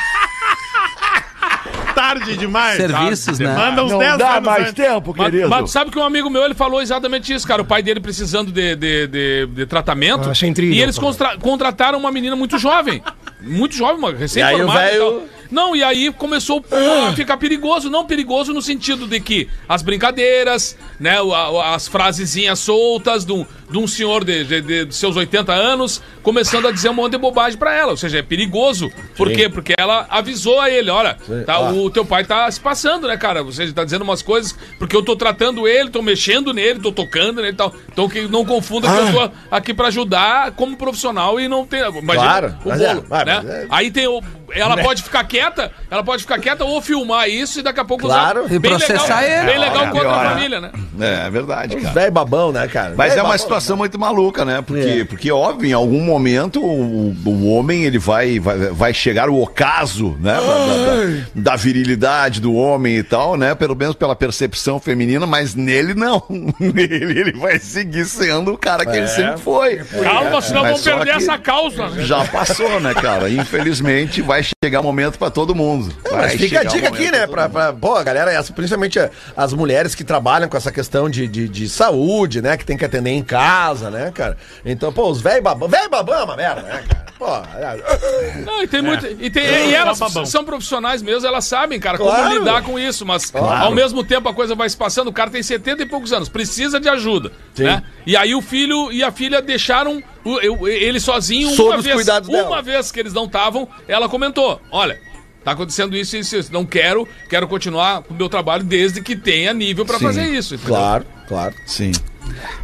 Tarde 2.20 2.38
demais. 2.38 2.78
serviços, 2.78 3.40
né? 3.40 3.56
Manda 3.56 3.84
uns 3.86 3.98
10 3.98 4.22
anos 4.22 4.48
antes. 4.60 4.74
tempo, 4.74 5.14
Mas, 5.18 5.34
mas 5.50 5.72
sabe 5.72 5.92
que 5.92 5.98
um 6.00 6.04
amigo 6.04 6.30
meu 6.30 6.44
ele 6.44 6.54
falou 6.54 6.82
exatamente 6.82 7.34
isso, 7.34 7.48
cara. 7.48 7.62
O 7.62 7.66
pai 7.66 7.82
dele 7.82 8.00
precisando 8.00 8.52
de, 8.52 8.76
de, 8.76 9.08
de, 9.08 9.46
de 9.48 9.66
tratamento. 9.66 10.26
Eu 10.26 10.32
achei 10.32 10.50
incrível, 10.50 10.76
e 10.76 10.82
eles 10.82 10.98
constra- 11.00 11.38
contrataram 11.38 11.98
uma 12.00 12.12
menina 12.12 12.36
muito 12.36 12.58
jovem. 12.58 13.02
Muito 13.42 13.76
jovem, 13.76 13.98
uma 13.98 14.10
E 14.10 14.12
aí 14.12 14.16
o 14.16 14.20
recém-formada. 14.20 14.86
e 14.86 14.90
velho- 14.92 15.12
tal. 15.12 15.41
Não, 15.52 15.76
e 15.76 15.84
aí 15.84 16.12
começou 16.14 16.64
a 16.72 17.14
ficar 17.14 17.38
perigoso. 17.38 17.90
Não 17.90 18.06
perigoso 18.06 18.54
no 18.54 18.62
sentido 18.62 19.06
de 19.06 19.20
que 19.20 19.50
as 19.68 19.82
brincadeiras, 19.82 20.78
né? 21.00 21.18
As 21.66 21.88
frasezinhas 21.88 22.60
soltas 22.60 23.26
de 23.26 23.34
um, 23.34 23.46
de 23.70 23.78
um 23.78 23.88
senhor 23.88 24.24
de, 24.24 24.44
de- 24.44 24.86
de- 24.86 24.96
seus 24.96 25.16
80 25.16 25.52
anos 25.54 26.02
começando 26.24 26.68
a 26.68 26.72
dizer 26.72 26.90
um 26.90 26.94
monte 26.94 27.14
de 27.14 27.18
bobagem 27.18 27.58
pra 27.58 27.74
ela. 27.76 27.92
Ou 27.92 27.98
seja, 27.98 28.20
é 28.20 28.22
perigoso. 28.22 28.90
Por 29.18 29.30
quê? 29.32 29.50
Porque 29.50 29.74
ela 29.78 30.06
avisou 30.10 30.60
a 30.60 30.70
ele: 30.70 30.90
olha, 30.90 31.18
tá, 31.46 31.72
o 31.72 31.90
teu 31.90 32.06
pai 32.06 32.24
tá 32.24 32.50
se 32.50 32.60
passando, 32.60 33.08
né, 33.08 33.18
cara? 33.18 33.44
Você 33.44 33.72
tá 33.72 33.84
dizendo 33.84 34.04
umas 34.04 34.22
coisas 34.22 34.56
porque 34.80 34.96
eu 34.96 35.04
tô 35.04 35.16
tratando 35.16 35.68
ele, 35.68 35.90
tô 35.90 36.02
mexendo 36.02 36.54
nele, 36.54 36.80
tô 36.80 36.92
tocando 36.92 37.42
nele 37.42 37.54
e 37.54 37.58
tal. 37.58 37.74
Então 37.92 38.08
que 38.08 38.22
não 38.28 38.46
confunda 38.46 38.88
que 38.88 38.98
eu 39.18 39.28
tô 39.28 39.32
aqui 39.50 39.74
pra 39.74 39.88
ajudar 39.88 40.52
como 40.52 40.78
profissional 40.78 41.40
e 41.40 41.48
não 41.48 41.66
tem. 41.66 41.82
Imagina 41.82 42.14
Claro, 42.14 42.56
o 42.64 42.70
bolo, 42.70 43.06
é, 43.12 43.26
né? 43.26 43.42
é- 43.46 43.68
Aí 43.70 43.92
tem 43.92 44.08
o. 44.08 44.22
Ela 44.54 44.78
pode 44.78 45.04
ficar 45.04 45.24
quieta, 45.24 45.72
ela 45.90 46.04
pode 46.04 46.24
ficar 46.24 46.40
quieta 46.40 46.64
ou 46.66 46.82
filmar 46.82 47.30
isso 47.30 47.60
e 47.60 47.64
daqui 47.64 47.80
a 47.80 47.86
pouco 47.86 48.04
Claro. 48.06 48.46
E 48.50 48.60
Bem 48.60 48.72
processar 48.72 49.22
legal, 49.22 49.38
ele. 49.40 49.46
Bem 49.52 49.60
legal 49.60 49.84
É, 49.84 49.88
contra 49.88 50.02
pior, 50.02 50.14
a 50.20 50.24
né? 50.24 50.30
família, 50.30 50.62
né? 50.62 50.72
É, 51.00 51.28
é 51.28 51.30
verdade, 51.30 51.76
cara. 51.78 51.94
Velho 51.94 52.12
babão, 52.12 52.52
né, 52.52 52.68
cara? 52.68 52.94
Mas 52.98 53.10
Velho 53.10 53.20
é 53.20 53.24
uma 53.24 53.30
babão. 53.30 53.38
situação 53.40 53.78
muito 53.78 53.98
maluca, 54.00 54.44
né? 54.46 54.62
Porque, 54.62 55.06
porque 55.08 55.32
óbvio, 55.32 55.70
em 55.70 55.74
algum 55.74 56.02
momento 56.02 56.64
o, 56.64 57.16
o 57.26 57.48
homem 57.54 57.84
ele 57.84 57.98
vai, 58.00 58.40
vai, 58.40 58.58
vai 58.58 58.94
chegar 58.94 59.30
o 59.30 59.42
ocaso, 59.42 60.18
né? 60.20 60.34
Da, 60.34 60.42
da- 60.42 61.52
da 61.52 61.56
virilidade 61.56 62.40
do 62.42 62.54
homem 62.54 62.96
e 62.98 63.04
tal, 63.04 63.36
né? 63.38 63.56
Pelo 63.56 63.76
menos 63.76 63.96
pela 63.96 64.16
percepção 64.16 64.80
feminina, 64.80 65.26
mas 65.26 65.56
nele 65.56 65.94
não. 65.94 66.24
Nele 66.60 67.20
ele 67.20 67.32
vai 67.34 67.58
seguir 67.60 68.06
sendo 68.06 68.54
o 68.54 68.58
cara 68.58 68.86
que 68.86 68.96
ele 68.96 69.08
sempre 69.08 69.40
foi. 69.42 69.78
Calma, 69.78 70.42
senão 70.42 70.62
Mas 70.64 70.72
vamos 70.72 70.84
perder 70.84 71.16
essa 71.18 71.38
causa. 71.38 71.90
né? 71.90 72.04
Já 72.04 72.24
passou, 72.26 72.80
né, 72.80 72.94
cara? 72.94 73.30
Infelizmente 73.30 74.22
vai 74.22 74.41
chegar 74.44 74.82
momento 74.82 75.18
pra 75.18 75.30
todo 75.30 75.54
mundo. 75.56 75.94
Vai 76.10 76.22
Mas 76.22 76.34
fica 76.34 76.62
a 76.62 76.64
dica 76.64 76.86
um 76.90 76.94
aqui, 76.94 77.12
né? 77.12 77.28
Pra, 77.28 77.48
pra, 77.50 77.74
pô, 77.74 77.96
a 77.96 78.04
galera, 78.04 78.32
essa, 78.32 78.52
principalmente 78.54 79.00
a- 79.00 79.10
as 79.36 79.54
mulheres 79.54 79.94
que 79.96 80.04
trabalham 80.04 80.48
com 80.50 80.58
essa 80.58 80.72
questão 80.72 81.10
de, 81.10 81.28
de, 81.28 81.48
de 81.48 81.70
saúde, 81.70 82.42
né? 82.42 82.56
Que 82.58 82.66
tem 82.66 82.78
que 82.78 82.86
atender 82.86 83.12
em 83.12 83.24
casa, 83.24 83.90
né, 83.90 84.12
cara? 84.14 84.38
Então, 84.66 84.92
pô, 84.92 85.10
os 85.10 85.22
velho 85.22 85.42
babão. 85.42 85.68
Velho 85.70 85.90
babão 85.90 86.16
é 86.20 86.24
uma 86.24 86.36
merda, 86.36 86.62
né, 86.62 86.84
cara? 86.88 87.11
Pô, 87.22 87.28
é- 87.28 88.42
Não, 88.44 88.64
e 88.64 88.68
tem 88.68 88.82
muito. 88.82 89.06
E, 89.06 89.30
tem, 89.30 89.44
e 89.70 89.76
elas 89.76 90.00
babão. 90.00 90.26
são 90.26 90.44
profissionais 90.44 91.04
mesmo, 91.04 91.28
elas 91.28 91.46
sabem, 91.46 91.80
cara, 91.80 91.96
como 91.96 92.10
Claro. 92.10 92.34
lidar 92.40 92.64
com 92.64 92.80
isso. 92.80 93.06
Mas 93.06 93.32
ao 93.36 93.72
mesmo 93.72 94.04
tempo 94.04 94.28
a 94.28 94.34
coisa 94.34 94.56
vai 94.56 94.68
se 94.68 94.76
passando, 94.76 95.10
o 95.10 95.14
cara 95.14 95.30
tem 95.30 95.44
70 95.44 95.84
e 95.84 95.86
poucos 95.86 96.12
anos, 96.12 96.28
precisa 96.30 96.80
de 96.80 96.90
ajuda. 96.90 97.32
Né? 97.56 97.84
E 98.08 98.18
aí 98.18 98.34
o 98.34 98.42
filho 98.42 98.92
e 98.92 99.04
a 99.04 99.12
filha 99.12 99.40
deixaram 99.40 100.02
o- 100.26 100.40
eu- 100.40 100.68
ele 100.68 101.00
sozinho 101.00 101.52
Sob 101.52 101.70
uma 101.70 101.78
os 101.78 101.84
vez. 101.84 101.96
cuidados 101.96 102.28
Uma 102.28 102.38
dela. 102.42 102.62
vez 102.64 102.92
que 102.92 103.00
eles 103.00 103.14
não 103.14 103.26
estavam, 103.26 103.68
ela 103.88 104.10
comentou: 104.10 104.60
olha. 104.72 105.00
Tá 105.44 105.54
acontecendo 105.54 105.96
isso, 105.98 106.16
isso, 106.16 106.36
isso. 106.38 106.54
Não 106.54 106.64
quero, 106.64 107.08
quero 107.28 107.48
continuar 107.48 108.04
com 108.04 108.14
o 108.14 108.18
meu 108.18 108.30
trabalho 108.30 108.64
desde 108.64 109.02
que 109.02 109.16
tenha 109.16 109.52
nível 109.56 109.84
pra 109.84 109.98
Sim, 109.98 110.06
fazer 110.06 110.26
isso. 110.28 110.54
entendeu? 110.54 110.76
Claro, 110.76 111.06
claro. 111.28 111.56
Sim. 111.66 111.92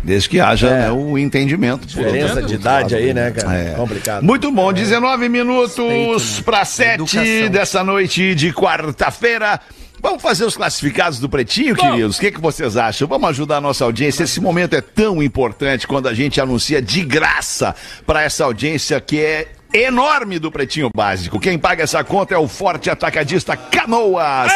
Desde 0.04 0.30
que 0.30 0.40
haja 0.40 0.70
né, 0.70 0.92
o 0.92 1.18
entendimento. 1.18 1.82
por 1.82 1.88
Diferença 1.88 2.42
de 2.42 2.56
idade 2.56 2.96
aí, 2.96 3.14
né, 3.14 3.32
cara? 3.32 3.56
É. 3.56 3.74
Complicado. 3.74 4.24
Muito 4.24 4.52
bom, 4.52 4.72
19 4.72 5.30
minutos 5.30 6.40
para 6.42 6.64
7 6.64 6.94
Educação. 6.96 7.50
dessa 7.50 7.84
noite 7.84 8.36
de 8.36 8.54
quarta-feira. 8.54 9.60
Vamos 10.00 10.22
fazer 10.22 10.46
os 10.46 10.56
classificados 10.56 11.20
do 11.20 11.28
Pretinho, 11.28 11.76
queridos? 11.76 12.18
O 12.18 12.20
que, 12.20 12.32
que 12.32 12.40
vocês 12.40 12.78
acham? 12.78 13.08
Vamos 13.08 13.30
ajudar 13.30 13.58
a 13.58 13.62
nossa 13.62 13.84
audiência. 13.84 14.24
Esse 14.24 14.40
momento 14.40 14.76
é 14.76 14.82
tão 14.82 15.24
importante 15.24 15.88
quando 15.88 16.08
a 16.08 16.14
gente 16.14 16.40
anuncia 16.40 16.82
de 16.82 17.04
graça 17.04 17.76
para 18.06 18.22
essa 18.22 18.46
audiência 18.46 19.02
que 19.02 19.20
é 19.20 19.48
enorme 19.74 20.40
do 20.40 20.52
Pretinho 20.52 20.90
Básico. 20.96 21.40
Quem 21.40 21.58
paga 21.58 21.84
essa 21.84 22.04
conta 22.04 22.34
é 22.34 22.38
o 22.38 22.48
Forte 22.48 22.90
Atacadista 22.90 23.56
Canoas. 23.56 24.52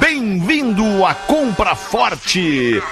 Bem-vindo 0.00 1.04
à 1.04 1.14
Compra 1.14 1.74
Forte. 1.74 2.82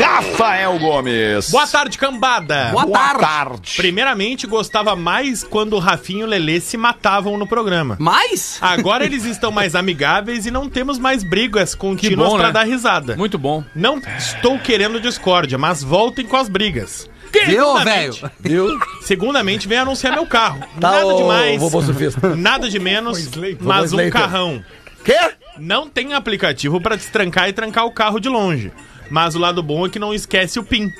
Rafael 0.00 0.78
Gomes. 0.78 1.50
Boa 1.50 1.66
tarde, 1.66 1.98
cambada. 1.98 2.70
Boa 2.72 2.86
tarde. 2.86 3.20
tarde. 3.20 3.74
Primeiramente, 3.76 4.46
gostava 4.46 4.94
mais 4.94 5.42
quando 5.42 5.74
o 5.74 5.78
Rafinho 5.78 6.20
e 6.20 6.24
o 6.24 6.26
Lelê 6.26 6.60
se 6.60 6.76
matavam 6.76 7.36
no 7.36 7.46
programa. 7.46 7.96
Mais? 7.98 8.58
Agora 8.60 9.04
eles 9.04 9.24
estão 9.24 9.50
mais 9.50 9.74
amigáveis 9.74 10.46
e 10.46 10.50
não 10.50 10.68
temos 10.68 10.98
mais 10.98 11.22
brigas 11.22 11.74
contínuas 11.74 12.30
bom, 12.30 12.36
pra 12.36 12.48
né? 12.48 12.52
dar 12.52 12.64
risada. 12.64 13.16
Muito 13.16 13.38
bom. 13.38 13.64
Não 13.74 14.00
estou 14.16 14.58
querendo 14.58 15.00
discórdia, 15.00 15.58
mas 15.58 15.82
voltem 15.82 16.26
com 16.26 16.36
as 16.36 16.48
brigas. 16.48 17.08
Viu, 17.32 17.64
Segundamente- 17.64 18.20
velho? 18.20 18.32
Viu? 18.40 18.78
Segundamente, 19.02 19.68
vem 19.68 19.78
anunciar 19.78 20.12
meu 20.12 20.26
carro. 20.26 20.60
Tá, 20.80 20.90
Nada 20.92 21.06
ô, 21.06 21.16
demais. 21.16 21.60
surfista. 21.60 22.34
Nada 22.36 22.68
de 22.68 22.78
menos, 22.78 23.28
mas 23.60 23.92
um 23.92 24.10
carrão. 24.10 24.62
Quê? 25.04 25.16
Não 25.58 25.88
tem 25.88 26.14
aplicativo 26.14 26.80
pra 26.80 26.94
destrancar 26.96 27.48
e 27.48 27.52
trancar 27.52 27.84
o 27.86 27.90
carro 27.92 28.20
de 28.20 28.28
longe. 28.28 28.72
Mas 29.10 29.34
o 29.34 29.38
lado 29.38 29.62
bom 29.62 29.86
é 29.86 29.88
que 29.88 29.98
não 29.98 30.12
esquece 30.12 30.58
o 30.58 30.62
PIN. 30.62 30.92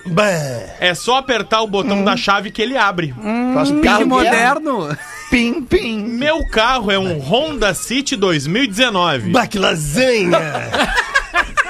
É 0.80 0.94
só 0.94 1.18
apertar 1.18 1.60
o 1.60 1.66
botão 1.66 2.02
da 2.02 2.16
chave 2.16 2.50
que 2.50 2.62
ele 2.62 2.74
abre. 2.76 3.14
Faz 3.54 3.70
Que 3.70 3.80
carro 3.82 4.06
moderno. 4.06 4.96
Pim, 5.30 5.62
pim. 5.62 5.98
Meu 6.04 6.42
carro 6.48 6.90
é 6.90 6.98
um 6.98 7.18
Honda 7.18 7.74
City 7.74 8.16
2019. 8.16 9.30
Bah, 9.30 9.46
que 9.46 9.58
lasanha! 9.58 10.38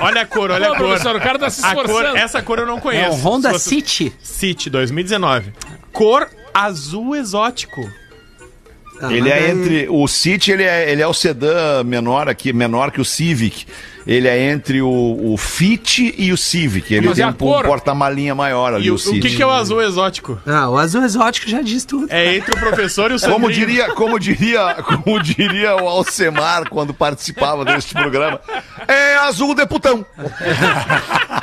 Olha 0.00 0.22
a 0.22 0.26
cor, 0.26 0.50
olha 0.50 0.66
a 0.66 0.68
cor. 0.70 0.78
professor, 0.78 1.16
o 1.16 1.20
cara 1.20 1.38
tá 1.38 1.50
se 1.50 1.64
A 1.64 1.74
cor, 1.74 1.84
esforçando. 1.84 2.16
essa 2.16 2.42
cor 2.42 2.58
eu 2.58 2.66
não 2.66 2.78
É 2.78 2.80
conheço. 2.80 3.16
um 3.16 3.20
Honda 3.20 3.48
Se 3.52 3.58
você- 3.58 3.68
City. 3.70 4.12
City 4.22 4.70
2019. 4.70 5.52
Cor 5.92 6.28
azul 6.54 7.16
exótico. 7.16 7.80
Ah, 9.00 9.12
ele 9.12 9.28
é 9.30 9.50
entre. 9.50 9.86
O 9.88 10.06
City, 10.08 10.50
ele 10.52 10.64
é, 10.64 10.90
ele 10.90 11.02
é 11.02 11.06
o 11.06 11.14
sedã 11.14 11.82
menor 11.84 12.28
aqui, 12.28 12.52
menor 12.52 12.90
que 12.90 13.00
o 13.00 13.04
Civic. 13.04 13.66
Ele 14.06 14.26
é 14.26 14.50
entre 14.50 14.80
o, 14.80 14.88
o 14.88 15.36
Fit 15.36 16.14
e 16.16 16.32
o 16.32 16.36
Civic. 16.36 16.94
Ele 16.94 17.08
Mas 17.08 17.16
tem 17.16 17.24
é 17.26 17.28
um, 17.28 17.32
cor. 17.34 17.62
porta-malinha 17.62 18.34
maior 18.34 18.72
ali, 18.72 18.86
E 18.86 18.90
o, 18.90 18.94
o, 18.94 18.96
o 18.96 18.98
City. 18.98 19.20
que, 19.20 19.36
que 19.36 19.42
é 19.42 19.46
o 19.46 19.50
azul 19.50 19.82
exótico? 19.82 20.40
Ah, 20.46 20.70
o 20.70 20.78
azul 20.78 21.04
exótico 21.04 21.46
já 21.50 21.60
diz 21.60 21.84
tudo. 21.84 22.06
É 22.08 22.36
entre 22.36 22.54
o 22.54 22.58
professor 22.58 23.10
e 23.10 23.14
o 23.14 23.18
Sandrinho. 23.20 23.38
Como 23.42 23.52
diria, 23.52 23.88
como 23.94 24.18
diria, 24.18 24.74
como 24.82 25.22
diria 25.22 25.76
o 25.76 25.86
Alcemar 25.86 26.70
quando 26.70 26.94
participava 26.94 27.66
deste 27.66 27.92
programa, 27.92 28.40
é 28.86 29.16
azul 29.16 29.54
de 29.54 29.66
putão. 29.66 30.06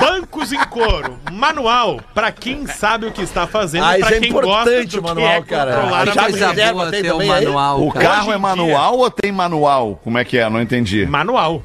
Bancos 0.00 0.50
em 0.52 0.58
couro, 0.64 1.18
manual, 1.30 2.00
pra 2.14 2.32
quem 2.32 2.66
sabe 2.66 3.06
o 3.06 3.12
que 3.12 3.20
está 3.22 3.46
fazendo, 3.46 3.84
Ah, 3.84 3.96
pra 3.98 4.16
é 4.16 4.20
quem 4.20 4.32
gosta 4.32 4.48
importante 4.48 4.96
do 4.96 5.00
o 5.00 5.02
manual, 5.02 5.42
que 5.42 5.54
é 5.54 5.56
cara. 5.56 5.72
controlar 5.74 6.08
A 6.08 6.22
reserva 6.26 6.72
boa 6.72 6.90
tem 6.90 7.02
ter 7.02 7.08
o 7.10 7.12
também 7.12 7.30
aí? 7.32 7.44
manual, 7.44 7.86
O 7.86 7.92
carro 7.92 8.32
é 8.32 8.38
manual 8.38 8.98
ou 8.98 9.10
tem 9.10 9.30
manual? 9.30 10.00
Como 10.02 10.16
é 10.18 10.24
que 10.24 10.38
é? 10.38 10.48
Não 10.48 10.60
entendi. 10.60 11.04
Manual. 11.06 11.62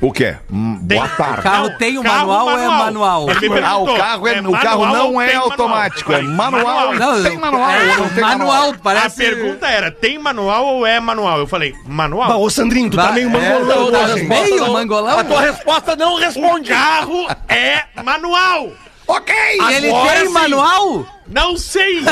O 0.00 0.12
quê? 0.12 0.36
Hum, 0.52 0.78
Tem- 0.88 0.96
Boa 0.96 1.08
tarde. 1.08 1.40
O 1.40 1.42
carro 1.42 1.70
tem 1.76 1.98
o 1.98 2.02
carro 2.04 2.28
manual 2.28 2.46
ou 2.46 2.58
é 2.58 2.68
manual? 2.68 3.30
Ele 3.30 3.48
me 3.48 3.58
Ah, 3.58 3.76
o 3.78 3.96
carro, 3.96 4.28
é, 4.28 4.32
o 4.40 4.42
manual 4.44 4.62
carro 4.62 4.86
não 4.86 5.12
ou 5.14 5.20
é 5.20 5.26
tem 5.26 5.34
manual? 5.36 5.50
automático, 5.50 6.12
é 6.12 6.22
manual. 6.22 6.94
Não, 6.94 7.22
tem 7.24 7.36
manual, 7.36 7.70
é, 7.70 7.96
não 7.96 8.08
tem 8.10 8.24
manual, 8.24 8.74
parece... 8.80 9.22
A 9.22 9.26
pergunta 9.28 9.66
era, 9.66 9.90
tem 9.90 10.16
manual 10.16 10.66
ou 10.66 10.86
é 10.86 11.00
manual? 11.00 11.38
Eu 11.40 11.48
falei, 11.48 11.74
manual. 11.84 12.28
Bah, 12.28 12.36
ô 12.36 12.48
Sandrinho, 12.48 12.88
tu 12.90 12.96
tá 12.96 13.10
meio 13.10 13.28
é, 13.28 13.32
mangolão. 13.32 13.90
tá 13.90 13.98
hoje, 13.98 14.20
hein? 14.20 14.28
meio 14.28 14.72
mangolão? 14.72 15.18
A 15.18 15.24
tua 15.24 15.40
resposta 15.40 15.96
não 15.96 16.14
O 16.14 16.18
responde. 16.18 16.70
carro 16.70 17.26
é 17.48 17.82
manual. 18.04 18.68
Ok! 19.08 19.34
E 19.34 19.72
ele 19.74 19.88
Agora 19.88 20.12
tem 20.16 20.26
sim. 20.26 20.32
manual? 20.32 21.06
Não 21.30 21.56
sei. 21.56 22.02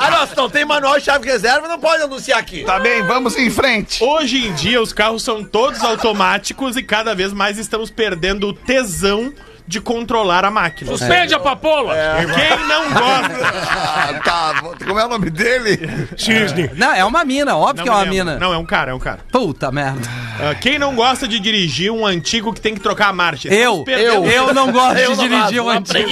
Ah, 0.00 0.10
não, 0.10 0.26
se 0.26 0.36
não 0.36 0.48
tem 0.48 0.64
manual 0.64 0.96
e 0.96 1.00
chave 1.00 1.26
reserva, 1.26 1.66
não 1.66 1.78
pode 1.78 2.02
anunciar 2.02 2.38
aqui. 2.38 2.62
Tá 2.64 2.78
bem, 2.78 3.02
vamos 3.02 3.36
em 3.36 3.50
frente. 3.50 4.02
Hoje 4.02 4.46
em 4.46 4.54
dia, 4.54 4.80
os 4.80 4.92
carros 4.92 5.22
são 5.22 5.42
todos 5.42 5.82
automáticos 5.82 6.76
e 6.76 6.82
cada 6.82 7.14
vez 7.14 7.32
mais 7.32 7.58
estamos 7.58 7.90
perdendo 7.90 8.48
o 8.48 8.52
tesão 8.52 9.32
de 9.68 9.80
controlar 9.82 10.44
a 10.46 10.50
máquina. 10.50 10.90
Suspende 10.90 11.34
a 11.34 11.38
papola. 11.38 11.94
Quem 12.34 12.66
não 12.66 12.84
gosta... 12.90 13.46
Ah, 13.70 14.20
tá, 14.24 14.62
como 14.86 14.98
é 14.98 15.04
o 15.04 15.08
nome 15.08 15.28
dele? 15.30 15.78
Cisne. 16.16 16.70
Não, 16.74 16.92
é 16.94 17.04
uma 17.04 17.22
mina, 17.24 17.54
óbvio 17.54 17.84
que 17.84 17.88
é 17.88 17.92
me 17.92 17.96
uma 17.98 18.02
lembro. 18.02 18.16
mina. 18.16 18.38
Não, 18.38 18.54
é 18.54 18.56
um 18.58 18.64
cara, 18.64 18.92
é 18.92 18.94
um 18.94 18.98
cara. 18.98 19.18
Puta 19.30 19.70
merda. 19.70 20.00
Ah, 20.40 20.54
quem 20.54 20.78
não 20.78 20.94
gosta 20.94 21.28
de 21.28 21.38
dirigir 21.38 21.92
um 21.92 22.06
antigo 22.06 22.52
que 22.54 22.60
tem 22.60 22.72
que 22.74 22.80
trocar 22.80 23.08
a 23.08 23.12
marcha? 23.12 23.48
Eu, 23.48 23.80
Estamos 23.80 23.84
perdendo- 23.84 24.26
eu 24.26 24.54
não 24.54 24.72
gosto 24.72 24.96
Eu 24.98 25.10
de 25.16 25.16
não 25.16 25.28
dirigir 25.28 25.60
um 25.62 25.68
antigo. 25.68 26.08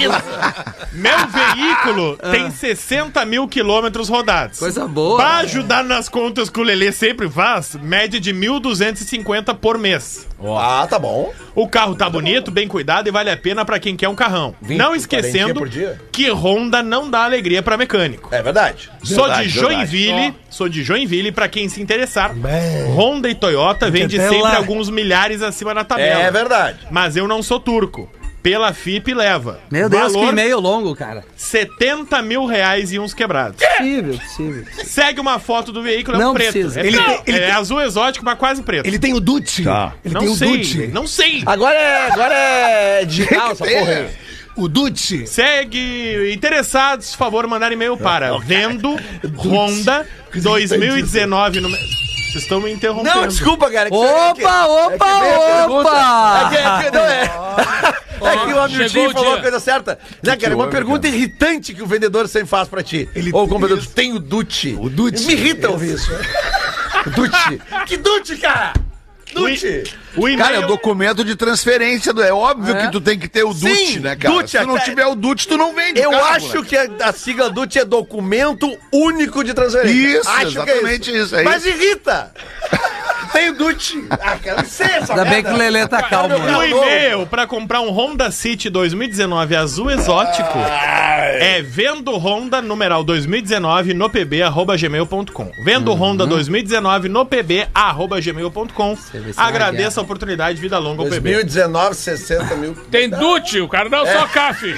Meu 0.93 1.17
veículo 1.27 2.17
tem 2.31 2.51
60 2.51 3.25
mil 3.25 3.47
quilômetros 3.47 4.07
rodados. 4.07 4.59
Coisa 4.59 4.87
boa. 4.87 5.17
Pra 5.17 5.37
ajudar 5.37 5.83
nas 5.83 6.07
contas 6.07 6.49
que 6.49 6.59
o 6.59 6.63
Lelê 6.63 6.91
sempre 6.91 7.27
faz, 7.29 7.75
média 7.75 8.19
de 8.19 8.31
1.250 8.33 9.55
por 9.55 9.77
mês. 9.79 10.27
Ah, 10.39 10.85
tá 10.87 10.99
bom. 10.99 11.33
O 11.55 11.67
carro 11.67 11.95
tá 11.95 12.09
bonito, 12.09 12.51
bem 12.51 12.67
cuidado 12.67 13.07
e 13.07 13.11
vale 13.11 13.29
a 13.31 13.37
pena 13.37 13.65
pra 13.65 13.79
quem 13.79 13.95
quer 13.95 14.07
um 14.07 14.15
carrão. 14.15 14.53
20, 14.61 14.77
não 14.77 14.85
40 14.89 14.97
esquecendo 14.97 15.55
por 15.55 15.67
dia. 15.67 15.99
que 16.11 16.29
Honda 16.29 16.83
não 16.83 17.09
dá 17.09 17.23
alegria 17.23 17.63
pra 17.63 17.75
mecânico. 17.77 18.29
É 18.33 18.41
verdade. 18.41 18.89
Sou 19.03 19.25
Verdade, 19.25 19.47
de 19.49 19.59
verdade. 19.59 19.75
Joinville, 19.75 20.35
sou 20.49 20.69
de 20.69 20.83
Joinville 20.83 21.31
pra 21.31 21.47
quem 21.47 21.67
se 21.67 21.81
interessar. 21.81 22.35
Honda 22.95 23.29
e 23.29 23.35
Toyota 23.35 23.89
vende 23.89 24.17
sempre 24.17 24.41
lá. 24.41 24.57
alguns 24.57 24.89
milhares 24.89 25.41
acima 25.41 25.73
da 25.73 25.83
tabela. 25.83 26.21
É 26.21 26.29
verdade. 26.31 26.79
Mas 26.91 27.15
eu 27.15 27.27
não 27.27 27.41
sou 27.41 27.59
turco. 27.59 28.09
Pela 28.43 28.71
FIP 28.73 29.13
leva. 29.13 29.59
Meu 29.69 29.89
Deus, 29.89 30.13
Valor 30.13 30.25
que 30.27 30.31
e-mail 30.31 30.59
longo, 30.59 30.95
cara. 30.95 31.25
70 31.35 32.21
mil 32.21 32.45
reais 32.45 32.93
e 32.93 32.99
uns 32.99 33.13
quebrados. 33.13 33.57
Possível, 33.61 34.17
possível. 34.17 34.65
Segue 34.85 35.19
uma 35.19 35.37
foto 35.39 35.71
do 35.73 35.81
veículo, 35.81 36.15
é 36.15 36.19
um 36.19 36.23
Não 36.23 36.33
preto. 36.33 36.51
precisa. 36.53 36.79
É, 36.79 36.85
Ele 36.87 36.95
preto. 36.97 37.07
tem- 37.23 37.33
ele 37.35 37.43
É 37.43 37.47
tem- 37.47 37.51
azul 37.55 37.81
exótico, 37.81 38.23
mas 38.23 38.37
quase 38.37 38.61
preto. 38.61 38.85
Ele 38.87 38.99
tem 38.99 39.13
o 39.13 39.19
Dutch. 39.19 39.63
Tá. 39.63 39.93
Ele 40.05 40.13
não 40.13 40.21
tem 40.21 40.29
o 40.29 40.35
sei, 40.35 40.57
Dutch. 40.57 40.75
não 40.93 41.07
sei. 41.07 41.43
Agora 41.45 41.75
é, 41.77 42.11
agora 42.11 42.33
é 42.33 43.05
digital 43.05 43.51
essa 43.51 43.65
porra. 43.67 44.09
O 44.55 44.67
Dutch. 44.67 45.25
Segue 45.25 46.31
interessados, 46.33 47.13
favor 47.13 47.45
mandar 47.47 47.71
e-mail 47.71 47.97
para 47.97 48.37
vendo 48.39 48.95
Honda 49.37 50.07
2019 50.33 51.59
no... 51.59 51.69
Vocês 52.37 52.43
estão 52.43 52.61
me 52.61 52.71
interrompendo. 52.71 53.15
Não, 53.15 53.27
desculpa, 53.27 53.69
cara. 53.71 53.87
é 53.87 53.91
que- 53.91 53.97
Opa, 53.97 54.65
opa, 54.67 55.25
é 55.25 55.65
que 55.65 55.71
opa! 55.71 56.39
É 56.45 56.49
que, 56.49 56.55
é 56.55 56.83
que- 56.91 56.95
não, 56.97 57.03
é. 57.03 57.23
É 58.33 58.37
que 58.45 58.53
o 58.53 58.59
Hamilton 58.61 58.89
chegou 58.89 59.07
o 59.07 59.11
falou 59.11 59.29
dia. 59.29 59.39
a 59.39 59.41
coisa 59.41 59.59
certa. 59.59 59.99
Né, 60.23 60.37
cara? 60.37 60.53
É 60.53 60.55
uma 60.55 60.67
pergunta 60.67 61.07
irritante 61.07 61.73
que 61.73 61.81
o 61.81 61.87
vendedor 61.87 62.27
sempre 62.27 62.47
faz 62.47 62.67
pra 62.67 62.83
ti. 62.83 63.09
Ele- 63.15 63.31
Ou 63.33 63.45
o 63.45 63.47
tu 63.77 63.89
tem 63.89 64.13
o 64.13 64.19
Dutch. 64.19 64.65
O 64.79 64.89
Dutch. 64.89 65.25
Me 65.25 65.33
irrita 65.33 65.69
ouvir 65.69 65.95
isso. 65.95 66.11
Dutch. 67.15 67.59
que 67.87 67.97
Dutch, 67.97 68.39
cara? 68.39 68.73
Dutch. 69.33 69.63
O 70.15 70.37
Cara, 70.37 70.55
é 70.55 70.59
o 70.59 70.67
documento 70.67 71.23
de 71.23 71.35
transferência. 71.35 72.11
É 72.11 72.33
óbvio 72.33 72.75
que 72.75 72.91
tu 72.91 72.99
tem 73.01 73.19
que 73.19 73.27
ter 73.27 73.43
o 73.43 73.53
Sim, 73.53 73.67
DUT, 73.67 73.99
né, 73.99 74.15
cara? 74.15 74.33
DUT, 74.33 74.49
Se 74.49 74.57
tu 74.57 74.67
não 74.67 74.79
tiver 74.79 75.05
o 75.05 75.15
DUT, 75.15 75.47
tu 75.47 75.57
não 75.57 75.73
vende 75.75 75.99
Eu 75.99 76.11
carro, 76.11 76.23
acho 76.35 76.61
né? 76.61 76.67
que 76.67 76.75
a, 76.77 76.87
a 77.09 77.13
sigla 77.13 77.49
Dutch 77.49 77.75
é 77.75 77.85
documento 77.85 78.77
único 78.91 79.43
de 79.43 79.53
transferência. 79.53 80.19
Isso, 80.19 80.29
acho 80.29 80.47
exatamente 80.47 81.11
que 81.11 81.17
é 81.17 81.21
isso, 81.21 81.35
é 81.35 81.43
Mas 81.43 81.65
isso. 81.65 81.75
irrita. 81.75 82.33
Tem 83.37 83.49
o 83.49 83.53
Dutch. 83.53 83.93
Ah, 84.09 84.35
quero 84.41 84.59
essa 84.61 85.13
Ainda 85.13 85.25
bem 85.25 85.43
que 85.43 85.51
o 85.51 85.55
Lelê 85.55 85.87
tá 85.87 86.01
calmo. 86.01 86.37
né? 86.39 86.57
O 86.57 86.63
e-mail 86.63 87.27
para 87.27 87.45
comprar 87.45 87.81
um 87.81 87.89
Honda 87.91 88.31
City 88.31 88.67
2019 88.69 89.55
azul 89.55 89.91
exótico 89.91 90.57
é 90.57 91.61
vendo 91.61 92.15
Honda 92.17 92.61
numeral 92.61 93.03
2019 93.03 93.93
no 93.93 94.09
pb 94.09 94.41
arroba 94.41 94.75
gmail.com. 94.75 95.51
Vendo 95.63 95.93
Honda 95.93 96.25
2019 96.25 97.09
no 97.09 97.25
pb 97.25 97.67
arroba 97.73 98.19
gmail.com. 98.19 98.97
Agradeço 99.35 99.99
a 99.99 100.03
oportunidade, 100.03 100.59
vida 100.59 100.79
longa 100.79 101.03
ao 101.03 101.09
pb. 101.09 101.33
2019, 101.33 101.95
60 101.95 102.55
mil. 102.55 102.73
Tem 102.89 103.07
Dute, 103.09 103.59
o 103.61 103.67
cara 103.67 103.87
não 103.87 104.05
é 104.05 104.13
só 104.17 104.25
CAF. 104.27 104.75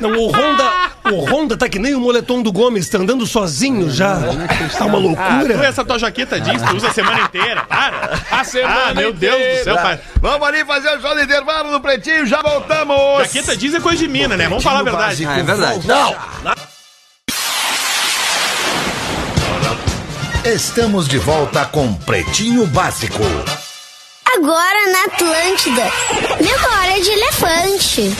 Não, 0.00 0.10
o 0.10 0.26
Honda, 0.30 0.70
o 1.10 1.24
Honda 1.24 1.56
tá 1.56 1.68
que 1.68 1.78
nem 1.78 1.94
o 1.94 2.00
moletom 2.00 2.42
do 2.42 2.52
Gomes, 2.52 2.88
tá 2.88 2.98
andando 2.98 3.26
sozinho 3.26 3.90
já. 3.90 4.20
Tá 4.76 4.84
uma 4.86 4.98
Ah, 4.98 5.00
tu 5.00 5.06
loucura. 5.46 5.66
essa 5.66 5.84
tua 5.84 5.98
jaqueta 5.98 6.40
jeans, 6.40 6.60
tu 6.62 6.76
usa 6.76 6.88
a 6.88 6.92
semana 6.92 7.20
inteira, 7.20 7.53
para. 7.62 8.20
A 8.30 8.44
semana 8.44 8.90
Ah, 8.90 8.94
meu 8.94 9.12
Deus 9.12 9.58
do 9.58 9.64
céu, 9.64 9.76
pai. 9.76 10.00
Vamos 10.20 10.48
ali 10.48 10.64
fazer 10.64 10.96
o 10.96 11.00
show 11.00 11.14
de 11.14 11.22
intervalo 11.22 11.70
no 11.70 11.80
Pretinho, 11.80 12.26
já 12.26 12.40
voltamos! 12.42 13.18
Jaqueta 13.20 13.56
jeans 13.56 13.74
é 13.74 13.80
coisa 13.80 13.98
de 13.98 14.08
mina, 14.08 14.36
né? 14.36 14.48
Vamos 14.48 14.64
falar 14.64 14.80
a 14.80 14.82
verdade. 14.82 15.26
Ah, 15.26 15.38
é 15.38 15.42
verdade. 15.42 15.86
Não. 15.86 16.14
Estamos 20.44 21.08
de 21.08 21.18
volta 21.18 21.64
com 21.64 21.94
Pretinho 21.94 22.66
Básico. 22.66 23.22
Agora 24.36 24.90
na 24.92 25.04
Atlântida. 25.04 25.82
Memória 26.40 27.02
de 27.02 27.10
elefante. 27.10 28.14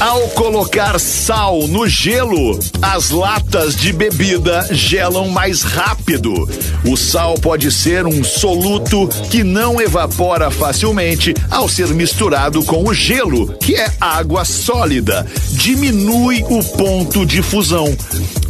Ao 0.00 0.28
colocar 0.30 0.98
sal 0.98 1.68
no 1.68 1.86
gelo, 1.86 2.58
as 2.82 3.10
latas 3.10 3.76
de 3.76 3.92
bebida 3.92 4.66
gelam 4.72 5.28
mais 5.28 5.62
rápido. 5.62 6.48
O 6.84 6.96
sal 6.96 7.34
pode 7.34 7.70
ser 7.70 8.04
um 8.04 8.24
soluto 8.24 9.08
que 9.30 9.44
não 9.44 9.80
evapora 9.80 10.50
facilmente 10.50 11.32
ao 11.50 11.68
ser 11.68 11.88
misturado 11.88 12.62
com 12.64 12.84
o 12.84 12.92
gelo, 12.92 13.54
que 13.58 13.76
é 13.76 13.90
água 14.00 14.44
sólida. 14.44 15.26
Diminui 15.52 16.44
o 16.48 16.62
ponto 16.76 17.24
de 17.24 17.40
fusão. 17.40 17.96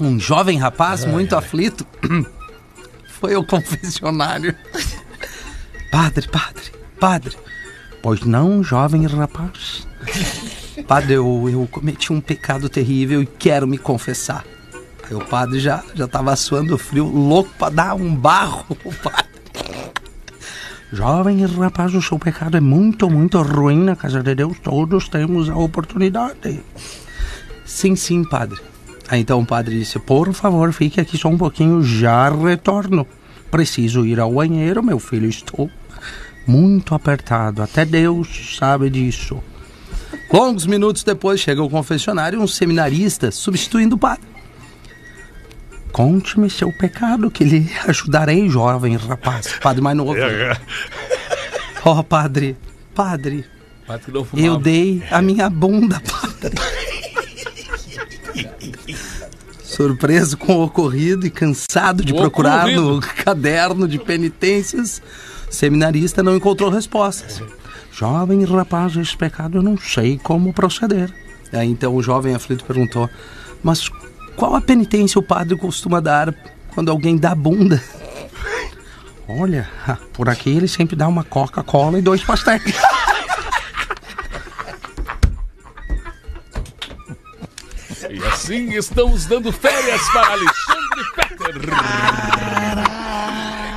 um 0.00 0.18
jovem 0.18 0.58
rapaz 0.58 1.04
muito 1.04 1.34
aflito 1.34 1.86
foi 3.08 3.34
ao 3.34 3.44
confessionário. 3.44 4.54
Padre, 5.90 6.28
padre, 6.28 6.72
padre. 7.00 7.36
Pois 8.02 8.20
não, 8.20 8.62
jovem 8.62 9.06
rapaz. 9.06 9.86
Padre, 10.86 11.14
eu, 11.14 11.48
eu 11.48 11.66
cometi 11.70 12.12
um 12.12 12.20
pecado 12.20 12.68
terrível 12.68 13.22
e 13.22 13.26
quero 13.26 13.66
me 13.66 13.78
confessar. 13.78 14.44
Aí 15.08 15.14
o 15.14 15.24
padre 15.24 15.58
já, 15.58 15.82
já 15.94 16.06
tava 16.06 16.36
suando 16.36 16.76
frio, 16.76 17.06
louco 17.06 17.50
pra 17.58 17.70
dar 17.70 17.94
um 17.94 18.14
barro. 18.14 18.76
O 18.84 18.92
padre. 18.92 19.24
Jovem 20.92 21.44
rapaz, 21.44 21.94
o 21.94 22.02
seu 22.02 22.18
pecado 22.18 22.56
é 22.56 22.60
muito, 22.60 23.10
muito 23.10 23.42
ruim 23.42 23.82
na 23.82 23.96
casa 23.96 24.22
de 24.22 24.34
Deus. 24.34 24.58
Todos 24.60 25.08
temos 25.08 25.48
a 25.50 25.56
oportunidade. 25.56 26.60
Sim, 27.64 27.96
sim, 27.96 28.22
padre. 28.22 28.60
Aí 29.08 29.20
então 29.20 29.40
o 29.40 29.46
padre 29.46 29.78
disse: 29.78 29.98
Por 29.98 30.32
favor, 30.32 30.72
fique 30.72 31.00
aqui 31.00 31.18
só 31.18 31.28
um 31.28 31.36
pouquinho, 31.36 31.82
já 31.82 32.30
retorno. 32.30 33.06
Preciso 33.50 34.06
ir 34.06 34.20
ao 34.20 34.32
banheiro, 34.32 34.82
meu 34.82 35.00
filho. 35.00 35.28
Estou 35.28 35.68
muito 36.46 36.94
apertado. 36.94 37.62
Até 37.62 37.84
Deus 37.84 38.56
sabe 38.56 38.88
disso. 38.88 39.42
Longos 40.32 40.66
minutos 40.66 41.02
depois 41.02 41.40
chega 41.40 41.60
ao 41.60 41.70
confessionário 41.70 42.40
um 42.40 42.46
seminarista 42.46 43.30
substituindo 43.32 43.96
o 43.96 43.98
padre. 43.98 44.35
Conte-me 45.92 46.50
seu 46.50 46.70
pecado, 46.72 47.30
que 47.30 47.42
lhe 47.44 47.70
ajudarei, 47.86 48.48
jovem 48.48 48.96
rapaz. 48.96 49.54
Padre 49.62 49.80
mais 49.82 49.96
novo. 49.96 50.14
Ó, 51.84 52.02
padre, 52.02 52.56
padre, 52.94 53.44
Padre 53.86 54.04
que 54.04 54.10
não 54.12 54.24
fumava. 54.24 54.46
eu 54.46 54.58
dei 54.58 55.02
a 55.10 55.22
minha 55.22 55.48
bunda, 55.48 56.00
padre. 56.00 56.54
Surpreso 59.62 60.36
com 60.36 60.56
o 60.56 60.64
ocorrido 60.64 61.26
e 61.26 61.30
cansado 61.30 62.04
de 62.04 62.12
O 62.12 62.16
procurar 62.16 62.60
ocorrido. 62.68 62.82
no 62.82 63.00
caderno 63.00 63.86
de 63.88 63.98
penitências, 63.98 65.02
o 65.50 65.52
seminarista 65.54 66.22
não 66.22 66.36
encontrou 66.36 66.70
respostas. 66.70 67.42
Jovem 67.92 68.44
rapaz, 68.44 68.96
esse 68.96 69.16
pecado 69.16 69.58
eu 69.58 69.62
não 69.62 69.76
sei 69.76 70.18
como 70.22 70.52
proceder. 70.52 71.12
Aí 71.52 71.68
então 71.68 71.94
o 71.94 72.02
jovem 72.02 72.34
aflito 72.34 72.64
perguntou: 72.64 73.08
Mas 73.62 73.90
qual 74.36 74.54
a 74.54 74.60
penitência 74.60 75.18
o 75.18 75.22
padre 75.22 75.56
costuma 75.56 76.00
dar 76.00 76.34
quando 76.74 76.90
alguém 76.90 77.16
dá 77.16 77.34
bunda? 77.34 77.82
Olha, 79.26 79.68
por 80.12 80.28
aqui 80.28 80.50
ele 80.50 80.68
sempre 80.68 80.94
dá 80.94 81.08
uma 81.08 81.24
Coca-Cola 81.24 81.98
e 81.98 82.02
dois 82.02 82.22
pastéis. 82.22 82.62
E 88.08 88.24
assim 88.24 88.72
estamos 88.74 89.26
dando 89.26 89.52
férias 89.52 90.00
para 90.10 90.32
Alexandre 90.32 91.04
Fetter. 91.14 91.60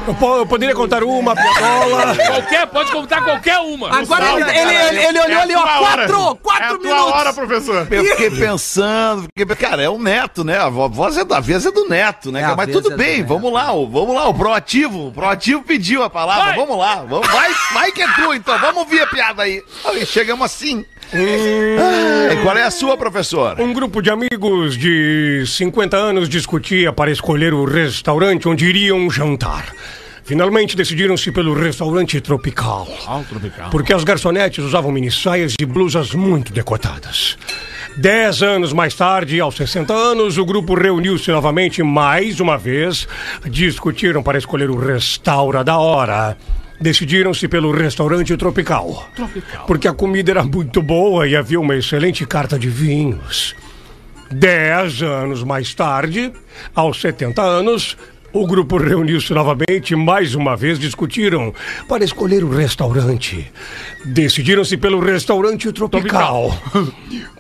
Eu, 0.10 0.16
po- 0.16 0.38
eu 0.38 0.46
poderia 0.46 0.74
contar 0.74 1.04
uma 1.04 1.36
piadola. 1.36 2.16
Qualquer, 2.16 2.66
pode 2.68 2.92
contar 2.92 3.22
qualquer 3.24 3.60
uma. 3.60 3.96
Agora 3.96 4.26
ele, 4.32 4.50
ele, 4.60 4.76
ele, 4.76 5.00
ele 5.06 5.20
olhou 5.20 5.40
ali, 5.42 5.56
ó, 5.56 5.62
quatro, 5.62 6.36
quatro 6.38 6.64
é 6.64 6.66
a 6.66 6.70
tua 6.70 6.80
minutos. 6.80 7.14
hora, 7.14 7.34
professor. 7.34 7.88
Eu 7.92 8.04
fiquei 8.06 8.32
pensando, 8.32 9.28
porque, 9.36 9.56
cara, 9.56 9.84
é 9.84 9.90
o 9.90 10.00
neto, 10.00 10.44
né? 10.44 10.58
A 10.58 10.68
vo- 10.68 10.90
voz 10.90 11.16
é 11.18 11.24
da 11.24 11.40
vez 11.40 11.66
é 11.66 11.72
do 11.72 11.88
neto, 11.88 12.32
né? 12.32 12.42
É, 12.42 12.56
Mas 12.56 12.72
tudo 12.72 12.92
é 12.94 12.98
bem, 12.98 13.24
vamos 13.24 13.54
lá, 13.54 13.72
o- 13.72 13.88
vamos 13.88 14.16
lá, 14.16 14.28
o 14.28 14.34
proativo, 14.34 15.08
o 15.08 15.12
proativo 15.12 15.62
pediu 15.62 16.02
a 16.04 16.10
palavra, 16.10 16.46
Vai. 16.48 16.56
vamos 16.56 16.78
lá, 16.78 16.96
vamos, 17.08 17.28
vai, 17.28 17.52
vai 17.74 17.92
que 17.92 18.02
é 18.02 18.08
tu, 18.14 18.34
então, 18.34 18.58
vamos 18.58 18.78
ouvir 18.78 19.02
a 19.02 19.08
piada 19.08 19.44
aí. 19.44 19.62
Aí 19.86 20.06
chegamos 20.08 20.44
assim. 20.46 20.84
Ah, 21.14 22.34
e 22.34 22.38
qual 22.44 22.56
é 22.58 22.64
a 22.64 22.72
sua, 22.72 22.96
professor? 22.98 23.60
Um 23.60 23.74
grupo 23.74 24.02
de 24.02 24.10
amigos 24.10 24.78
de 24.78 25.44
50 25.48 25.98
anos 25.98 26.28
discutia 26.30 26.92
para 26.94 27.12
escolher 27.12 27.54
o 27.54 27.66
restaurante 27.66 28.48
onde 28.48 28.66
iriam 28.66 29.10
jantar. 29.10 29.74
Finalmente 30.30 30.78
decidiram-se 30.78 31.32
pelo 31.32 31.56
restaurante 31.56 32.22
tropical. 32.22 32.88
Porque 33.72 33.92
as 33.92 34.04
garçonetes 34.04 34.64
usavam 34.64 34.92
minissaias 34.92 35.56
e 35.60 35.66
blusas 35.66 36.14
muito 36.14 36.54
decotadas. 36.54 37.36
Dez 37.98 38.44
anos 38.44 38.72
mais 38.72 38.94
tarde, 38.94 39.40
aos 39.40 39.56
60 39.56 39.92
anos, 39.92 40.38
o 40.38 40.46
grupo 40.46 40.76
reuniu-se 40.76 41.32
novamente 41.32 41.82
mais 41.82 42.40
uma 42.40 42.60
vez. 42.60 43.08
Discutiram 43.50 44.22
para 44.22 44.38
escolher 44.38 44.70
o 44.70 44.78
restaura 44.78 45.64
da 45.64 45.80
hora. 45.80 46.38
Decidiram-se 46.80 47.48
pelo 47.48 47.72
restaurante 47.72 48.38
tropical. 48.38 49.10
Porque 49.66 49.88
a 49.88 49.94
comida 49.94 50.30
era 50.30 50.44
muito 50.44 50.80
boa 50.84 51.28
e 51.28 51.36
havia 51.36 51.60
uma 51.60 51.76
excelente 51.76 52.24
carta 52.28 52.60
de 52.60 52.70
vinhos. 52.70 53.56
Dez 54.30 55.02
anos 55.02 55.44
mais 55.44 55.74
tarde, 55.74 56.32
aos 56.76 57.02
70 57.02 57.42
anos, 57.42 57.98
o 58.32 58.46
grupo 58.46 58.78
reuniu-se 58.78 59.34
novamente 59.34 59.94
e 59.94 59.96
mais 59.96 60.36
uma 60.36 60.56
vez 60.56 60.78
discutiram 60.78 61.54
para 61.88 62.04
escolher 62.04 62.44
o 62.44 62.50
restaurante. 62.50 63.52
Decidiram-se 64.06 64.78
pelo 64.78 65.00
restaurante 65.00 65.72
tropical. 65.72 66.56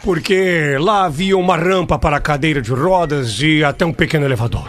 Porque 0.04 0.78
lá 0.80 1.06
havia 1.06 1.38
uma 1.38 1.56
rampa 1.56 2.00
para 2.00 2.20
cadeira 2.20 2.62
de 2.62 2.72
rodas 2.72 3.40
e 3.42 3.64
até 3.64 3.86
um 3.86 3.94
pequeno 3.94 4.26
elevador. 4.26 4.68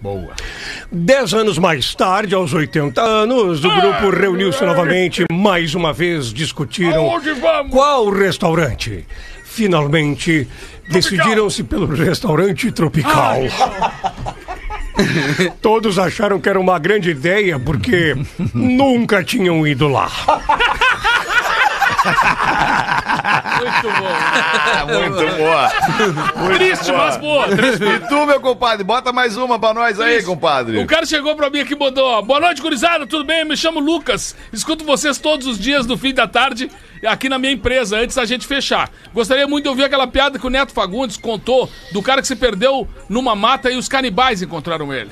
Boa. 0.00 0.32
Dez 0.90 1.32
anos 1.32 1.58
mais 1.58 1.94
tarde, 1.94 2.34
aos 2.34 2.52
80 2.52 3.00
anos, 3.00 3.64
o 3.64 3.70
grupo 3.70 4.10
reuniu-se 4.10 4.64
novamente 4.64 5.24
e 5.30 5.32
mais 5.32 5.76
uma 5.76 5.92
vez 5.92 6.32
discutiram 6.32 7.08
qual 7.70 8.10
restaurante. 8.10 9.06
Finalmente, 9.44 10.48
decidiram-se 10.88 11.62
pelo 11.62 11.86
restaurante 11.86 12.72
tropical. 12.72 13.36
Todos 15.60 15.98
acharam 15.98 16.40
que 16.40 16.48
era 16.48 16.60
uma 16.60 16.78
grande 16.78 17.10
ideia 17.10 17.58
porque 17.58 18.16
nunca 18.54 19.22
tinham 19.22 19.66
ido 19.66 19.88
lá. 19.88 20.10
Muito 23.58 24.00
bom. 24.00 24.12
Ah, 24.74 24.86
muito 24.86 25.36
boa. 25.36 26.54
Triste, 26.54 26.92
mas 26.92 27.16
boa. 27.16 27.48
Triste. 27.48 27.84
E 27.84 28.00
tu, 28.08 28.26
meu 28.26 28.40
compadre, 28.40 28.82
bota 28.84 29.12
mais 29.12 29.36
uma 29.36 29.58
pra 29.58 29.72
nós 29.72 30.00
aí, 30.00 30.22
compadre. 30.22 30.78
O 30.78 30.86
cara 30.86 31.06
chegou 31.06 31.36
pra 31.36 31.50
mim 31.50 31.60
aqui 31.60 31.74
e 31.74 32.00
ó, 32.00 32.22
boa 32.22 32.40
noite, 32.40 32.60
gurizada, 32.60 33.06
tudo 33.06 33.24
bem? 33.24 33.44
Me 33.44 33.56
chamo 33.56 33.78
Lucas, 33.80 34.34
escuto 34.52 34.84
vocês 34.84 35.18
todos 35.18 35.46
os 35.46 35.58
dias 35.58 35.86
no 35.86 35.96
fim 35.96 36.12
da 36.12 36.26
tarde 36.26 36.70
aqui 37.06 37.28
na 37.28 37.38
minha 37.38 37.52
empresa, 37.52 37.98
antes 37.98 38.16
da 38.16 38.24
gente 38.24 38.46
fechar. 38.46 38.90
Gostaria 39.12 39.46
muito 39.46 39.64
de 39.64 39.68
ouvir 39.68 39.84
aquela 39.84 40.06
piada 40.06 40.38
que 40.38 40.46
o 40.46 40.50
Neto 40.50 40.72
Fagundes 40.72 41.16
contou 41.16 41.70
do 41.92 42.02
cara 42.02 42.20
que 42.20 42.28
se 42.28 42.36
perdeu 42.36 42.88
numa 43.08 43.34
mata 43.34 43.70
e 43.70 43.76
os 43.76 43.88
canibais 43.88 44.42
encontraram 44.42 44.92
ele. 44.92 45.10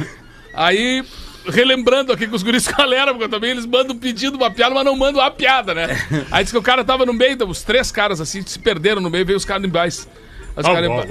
Aí, 0.54 1.04
relembrando 1.46 2.12
aqui 2.12 2.26
com 2.26 2.36
os 2.36 2.42
guris 2.42 2.66
galera, 2.68 3.12
porque 3.12 3.28
também 3.28 3.50
eles 3.50 3.66
mandam 3.66 3.96
pedindo 3.96 4.36
uma 4.36 4.50
piada, 4.50 4.74
mas 4.74 4.84
não 4.84 4.96
mandam 4.96 5.22
a 5.22 5.30
piada, 5.30 5.74
né? 5.74 5.88
Aí 6.30 6.42
diz 6.44 6.52
que 6.52 6.58
o 6.58 6.62
cara 6.62 6.84
tava 6.84 7.06
no 7.06 7.12
meio, 7.12 7.36
os 7.48 7.62
três 7.62 7.90
caras 7.90 8.20
assim, 8.20 8.42
se 8.42 8.58
perderam 8.58 9.00
no 9.00 9.10
meio, 9.10 9.24
veio 9.24 9.36
os 9.36 9.44
canibais. 9.44 10.08
Os 10.56 10.66
canibais. 10.66 11.08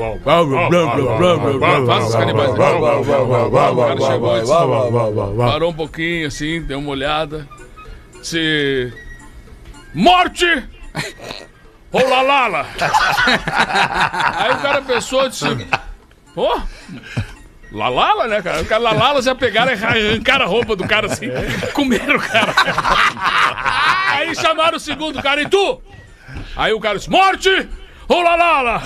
Faz 1.87 2.05
os 2.07 2.15
canibais. 2.15 2.51
O 2.51 2.55
cara 2.55 4.01
chegou 4.01 4.37
e 4.37 4.41
disse, 4.41 4.53
parou 5.37 5.71
um 5.71 5.73
pouquinho 5.73 6.27
assim, 6.27 6.61
deu 6.61 6.79
uma 6.79 6.91
olhada. 6.91 7.47
Disse. 8.19 8.93
Morte! 9.93 10.45
Ou 11.91 12.07
lalala! 12.07 12.67
Aí 14.35 14.51
o 14.51 14.57
cara 14.57 14.81
pensou 14.81 15.25
e 15.25 15.29
disse. 15.29 15.45
Pô! 16.35 16.61
Lalala, 17.71 18.27
né, 18.27 18.41
cara? 18.41 18.61
O 18.61 18.65
cara 18.65 18.81
Lalala 18.81 19.21
já 19.21 19.35
pegaram 19.35 19.71
e 19.71 19.75
arrancaram 19.75 20.45
a 20.45 20.47
roupa 20.47 20.75
do 20.75 20.87
cara 20.87 21.05
assim. 21.07 21.27
Comeram 21.73 22.15
o 22.15 22.19
cara. 22.19 22.53
Aí 24.13 24.35
chamaram 24.35 24.77
o 24.77 24.79
segundo 24.79 25.21
cara, 25.21 25.41
e 25.41 25.49
tu? 25.49 25.81
Aí 26.55 26.73
o 26.73 26.79
cara 26.79 26.97
disse: 26.97 27.09
Morte! 27.09 27.67
Ô 28.07 28.21
Lalala! 28.21 28.81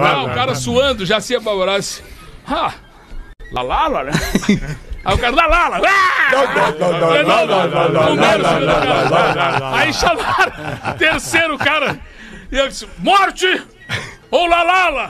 Ah, 0.00 0.22
o 0.22 0.30
cara 0.34 0.54
suando, 0.54 1.04
já 1.04 1.20
se 1.20 1.36
apavorar. 1.36 1.78
disse, 1.78 2.02
Ah, 2.48 2.72
Lalala, 3.52 4.04
né? 4.04 4.12
Aí 5.04 5.14
o 5.14 5.18
cara, 5.18 5.36
Lalala! 5.36 5.80
Ah! 5.86 6.30
Aí 9.74 9.92
chamaram 9.92 10.52
terceiro 10.98 11.58
cara 11.58 11.98
E 12.50 12.56
eu 12.56 12.68
disse, 12.68 12.88
morte! 12.98 13.62
Ou 14.30 14.46
lalala! 14.46 15.06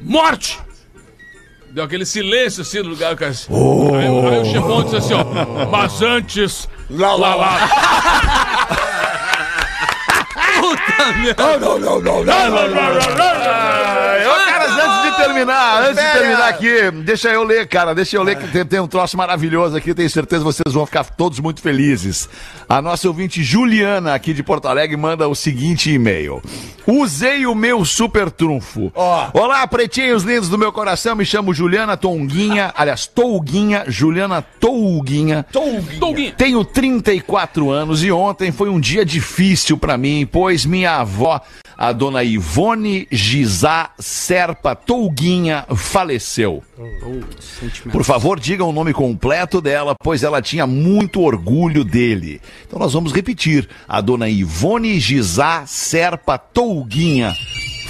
Morte! 0.00 0.58
Deu 1.70 1.84
aquele 1.84 2.06
silêncio 2.06 2.62
assim 2.62 2.82
no 2.82 2.88
lugar. 2.90 3.14
Cara 3.16 3.30
disse, 3.30 3.48
aí, 3.50 4.06
aí 4.06 4.08
o 4.40 4.44
chefão 4.46 4.82
disse 4.82 4.96
assim, 4.96 5.14
ó. 5.14 5.24
Mas 5.70 6.00
antes. 6.02 6.68
Lalala. 6.88 7.46
Ah, 7.48 7.66
Ô, 10.62 10.74
antes 11.02 11.22
de 11.22 11.34
terminar, 15.26 15.82
antes 15.82 16.04
de 16.04 16.12
terminar 16.12 16.48
aqui, 16.48 16.90
deixa 17.04 17.28
eu 17.28 17.42
ler, 17.42 17.66
cara, 17.66 17.94
deixa 17.94 18.16
eu 18.16 18.22
ler 18.22 18.36
que 18.36 18.48
tem, 18.48 18.64
tem 18.64 18.80
um 18.80 18.86
troço 18.86 19.16
maravilhoso 19.16 19.76
aqui, 19.76 19.94
tenho 19.94 20.08
certeza 20.08 20.44
que 20.44 20.52
vocês 20.52 20.74
vão 20.74 20.86
ficar 20.86 21.04
todos 21.04 21.40
muito 21.40 21.60
felizes. 21.60 22.28
A 22.68 22.80
nossa 22.80 23.06
ouvinte 23.08 23.42
Juliana, 23.42 24.14
aqui 24.14 24.32
de 24.32 24.42
Porto 24.42 24.68
Alegre, 24.68 24.96
manda 24.96 25.28
o 25.28 25.34
seguinte 25.34 25.92
e-mail. 25.92 26.42
Usei 26.86 27.46
o 27.46 27.54
meu 27.54 27.84
super 27.84 28.30
trunfo. 28.30 28.92
Olá, 29.32 29.66
pretinhos 29.66 30.22
lindos 30.22 30.48
do 30.48 30.58
meu 30.58 30.72
coração, 30.72 31.16
me 31.16 31.24
chamo 31.24 31.52
Juliana 31.52 31.96
Tonguinha, 31.96 32.72
aliás, 32.76 33.06
Touguinha, 33.06 33.84
Juliana 33.88 34.42
Touguinha. 34.42 35.44
Touguinha. 35.52 36.32
Tenho 36.36 36.64
34 36.64 37.70
anos 37.70 38.04
e 38.04 38.12
ontem 38.12 38.52
foi 38.52 38.68
um 38.68 38.80
dia 38.80 39.04
difícil 39.04 39.76
pra 39.76 39.96
mim, 39.98 40.28
pois 40.30 40.64
minha 40.64 40.96
avó, 40.96 41.40
a 41.76 41.92
dona 41.92 42.24
Ivone 42.24 43.06
Gizá 43.10 43.90
Serpa 43.98 44.74
Touguinha, 44.74 45.15
faleceu. 45.74 46.62
Por 47.90 48.04
favor, 48.04 48.38
diga 48.38 48.64
o 48.64 48.72
nome 48.72 48.92
completo 48.92 49.60
dela, 49.60 49.94
pois 50.02 50.22
ela 50.22 50.42
tinha 50.42 50.66
muito 50.66 51.20
orgulho 51.20 51.84
dele. 51.84 52.40
Então 52.66 52.78
nós 52.78 52.92
vamos 52.92 53.12
repetir. 53.12 53.68
A 53.88 54.00
dona 54.00 54.28
Ivone 54.28 54.98
Gizá 55.00 55.64
Serpa 55.66 56.36
Touguinha 56.38 57.32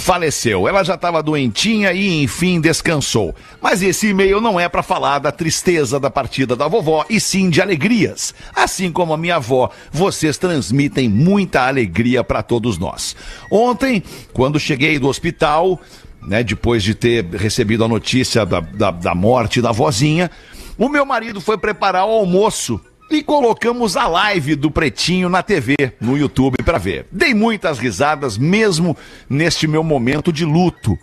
faleceu. 0.06 0.68
Ela 0.68 0.84
já 0.84 0.94
estava 0.94 1.20
doentinha 1.22 1.92
e, 1.92 2.22
enfim, 2.22 2.60
descansou. 2.60 3.34
Mas 3.60 3.82
esse 3.82 4.08
e-mail 4.08 4.40
não 4.40 4.60
é 4.60 4.68
para 4.68 4.82
falar 4.82 5.18
da 5.18 5.32
tristeza 5.32 5.98
da 5.98 6.08
partida 6.08 6.54
da 6.54 6.68
vovó, 6.68 7.04
e 7.10 7.18
sim 7.18 7.50
de 7.50 7.60
alegrias. 7.60 8.32
Assim 8.54 8.92
como 8.92 9.12
a 9.12 9.16
minha 9.16 9.36
avó, 9.36 9.70
vocês 9.90 10.38
transmitem 10.38 11.08
muita 11.08 11.66
alegria 11.66 12.22
para 12.22 12.42
todos 12.42 12.78
nós. 12.78 13.16
Ontem, 13.50 14.00
quando 14.32 14.60
cheguei 14.60 14.98
do 14.98 15.08
hospital, 15.08 15.80
né, 16.26 16.42
depois 16.42 16.82
de 16.82 16.94
ter 16.94 17.24
recebido 17.24 17.84
a 17.84 17.88
notícia 17.88 18.44
da, 18.44 18.60
da, 18.60 18.90
da 18.90 19.14
morte 19.14 19.62
da 19.62 19.72
vozinha, 19.72 20.30
o 20.76 20.88
meu 20.88 21.06
marido 21.06 21.40
foi 21.40 21.56
preparar 21.56 22.04
o 22.04 22.10
almoço 22.10 22.80
e 23.10 23.22
colocamos 23.22 23.96
a 23.96 24.08
live 24.08 24.56
do 24.56 24.70
Pretinho 24.70 25.28
na 25.28 25.42
TV, 25.42 25.74
no 26.00 26.18
YouTube, 26.18 26.56
para 26.64 26.76
ver. 26.76 27.06
Dei 27.10 27.32
muitas 27.32 27.78
risadas, 27.78 28.36
mesmo 28.36 28.96
neste 29.30 29.68
meu 29.68 29.84
momento 29.84 30.32
de 30.32 30.44
luto. 30.44 30.98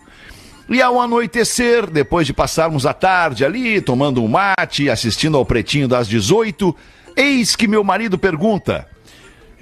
E 0.68 0.80
ao 0.80 1.00
anoitecer, 1.00 1.90
depois 1.90 2.26
de 2.26 2.32
passarmos 2.32 2.86
a 2.86 2.92
tarde 2.92 3.44
ali, 3.44 3.80
tomando 3.80 4.22
um 4.22 4.28
mate, 4.28 4.90
assistindo 4.90 5.36
ao 5.36 5.44
Pretinho 5.44 5.88
das 5.88 6.06
18, 6.06 6.74
eis 7.16 7.56
que 7.56 7.66
meu 7.66 7.82
marido 7.82 8.18
pergunta: 8.18 8.86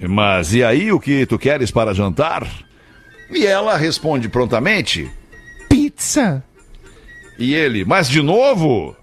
Mas 0.01 0.53
e 0.53 0.63
aí, 0.63 0.93
o 0.93 1.01
que 1.01 1.27
tu 1.27 1.39
queres 1.39 1.71
para 1.71 1.95
jantar? 1.95 2.47
E 3.31 3.47
ela 3.47 3.77
responde 3.77 4.29
prontamente: 4.29 5.11
Pizza. 5.97 6.43
E 7.39 7.55
ele, 7.55 7.85
mas 7.85 8.09
de 8.09 8.23
novo? 8.23 8.97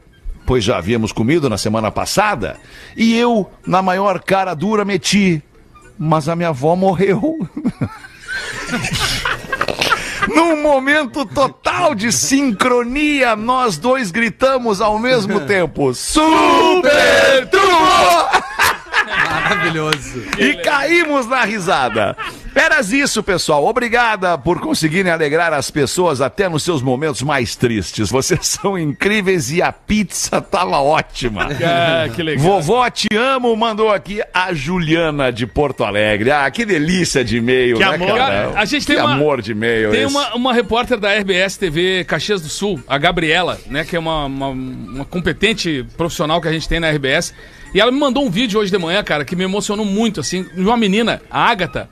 Pois 0.46 0.64
já 0.64 0.78
havíamos 0.78 1.12
comido 1.12 1.50
na 1.50 1.58
semana 1.58 1.92
passada. 1.92 2.58
E 2.96 3.16
eu, 3.16 3.50
na 3.66 3.82
maior 3.82 4.22
cara 4.22 4.54
dura, 4.54 4.84
meti. 4.84 5.44
Mas 5.98 6.28
a 6.30 6.36
minha 6.36 6.50
avó 6.50 6.76
morreu. 6.76 7.38
Num 10.28 10.62
momento 10.62 11.26
total 11.26 11.96
de 11.96 12.12
sincronia, 12.12 13.36
nós 13.36 13.78
dois 13.78 14.12
gritamos 14.12 14.80
ao 14.82 14.98
mesmo 15.00 15.42
tempo: 15.46 15.94
Super 15.94 17.48
Trunfo! 17.50 18.40
Maravilhoso. 19.08 20.24
E 20.38 20.56
caímos 20.56 21.26
na 21.28 21.44
risada. 21.44 22.16
Eras 22.60 22.92
isso, 22.92 23.24
pessoal. 23.24 23.66
Obrigada 23.66 24.38
por 24.38 24.60
conseguirem 24.60 25.10
alegrar 25.10 25.54
as 25.54 25.72
pessoas 25.72 26.20
até 26.20 26.50
nos 26.50 26.62
seus 26.62 26.82
momentos 26.82 27.22
mais 27.22 27.56
tristes. 27.56 28.10
Vocês 28.10 28.40
são 28.62 28.78
incríveis 28.78 29.50
e 29.50 29.62
a 29.62 29.72
pizza 29.72 30.42
tava 30.42 30.78
ótima. 30.80 31.48
Ah, 31.64 32.10
que 32.14 32.22
legal. 32.22 32.44
Vovó, 32.44 32.90
te 32.90 33.08
amo, 33.16 33.56
mandou 33.56 33.90
aqui 33.90 34.22
a 34.34 34.54
Juliana 34.54 35.32
de 35.32 35.48
Porto 35.48 35.86
Alegre. 35.86 36.32
Ah, 36.32 36.52
que 36.52 36.66
delícia 36.66 37.24
de 37.24 37.38
e-mail, 37.38 37.78
Que 37.78 37.86
né, 37.86 37.96
amor. 37.96 38.18
cara? 38.18 38.52
A 38.56 38.66
gente 38.66 38.86
que 38.86 38.94
tem 38.94 39.02
uma- 39.02 39.14
amor 39.14 39.42
de 39.42 39.54
e-mail 39.54 39.92
Tem 39.92 40.02
esse. 40.04 40.14
uma, 40.14 40.36
uma 40.36 40.54
repórter 40.54 41.00
da 41.00 41.14
RBS 41.18 41.56
TV 41.56 42.04
Caxias 42.04 42.42
do 42.42 42.50
Sul, 42.50 42.84
a 42.90 42.98
Gabriela, 42.98 43.58
né? 43.68 43.86
Que 43.86 43.96
é 43.96 44.00
uma, 44.00 44.26
uma, 44.26 44.48
uma 44.50 45.06
competente 45.06 45.86
profissional 45.96 46.42
que 46.42 46.50
a 46.50 46.52
gente 46.52 46.68
tem 46.68 46.82
na 46.82 46.90
RBS. 46.90 47.34
E 47.74 47.80
ela 47.80 47.90
me 47.92 48.00
mandou 48.00 48.26
um 48.26 48.30
vídeo 48.30 48.60
hoje 48.60 48.70
de 48.70 48.78
manhã, 48.78 49.02
cara, 49.02 49.24
que 49.24 49.34
me 49.36 49.46
emocionou 49.46 49.86
muito, 49.86 50.20
assim, 50.20 50.44
de 50.44 50.60
uma 50.62 50.76
menina, 50.76 51.22
a 51.32 51.50
Agatha, 51.50 51.88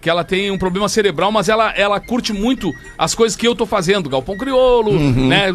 que 0.00 0.08
ela 0.10 0.22
tem 0.22 0.50
um 0.50 0.58
problema 0.58 0.88
cerebral, 0.88 1.32
mas 1.32 1.48
ela, 1.48 1.72
ela 1.76 1.98
curte 1.98 2.32
muito 2.32 2.72
as 2.96 3.14
coisas 3.14 3.36
que 3.36 3.46
eu 3.46 3.54
tô 3.56 3.66
fazendo, 3.66 4.08
Galpão 4.08 4.36
Criolo, 4.36 4.92
Uhum. 4.92 5.28
né? 5.28 5.46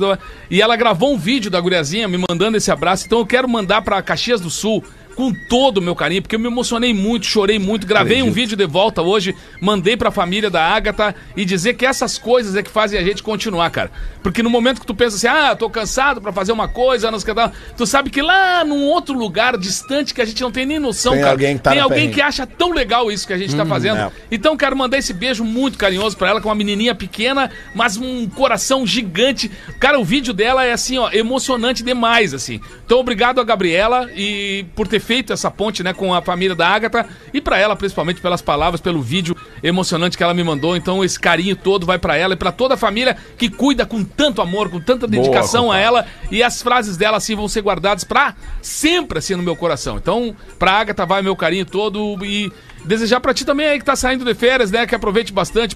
E 0.50 0.62
ela 0.62 0.76
gravou 0.76 1.14
um 1.14 1.18
vídeo 1.18 1.50
da 1.50 1.60
guriazinha 1.62 2.08
me 2.08 2.18
mandando 2.30 2.58
esse 2.58 2.70
abraço, 2.72 3.06
então 3.06 3.20
eu 3.20 3.26
quero 3.26 3.48
mandar 3.48 3.82
pra 3.82 4.02
Caxias 4.02 4.42
do 4.42 4.50
Sul 4.50 4.84
com 5.16 5.34
todo 5.50 5.78
o 5.78 5.82
meu 5.82 5.96
carinho, 5.96 6.22
porque 6.22 6.36
eu 6.36 6.40
me 6.40 6.48
emocionei 6.48 6.94
muito, 6.94 7.26
chorei 7.26 7.60
muito, 7.60 7.86
gravei 7.86 8.22
um 8.22 8.32
vídeo 8.32 8.56
de 8.58 8.66
volta 8.66 9.02
hoje, 9.02 9.36
mandei 9.60 9.96
pra 9.98 10.10
família 10.12 10.50
da 10.50 10.64
Agatha 10.64 11.14
e 11.36 11.44
dizer 11.46 11.74
que 11.76 11.86
essas 11.86 12.18
coisas 12.18 12.56
é 12.56 12.64
que 12.64 12.70
fazem 12.72 13.00
a 13.00 13.04
gente 13.04 13.22
continuar, 13.22 13.70
cara. 13.70 13.92
Porque 14.24 14.42
no 14.42 14.50
momento 14.50 14.80
que 14.80 14.86
tu 14.88 14.96
pensa 14.96 15.16
assim, 15.18 15.28
ah, 15.28 15.56
tô 15.56 15.70
cansado 15.70 16.22
pra 16.22 16.32
fazer 16.32 16.52
uma 16.52 16.68
coisa, 16.68 17.12
não 17.12 17.20
sei 17.20 17.32
o 17.32 17.36
que 17.36 17.42
tal, 17.42 17.52
tu 17.78 17.86
sabe 17.86 18.10
que 18.10 18.22
lá 18.22 18.64
num 18.64 18.86
outro 18.86 19.14
lugar 19.18 19.58
distante 19.58 20.14
que 20.14 20.22
a 20.22 20.26
gente 20.26 20.42
não 20.42 20.52
tem 20.52 20.66
nem 20.66 20.80
noção, 20.80 21.12
Tem 21.14 21.22
cara, 21.22 21.32
alguém 21.34 21.58
que 21.58 21.64
tá 21.64 21.72
tem 21.72 21.80
alguém 21.80 21.98
perrengue. 21.98 22.16
que 22.16 22.22
acha 22.22 22.48
tão 22.48 22.72
legal 22.72 23.12
isso 23.12 23.28
que 23.28 23.34
a 23.34 23.38
gente 23.38 23.56
tá 23.56 23.66
fazendo. 23.66 23.98
é. 24.00 24.12
Então 24.32 24.56
quero 24.56 24.76
mandar 24.78 24.98
esse 24.98 25.14
beijo 25.14 25.44
muito 25.44 25.78
carinhoso 25.78 26.16
pra 26.18 26.30
ela, 26.30 26.42
com 26.42 26.48
uma 26.50 26.56
menininha 26.56 26.96
pequena, 26.96 27.52
mas 27.76 27.98
um 27.98 28.28
coração 28.30 28.88
gigante. 28.88 29.52
Cara, 29.80 30.00
o 30.00 30.04
vídeo 30.06 30.34
dela 30.34 30.66
é 30.66 30.72
assim, 30.72 30.98
ó, 30.98 31.10
emocionante 31.12 31.84
demais, 31.84 32.34
assim. 32.34 32.60
Então 32.86 33.00
obrigado 33.00 33.42
a 33.42 33.44
Gabriela 33.44 34.10
e 34.16 34.66
por 34.76 34.88
ter 34.88 35.01
feito 35.02 35.34
essa 35.34 35.52
ponte, 35.52 35.84
né, 35.84 35.94
com 35.94 36.14
a 36.14 36.22
família 36.22 36.56
da 36.56 36.68
Agatha 36.68 37.06
e 37.34 37.42
pra 37.42 37.58
ela 37.58 37.76
principalmente 37.76 38.22
pelas 38.22 38.42
palavras, 38.42 38.80
pelo 38.80 39.02
vídeo 39.02 39.36
emocionante 39.62 40.18
que 40.18 40.24
ela 40.24 40.34
me 40.34 40.44
mandou. 40.44 40.76
Então 40.76 41.04
esse 41.04 41.20
carinho 41.20 41.56
todo 41.56 41.86
vai 41.86 42.00
pra 42.00 42.16
ela 42.16 42.34
e 42.34 42.38
pra 42.38 42.52
toda 42.52 42.76
a 42.76 42.78
família 42.78 43.18
que 43.38 43.50
cuida 43.50 43.86
com 43.86 44.04
tanto 44.04 44.42
amor, 44.42 44.70
com 44.70 44.80
tanta 44.80 45.08
dedicação 45.08 45.72
a 45.72 45.78
ela 45.78 46.06
e 46.30 46.42
as 46.42 46.62
frases 46.62 46.96
dela 46.96 47.18
assim 47.18 47.36
vão 47.36 47.48
ser 47.48 47.62
guardadas 47.62 48.04
pra 48.04 48.36
sempre 48.62 49.18
assim 49.20 49.36
no 49.36 49.44
meu 49.44 49.56
coração. 49.56 49.98
Então, 49.98 50.36
pra 50.58 50.74
Agatha 50.74 51.06
vai 51.06 51.22
meu 51.22 51.36
carinho 51.36 51.66
todo 51.66 52.24
e 52.24 52.52
desejar 52.86 53.20
pra 53.20 53.34
ti 53.34 53.46
também 53.46 53.68
aí 53.68 53.80
que 53.80 53.86
tá 53.86 53.96
saindo 53.96 54.26
de 54.26 54.34
férias, 54.34 54.72
né, 54.72 54.86
que 54.86 54.96
aproveite 54.96 55.32
bastante 55.32 55.76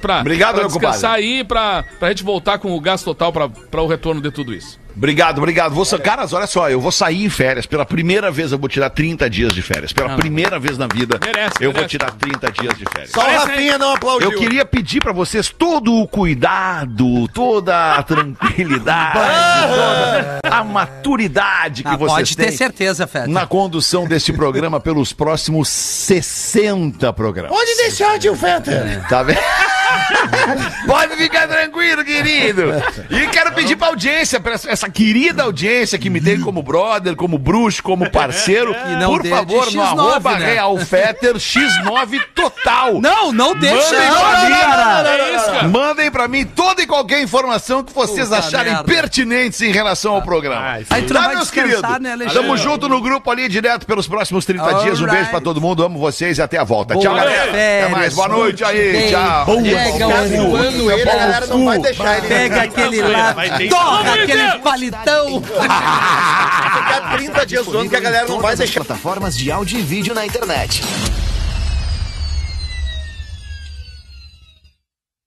meu 0.61 0.69
descansar 0.69 1.11
compadre. 1.11 1.25
aí, 1.25 1.43
pra, 1.43 1.83
pra 1.99 2.09
gente 2.09 2.23
voltar 2.23 2.57
com 2.57 2.75
o 2.75 2.79
gás 2.79 3.03
total 3.03 3.31
pra 3.31 3.81
o 3.81 3.87
retorno 3.87 4.21
de 4.21 4.31
tudo 4.31 4.53
isso. 4.53 4.84
Obrigado, 4.95 5.37
obrigado. 5.39 5.73
Vou, 5.73 5.85
caras, 5.99 6.31
olha 6.33 6.47
só, 6.47 6.69
eu 6.69 6.79
vou 6.79 6.91
sair 6.91 7.25
em 7.25 7.29
férias. 7.29 7.65
Pela 7.65 7.85
primeira 7.85 8.31
vez 8.31 8.51
eu 8.51 8.57
vou 8.57 8.69
tirar 8.69 8.89
30 8.89 9.29
dias 9.29 9.53
de 9.53 9.61
férias. 9.61 9.91
Pela 9.91 10.15
primeira 10.15 10.57
vez 10.59 10.77
na 10.77 10.87
vida 10.87 11.19
Merece, 11.23 11.55
eu 11.59 11.71
vou 11.71 11.81
merece. 11.81 11.89
tirar 11.89 12.11
30 12.11 12.51
dias 12.51 12.77
de 12.77 12.85
férias. 12.85 13.11
Só 13.11 13.21
o 13.21 13.37
Rafinha 13.37 13.77
não 13.77 13.93
aplaudiu. 13.95 14.31
Eu 14.31 14.37
queria 14.39 14.65
pedir 14.65 15.01
pra 15.01 15.11
vocês 15.11 15.49
todo 15.49 15.93
o 15.93 16.07
cuidado, 16.07 17.27
toda 17.29 17.95
a 17.95 18.03
tranquilidade, 18.03 19.19
toda 19.69 20.39
a 20.43 20.63
maturidade 20.63 21.83
que 21.83 21.89
Ah, 21.89 21.97
vocês 21.97 22.11
pode 22.29 22.37
têm 22.37 22.45
ter 22.47 22.51
certeza, 22.53 23.05
Feta. 23.07 23.27
na 23.27 23.45
condução 23.45 24.07
deste 24.07 24.31
programa 24.31 24.79
pelos 24.79 25.11
próximos 25.13 25.67
60 25.69 27.11
programas. 27.13 27.51
Pode 27.51 27.75
deixar, 27.77 28.17
tio 28.19 28.35
Feta. 28.35 29.03
Tá 29.09 29.23
vendo? 29.23 29.39
Pode 30.87 31.15
ficar 31.15 31.47
tranquilo, 31.47 32.03
querido. 32.03 32.63
E 33.09 33.27
quero 33.27 33.53
pedir 33.53 33.75
pra 33.75 33.87
audiência, 33.87 34.39
pra 34.39 34.53
essa, 34.53 34.84
essa 34.85 34.89
querida 34.89 35.43
audiência 35.43 35.97
que 35.97 36.09
me 36.09 36.21
tem 36.21 36.39
como 36.39 36.61
brother, 36.61 37.15
como 37.15 37.37
bruxo, 37.37 37.81
como 37.81 38.09
parceiro, 38.09 38.75
não 38.99 39.17
por 39.17 39.25
favor, 39.27 39.65
no 39.65 39.81
X9, 39.81 39.99
arroba 39.99 40.37
né? 40.37 40.45
Real 40.53 40.77
Fetter 40.77 41.35
X9 41.35 42.21
total. 42.33 42.99
Não, 43.01 43.31
não 43.31 43.55
deixa 43.55 43.93
Mandem 43.93 44.09
não, 44.09 44.19
pra 44.19 44.45
mim, 44.45 44.51
cara. 44.51 45.09
É. 45.09 45.67
Mandem 45.67 46.11
pra 46.11 46.27
mim 46.27 46.45
toda 46.45 46.81
e 46.81 46.87
qualquer 46.87 47.21
informação 47.21 47.83
que 47.83 47.93
vocês 47.93 48.27
Puta 48.27 48.39
acharem 48.39 48.73
merda. 48.73 48.83
pertinentes 48.83 49.61
em 49.61 49.71
relação 49.71 50.15
ao 50.15 50.21
programa. 50.21 50.61
Ah, 50.73 50.81
isso 50.81 50.93
Aí 50.93 51.01
tu 51.03 51.13
não 51.13 51.21
vai 51.23 51.35
meus 51.35 51.49
queridos? 51.51 51.81
né, 51.99 52.11
Alexandre? 52.13 52.33
Tamo 52.33 52.57
junto 52.57 52.87
no 52.89 53.01
grupo 53.01 53.29
ali, 53.31 53.47
direto 53.47 53.85
pelos 53.85 54.07
próximos 54.07 54.45
30 54.45 54.63
dias. 54.83 54.99
Um 54.99 55.03
Alright. 55.03 55.11
beijo 55.15 55.29
pra 55.29 55.41
todo 55.41 55.59
mundo, 55.61 55.83
amo 55.83 55.97
vocês 55.99 56.37
e 56.37 56.41
até 56.41 56.57
a 56.57 56.63
volta. 56.63 56.93
Boa 56.93 57.03
Tchau, 57.05 57.15
galera. 57.15 57.43
Até 57.43 57.51
férias. 57.51 57.91
mais, 57.91 58.13
boa 58.13 58.27
noite 58.27 58.63
aí, 58.63 58.91
Bem, 58.91 59.09
tchau. 59.11 59.21
Pega, 59.21 59.41
o- 59.41 60.51
Quando 60.51 60.91
ele, 60.91 61.01
a 61.01 61.05
galera 61.05 61.47
não 61.47 61.65
vai 61.65 61.79
deixar 61.79 62.17
ele 62.17 62.27
pega 62.27 62.61
aquele 62.63 63.01
lá, 63.01 63.35
torra 63.69 64.13
aquele 64.13 64.59
palitão. 64.75 65.41
ficar 65.41 67.15
30 67.15 67.45
dias 67.45 67.65
zoando 67.65 67.89
que 67.89 67.95
a 67.95 67.99
galera 67.99 68.27
não 68.27 68.39
vai 68.39 68.55
deixar. 68.55 68.83
plataformas 68.83 69.37
de 69.37 69.51
áudio 69.51 69.79
e 69.79 69.81
vídeo 69.81 70.13
na 70.13 70.25
internet. 70.25 70.83